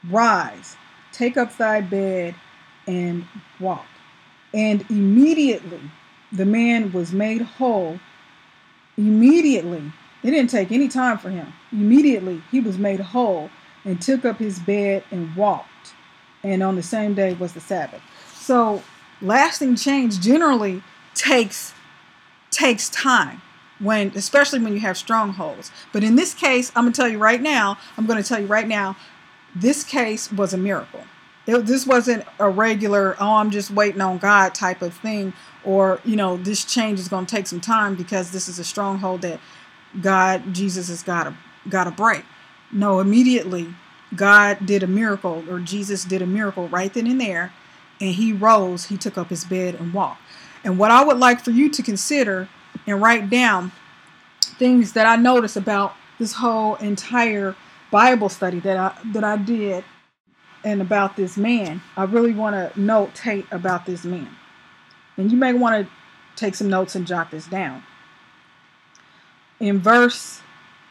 Rise, 0.08 0.76
take 1.12 1.36
up 1.36 1.56
thy 1.56 1.80
bed 1.80 2.34
and 2.86 3.24
walk. 3.58 3.86
And 4.52 4.84
immediately 4.90 5.80
the 6.30 6.44
man 6.44 6.92
was 6.92 7.12
made 7.12 7.42
whole. 7.42 7.98
Immediately, 8.96 9.92
it 10.22 10.30
didn't 10.30 10.50
take 10.50 10.70
any 10.70 10.88
time 10.88 11.18
for 11.18 11.30
him. 11.30 11.52
Immediately, 11.72 12.42
he 12.50 12.60
was 12.60 12.76
made 12.76 13.00
whole 13.00 13.50
and 13.84 14.00
took 14.00 14.24
up 14.24 14.38
his 14.38 14.58
bed 14.58 15.04
and 15.10 15.34
walked. 15.36 15.94
And 16.42 16.62
on 16.62 16.76
the 16.76 16.82
same 16.82 17.14
day 17.14 17.34
was 17.34 17.52
the 17.52 17.60
Sabbath. 17.60 18.02
So, 18.34 18.82
lasting 19.22 19.76
change 19.76 20.20
generally 20.20 20.82
takes 21.14 21.72
takes 22.50 22.88
time 22.88 23.40
when 23.78 24.12
especially 24.16 24.58
when 24.60 24.72
you 24.72 24.80
have 24.80 24.96
strongholds. 24.96 25.70
But 25.92 26.02
in 26.02 26.16
this 26.16 26.34
case, 26.34 26.72
I'm 26.74 26.84
going 26.84 26.92
to 26.92 27.00
tell 27.00 27.08
you 27.08 27.18
right 27.18 27.40
now, 27.40 27.78
I'm 27.96 28.06
going 28.06 28.22
to 28.22 28.28
tell 28.28 28.40
you 28.40 28.46
right 28.46 28.66
now, 28.66 28.96
this 29.54 29.84
case 29.84 30.30
was 30.32 30.52
a 30.52 30.58
miracle. 30.58 31.02
It, 31.46 31.64
this 31.64 31.86
wasn't 31.86 32.24
a 32.38 32.50
regular, 32.50 33.16
oh, 33.18 33.36
I'm 33.36 33.50
just 33.50 33.70
waiting 33.70 34.00
on 34.00 34.18
God 34.18 34.54
type 34.54 34.82
of 34.82 34.94
thing, 34.94 35.32
or, 35.64 36.00
you 36.04 36.16
know, 36.16 36.36
this 36.36 36.64
change 36.64 36.98
is 36.98 37.08
going 37.08 37.26
to 37.26 37.34
take 37.34 37.46
some 37.46 37.60
time 37.60 37.94
because 37.94 38.30
this 38.30 38.48
is 38.48 38.58
a 38.58 38.64
stronghold 38.64 39.22
that 39.22 39.40
God, 40.00 40.52
Jesus 40.52 40.88
has 40.88 41.02
got 41.02 41.24
to, 41.24 41.34
got 41.68 41.84
to 41.84 41.90
break. 41.90 42.24
No, 42.70 43.00
immediately 43.00 43.74
God 44.14 44.66
did 44.66 44.82
a 44.82 44.86
miracle, 44.86 45.42
or 45.48 45.58
Jesus 45.58 46.04
did 46.04 46.20
a 46.20 46.26
miracle 46.26 46.68
right 46.68 46.92
then 46.92 47.06
and 47.06 47.20
there, 47.20 47.52
and 48.00 48.14
he 48.14 48.32
rose, 48.32 48.86
he 48.86 48.98
took 48.98 49.16
up 49.16 49.30
his 49.30 49.44
bed 49.44 49.74
and 49.74 49.94
walked. 49.94 50.20
And 50.64 50.78
what 50.78 50.90
I 50.90 51.02
would 51.02 51.18
like 51.18 51.40
for 51.42 51.50
you 51.50 51.70
to 51.70 51.82
consider 51.82 52.48
and 52.88 53.02
write 53.02 53.28
down 53.28 53.70
things 54.40 54.94
that 54.94 55.06
I 55.06 55.16
noticed 55.16 55.56
about 55.56 55.94
this 56.18 56.32
whole 56.32 56.76
entire 56.76 57.54
Bible 57.90 58.28
study 58.28 58.60
that 58.60 58.76
I 58.76 58.98
that 59.12 59.24
I 59.24 59.36
did 59.36 59.84
and 60.64 60.80
about 60.80 61.16
this 61.16 61.36
man. 61.36 61.82
I 61.96 62.04
really 62.04 62.32
want 62.32 62.54
to 62.54 62.78
notate 62.78 63.50
about 63.52 63.86
this 63.86 64.04
man. 64.04 64.28
And 65.16 65.30
you 65.30 65.36
may 65.36 65.52
want 65.52 65.86
to 65.86 65.92
take 66.36 66.54
some 66.54 66.68
notes 66.68 66.94
and 66.94 67.06
jot 67.06 67.30
this 67.30 67.46
down. 67.46 67.82
In 69.60 69.78
verse 69.78 70.40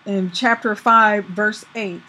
in 0.06 0.32
chapter 0.32 0.76
5 0.76 1.26
verse 1.26 1.66
8, 1.76 2.02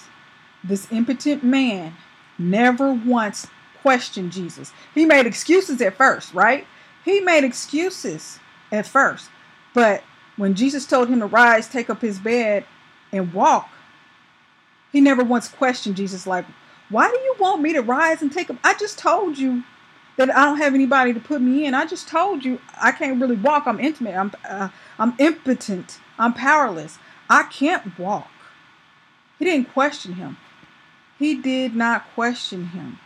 this 0.63 0.91
impotent 0.93 1.43
man 1.43 1.95
never 2.39 2.93
once 2.93 3.49
questioned 3.81 4.33
Jesus. 4.33 4.73
He 4.95 5.07
made 5.07 5.27
excuses 5.27 5.81
at 5.81 5.97
first, 5.97 6.35
right? 6.35 6.67
He 7.05 7.21
made 7.21 7.45
excuses 7.45 8.39
at 8.71 8.87
first. 8.87 9.31
But 9.75 10.03
when 10.37 10.55
Jesus 10.55 10.87
told 10.87 11.09
him 11.09 11.21
to 11.21 11.27
rise, 11.27 11.69
take 11.69 11.91
up 11.91 12.01
his 12.01 12.19
bed, 12.19 12.65
and 13.13 13.33
walk, 13.33 13.69
he 14.93 15.01
never 15.01 15.25
once 15.25 15.49
questioned 15.49 15.97
Jesus, 15.97 16.27
like, 16.27 16.45
why 16.89 17.09
do 17.09 17.17
you 17.17 17.35
want 17.39 17.63
me 17.63 17.73
to 17.75 17.83
rise 17.83 18.23
and 18.23 18.33
take 18.33 18.51
up? 18.51 18.57
I 18.65 18.75
just 18.75 18.99
told 18.99 19.39
you 19.39 19.65
that 20.17 20.35
I 20.35 20.45
don't 20.47 20.59
have 20.59 20.75
anybody 20.75 21.13
to 21.13 21.21
put 21.21 21.41
me 21.41 21.67
in. 21.67 21.75
I 21.75 21.87
just 21.87 22.09
told 22.09 22.45
you 22.45 22.61
I 22.81 22.93
can't 22.93 23.21
really 23.21 23.37
walk. 23.37 23.67
I'm 23.67 23.79
intimate. 23.79 24.17
I'm 24.17 24.33
uh, 24.49 24.69
I'm 24.99 25.15
impotent. 25.19 26.01
I'm 26.19 26.33
powerless. 26.33 26.99
I 27.31 27.45
can't 27.45 27.99
walk. 27.99 28.31
He 29.39 29.45
didn't 29.45 29.73
question 29.73 30.15
him. 30.15 30.39
He 31.19 31.35
did 31.35 31.77
not 31.77 32.13
question 32.15 32.69
him. 32.69 32.99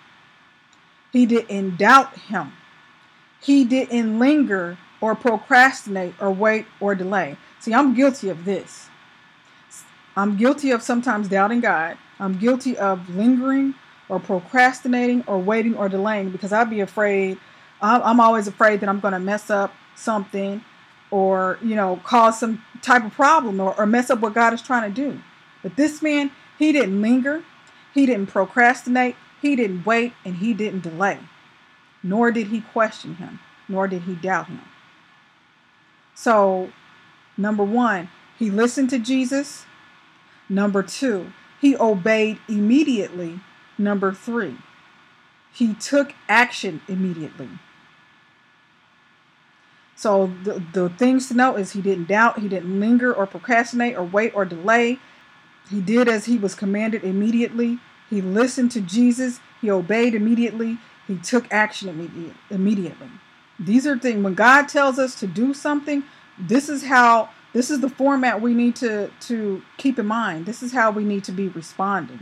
He 1.13 1.27
didn't 1.27 1.77
doubt 1.77 2.17
him. 2.17 2.53
He 3.41 3.65
didn't 3.65 4.19
linger 4.19 4.79
or 5.03 5.15
procrastinate 5.15 6.15
or 6.19 6.31
wait 6.31 6.65
or 6.81 6.95
delay. 6.95 7.37
See, 7.61 7.75
I'm 7.75 7.95
guilty 7.95 8.31
of 8.31 8.47
this. 8.47 8.89
I'm 10.17 10.37
guilty 10.39 10.71
of 10.71 10.83
sometimes 10.83 11.29
doubting 11.29 11.61
God. 11.61 11.99
I'm 12.19 12.39
guilty 12.39 12.79
of 12.79 13.15
lingering 13.15 13.75
or 14.09 14.21
procrastinating 14.21 15.25
or 15.27 15.39
waiting 15.39 15.75
or 15.75 15.89
delaying 15.89 16.31
because 16.31 16.53
I'd 16.53 16.71
be 16.71 16.81
afraid. 16.81 17.39
I'm 17.81 18.21
always 18.21 18.47
afraid 18.47 18.81
that 18.81 18.89
I'm 18.89 19.01
going 19.01 19.13
to 19.13 19.19
mess 19.19 19.51
up 19.51 19.75
something 19.97 20.65
or, 21.11 21.59
you 21.61 21.75
know, 21.75 22.01
cause 22.05 22.39
some 22.39 22.65
type 22.81 23.05
of 23.05 23.13
problem 23.13 23.61
or, 23.61 23.75
or 23.79 23.87
mess 23.87 24.09
up 24.09 24.21
what 24.21 24.35
God 24.35 24.53
is 24.53 24.63
trying 24.63 24.93
to 24.93 24.95
do. 24.95 25.19
But 25.63 25.77
this 25.77 26.01
man, 26.01 26.31
he 26.59 26.73
didn't 26.73 27.03
linger, 27.03 27.43
he 27.93 28.07
didn't 28.07 28.29
procrastinate, 28.29 29.17
he 29.41 29.57
didn't 29.57 29.85
wait, 29.85 30.13
and 30.25 30.37
he 30.37 30.55
didn't 30.55 30.83
delay. 30.83 31.19
Nor 32.05 32.31
did 32.31 32.49
he 32.49 32.61
question 32.61 33.17
him, 33.17 33.41
nor 33.69 33.89
did 33.89 34.03
he 34.03 34.15
doubt 34.15 34.47
him. 34.47 34.61
So, 36.23 36.71
number 37.37 37.65
one, 37.65 38.09
he 38.39 38.49
listened 38.49 38.91
to 38.91 39.01
Jesus. 39.01 39.67
Number 40.49 40.81
two, 40.81 41.33
he 41.61 41.77
obeyed 41.77 42.39
immediately. 42.49 43.41
Number 43.77 44.13
three, 44.13 44.57
he 45.53 45.75
took 45.75 46.15
action 46.29 46.81
immediately. 46.87 47.49
So 49.97 50.33
the, 50.45 50.63
the 50.73 50.91
things 50.91 51.27
to 51.27 51.35
know 51.35 51.57
is 51.57 51.73
he 51.73 51.83
didn't 51.83 52.07
doubt, 52.07 52.39
he 52.39 52.49
didn't 52.49 52.79
linger 52.79 53.13
or 53.13 53.27
procrastinate 53.27 53.97
or 53.97 54.05
wait 54.05 54.33
or 54.33 54.45
delay. 54.45 55.01
He 55.71 55.81
did 55.81 56.07
as 56.07 56.27
he 56.27 56.39
was 56.39 56.55
commanded 56.55 57.03
immediately. 57.03 57.81
He 58.09 58.21
listened 58.21 58.71
to 58.73 58.81
Jesus. 58.81 59.41
He 59.61 59.69
obeyed 59.69 60.15
immediately. 60.15 60.79
He 61.09 61.17
took 61.17 61.53
action 61.53 61.89
immediate, 61.89 62.37
immediately. 62.49 63.11
These 63.59 63.87
are 63.87 63.99
things 63.99 64.23
when 64.23 64.35
God 64.35 64.69
tells 64.69 64.99
us 64.99 65.15
to 65.21 65.27
do 65.27 65.55
something, 65.55 66.05
this 66.39 66.69
is 66.69 66.85
how 66.85 67.31
this 67.53 67.71
is 67.71 67.81
the 67.81 67.89
format 67.89 68.41
we 68.41 68.55
need 68.55 68.77
to 68.77 69.11
to 69.21 69.63
keep 69.77 69.99
in 69.99 70.07
mind. 70.07 70.47
This 70.47 70.63
is 70.63 70.73
how 70.73 70.91
we 70.91 71.05
need 71.05 71.25
to 71.25 71.33
be 71.33 71.49
responding. 71.49 72.21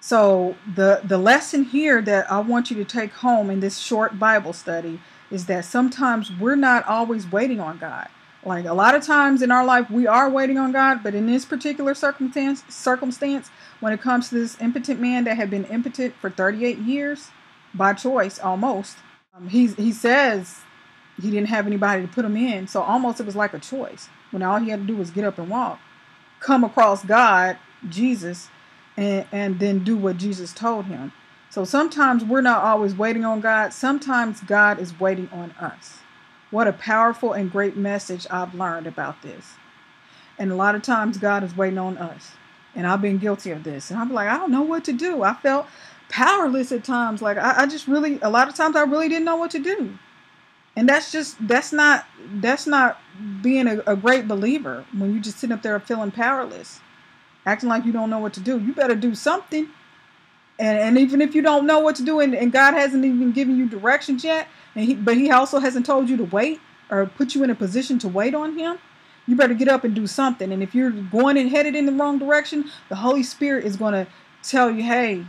So 0.00 0.56
the 0.74 1.00
the 1.04 1.18
lesson 1.18 1.64
here 1.64 2.00
that 2.02 2.30
I 2.30 2.40
want 2.40 2.70
you 2.70 2.76
to 2.76 2.84
take 2.84 3.12
home 3.12 3.50
in 3.50 3.60
this 3.60 3.78
short 3.78 4.18
Bible 4.18 4.52
study 4.52 5.00
is 5.30 5.46
that 5.46 5.64
sometimes 5.64 6.32
we're 6.32 6.56
not 6.56 6.86
always 6.86 7.30
waiting 7.30 7.60
on 7.60 7.78
God. 7.78 8.08
Like 8.44 8.64
a 8.64 8.72
lot 8.72 8.94
of 8.94 9.04
times 9.04 9.42
in 9.42 9.50
our 9.50 9.64
life 9.64 9.90
we 9.90 10.06
are 10.06 10.30
waiting 10.30 10.58
on 10.58 10.72
God, 10.72 11.02
but 11.02 11.14
in 11.14 11.26
this 11.26 11.44
particular 11.44 11.94
circumstance 11.94 12.62
circumstance 12.68 13.50
when 13.80 13.92
it 13.92 14.00
comes 14.00 14.28
to 14.28 14.36
this 14.36 14.60
impotent 14.60 15.00
man 15.00 15.24
that 15.24 15.36
had 15.36 15.50
been 15.50 15.64
impotent 15.66 16.14
for 16.20 16.30
38 16.30 16.78
years 16.78 17.30
by 17.74 17.92
choice 17.92 18.38
almost, 18.38 18.96
Um, 19.38 19.48
he 19.48 19.68
he 19.68 19.92
says 19.92 20.60
he 21.20 21.30
didn't 21.30 21.48
have 21.48 21.66
anybody 21.66 22.02
to 22.02 22.08
put 22.08 22.24
him 22.24 22.36
in. 22.36 22.66
So 22.68 22.82
almost 22.82 23.20
it 23.20 23.26
was 23.26 23.36
like 23.36 23.54
a 23.54 23.58
choice 23.58 24.08
when 24.30 24.42
all 24.42 24.58
he 24.58 24.70
had 24.70 24.80
to 24.80 24.86
do 24.86 24.96
was 24.96 25.10
get 25.10 25.24
up 25.24 25.38
and 25.38 25.48
walk, 25.48 25.80
come 26.40 26.64
across 26.64 27.04
God, 27.04 27.58
Jesus, 27.88 28.48
and, 28.96 29.26
and 29.32 29.58
then 29.58 29.84
do 29.84 29.96
what 29.96 30.16
Jesus 30.16 30.52
told 30.52 30.86
him. 30.86 31.12
So 31.50 31.64
sometimes 31.64 32.24
we're 32.24 32.42
not 32.42 32.62
always 32.62 32.94
waiting 32.94 33.24
on 33.24 33.40
God. 33.40 33.72
Sometimes 33.72 34.42
God 34.42 34.78
is 34.78 34.98
waiting 35.00 35.28
on 35.32 35.52
us. 35.52 35.98
What 36.50 36.68
a 36.68 36.72
powerful 36.72 37.32
and 37.32 37.50
great 37.50 37.76
message 37.76 38.26
I've 38.30 38.54
learned 38.54 38.86
about 38.86 39.22
this. 39.22 39.54
And 40.38 40.52
a 40.52 40.56
lot 40.56 40.74
of 40.74 40.82
times 40.82 41.18
God 41.18 41.42
is 41.42 41.56
waiting 41.56 41.78
on 41.78 41.98
us. 41.98 42.32
And 42.74 42.86
I've 42.86 43.02
been 43.02 43.18
guilty 43.18 43.50
of 43.50 43.64
this. 43.64 43.90
And 43.90 43.98
I'm 43.98 44.12
like, 44.12 44.28
I 44.28 44.36
don't 44.36 44.52
know 44.52 44.62
what 44.62 44.84
to 44.84 44.92
do. 44.92 45.22
I 45.22 45.34
felt 45.34 45.66
powerless 46.08 46.72
at 46.72 46.84
times. 46.84 47.22
Like 47.22 47.36
I, 47.36 47.62
I 47.62 47.66
just 47.66 47.86
really, 47.86 48.18
a 48.22 48.30
lot 48.30 48.48
of 48.48 48.54
times 48.54 48.76
I 48.76 48.82
really 48.82 49.08
didn't 49.08 49.24
know 49.24 49.36
what 49.36 49.50
to 49.52 49.58
do 49.58 49.98
and 50.78 50.88
that's 50.88 51.10
just 51.10 51.36
that's 51.48 51.72
not 51.72 52.06
that's 52.34 52.64
not 52.64 53.00
being 53.42 53.66
a, 53.66 53.80
a, 53.84 53.96
great 53.96 54.28
believer 54.28 54.84
when 54.96 55.12
you're 55.12 55.22
just 55.22 55.38
sitting 55.40 55.52
up 55.52 55.60
there 55.60 55.78
feeling 55.80 56.12
powerless 56.12 56.80
acting 57.46 57.68
like 57.68 57.84
you 57.84 57.90
don't 57.90 58.08
know 58.08 58.20
what 58.20 58.32
to 58.32 58.38
do 58.38 58.60
you 58.60 58.72
better 58.72 58.94
do 58.94 59.12
something 59.12 59.68
and, 60.60 60.78
and 60.78 60.96
even 60.96 61.20
if 61.20 61.34
you 61.34 61.42
don't 61.42 61.66
know 61.66 61.80
what 61.80 61.96
to 61.96 62.04
do 62.04 62.20
and, 62.20 62.32
and 62.32 62.52
god 62.52 62.74
hasn't 62.74 63.04
even 63.04 63.32
given 63.32 63.56
you 63.56 63.68
directions 63.68 64.22
yet 64.22 64.46
and 64.76 64.84
he, 64.84 64.94
but 64.94 65.16
he 65.16 65.32
also 65.32 65.58
hasn't 65.58 65.84
told 65.84 66.08
you 66.08 66.16
to 66.16 66.24
wait 66.24 66.60
or 66.90 67.06
put 67.06 67.34
you 67.34 67.42
in 67.42 67.50
a 67.50 67.56
position 67.56 67.98
to 67.98 68.06
wait 68.06 68.34
on 68.34 68.56
him 68.56 68.78
you 69.26 69.34
better 69.36 69.52
get 69.52 69.68
up 69.68 69.84
and 69.84 69.94
do 69.94 70.06
something. 70.06 70.50
And 70.52 70.62
if 70.62 70.74
you're 70.74 70.90
going 70.90 71.36
and 71.36 71.50
headed 71.50 71.76
in 71.76 71.84
the 71.84 71.92
wrong 71.92 72.18
direction, 72.18 72.70
the 72.88 72.96
Holy 72.96 73.22
Spirit 73.22 73.66
is 73.66 73.76
going 73.76 73.92
to 73.92 74.10
tell 74.42 74.70
you, 74.70 74.82
hey, 74.82 75.26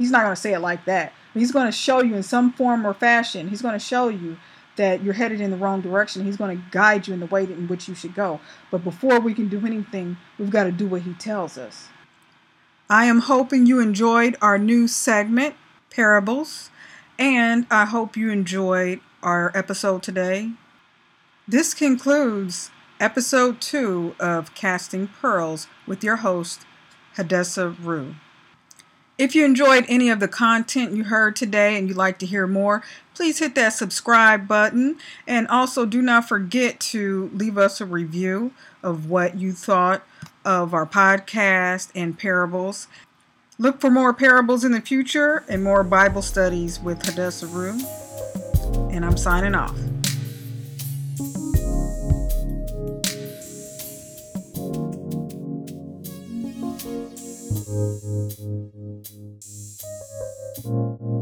he's 0.00 0.10
not 0.10 0.22
going 0.22 0.34
to 0.34 0.40
say 0.40 0.54
it 0.54 0.60
like 0.60 0.86
that. 0.86 1.12
He's 1.34 1.52
going 1.52 1.66
to 1.66 1.72
show 1.72 2.02
you 2.02 2.14
in 2.16 2.22
some 2.22 2.52
form 2.54 2.86
or 2.86 2.94
fashion. 2.94 3.48
He's 3.48 3.60
going 3.60 3.74
to 3.74 3.78
show 3.78 4.08
you 4.08 4.38
that 4.76 5.02
you're 5.02 5.14
headed 5.14 5.42
in 5.42 5.50
the 5.50 5.58
wrong 5.58 5.82
direction. 5.82 6.24
He's 6.24 6.38
going 6.38 6.56
to 6.56 6.64
guide 6.70 7.06
you 7.06 7.12
in 7.12 7.20
the 7.20 7.26
way 7.26 7.44
in 7.44 7.68
which 7.68 7.86
you 7.86 7.94
should 7.94 8.14
go. 8.14 8.40
But 8.70 8.82
before 8.82 9.20
we 9.20 9.34
can 9.34 9.48
do 9.48 9.64
anything, 9.66 10.16
we've 10.38 10.50
got 10.50 10.64
to 10.64 10.72
do 10.72 10.86
what 10.86 11.02
he 11.02 11.12
tells 11.12 11.58
us. 11.58 11.88
I 12.88 13.04
am 13.04 13.20
hoping 13.20 13.66
you 13.66 13.78
enjoyed 13.78 14.36
our 14.40 14.58
new 14.58 14.88
segment, 14.88 15.54
Parables, 15.90 16.70
and 17.18 17.66
I 17.70 17.84
hope 17.84 18.16
you 18.16 18.30
enjoyed 18.30 19.00
our 19.22 19.52
episode 19.54 20.02
today. 20.02 20.52
This 21.46 21.74
concludes 21.74 22.70
episode 22.98 23.60
two 23.60 24.14
of 24.18 24.54
Casting 24.54 25.08
Pearls 25.08 25.66
with 25.86 26.02
your 26.02 26.16
host, 26.16 26.64
Hadassah 27.16 27.68
Ru. 27.68 28.14
If 29.20 29.34
you 29.34 29.44
enjoyed 29.44 29.84
any 29.86 30.08
of 30.08 30.18
the 30.18 30.28
content 30.28 30.96
you 30.96 31.04
heard 31.04 31.36
today 31.36 31.76
and 31.76 31.86
you'd 31.86 31.96
like 31.98 32.18
to 32.20 32.26
hear 32.26 32.46
more, 32.46 32.82
please 33.12 33.38
hit 33.38 33.54
that 33.54 33.74
subscribe 33.74 34.48
button. 34.48 34.96
And 35.26 35.46
also, 35.48 35.84
do 35.84 36.00
not 36.00 36.26
forget 36.26 36.80
to 36.80 37.30
leave 37.34 37.58
us 37.58 37.82
a 37.82 37.84
review 37.84 38.52
of 38.82 39.10
what 39.10 39.36
you 39.36 39.52
thought 39.52 40.06
of 40.42 40.72
our 40.72 40.86
podcast 40.86 41.90
and 41.94 42.18
parables. 42.18 42.88
Look 43.58 43.78
for 43.78 43.90
more 43.90 44.14
parables 44.14 44.64
in 44.64 44.72
the 44.72 44.80
future 44.80 45.44
and 45.50 45.62
more 45.62 45.84
Bible 45.84 46.22
studies 46.22 46.80
with 46.80 47.04
Hadassah 47.04 47.48
Ru. 47.48 47.78
And 48.90 49.04
I'm 49.04 49.18
signing 49.18 49.54
off. 49.54 49.76
Thank 57.70 58.34
you. 60.64 61.19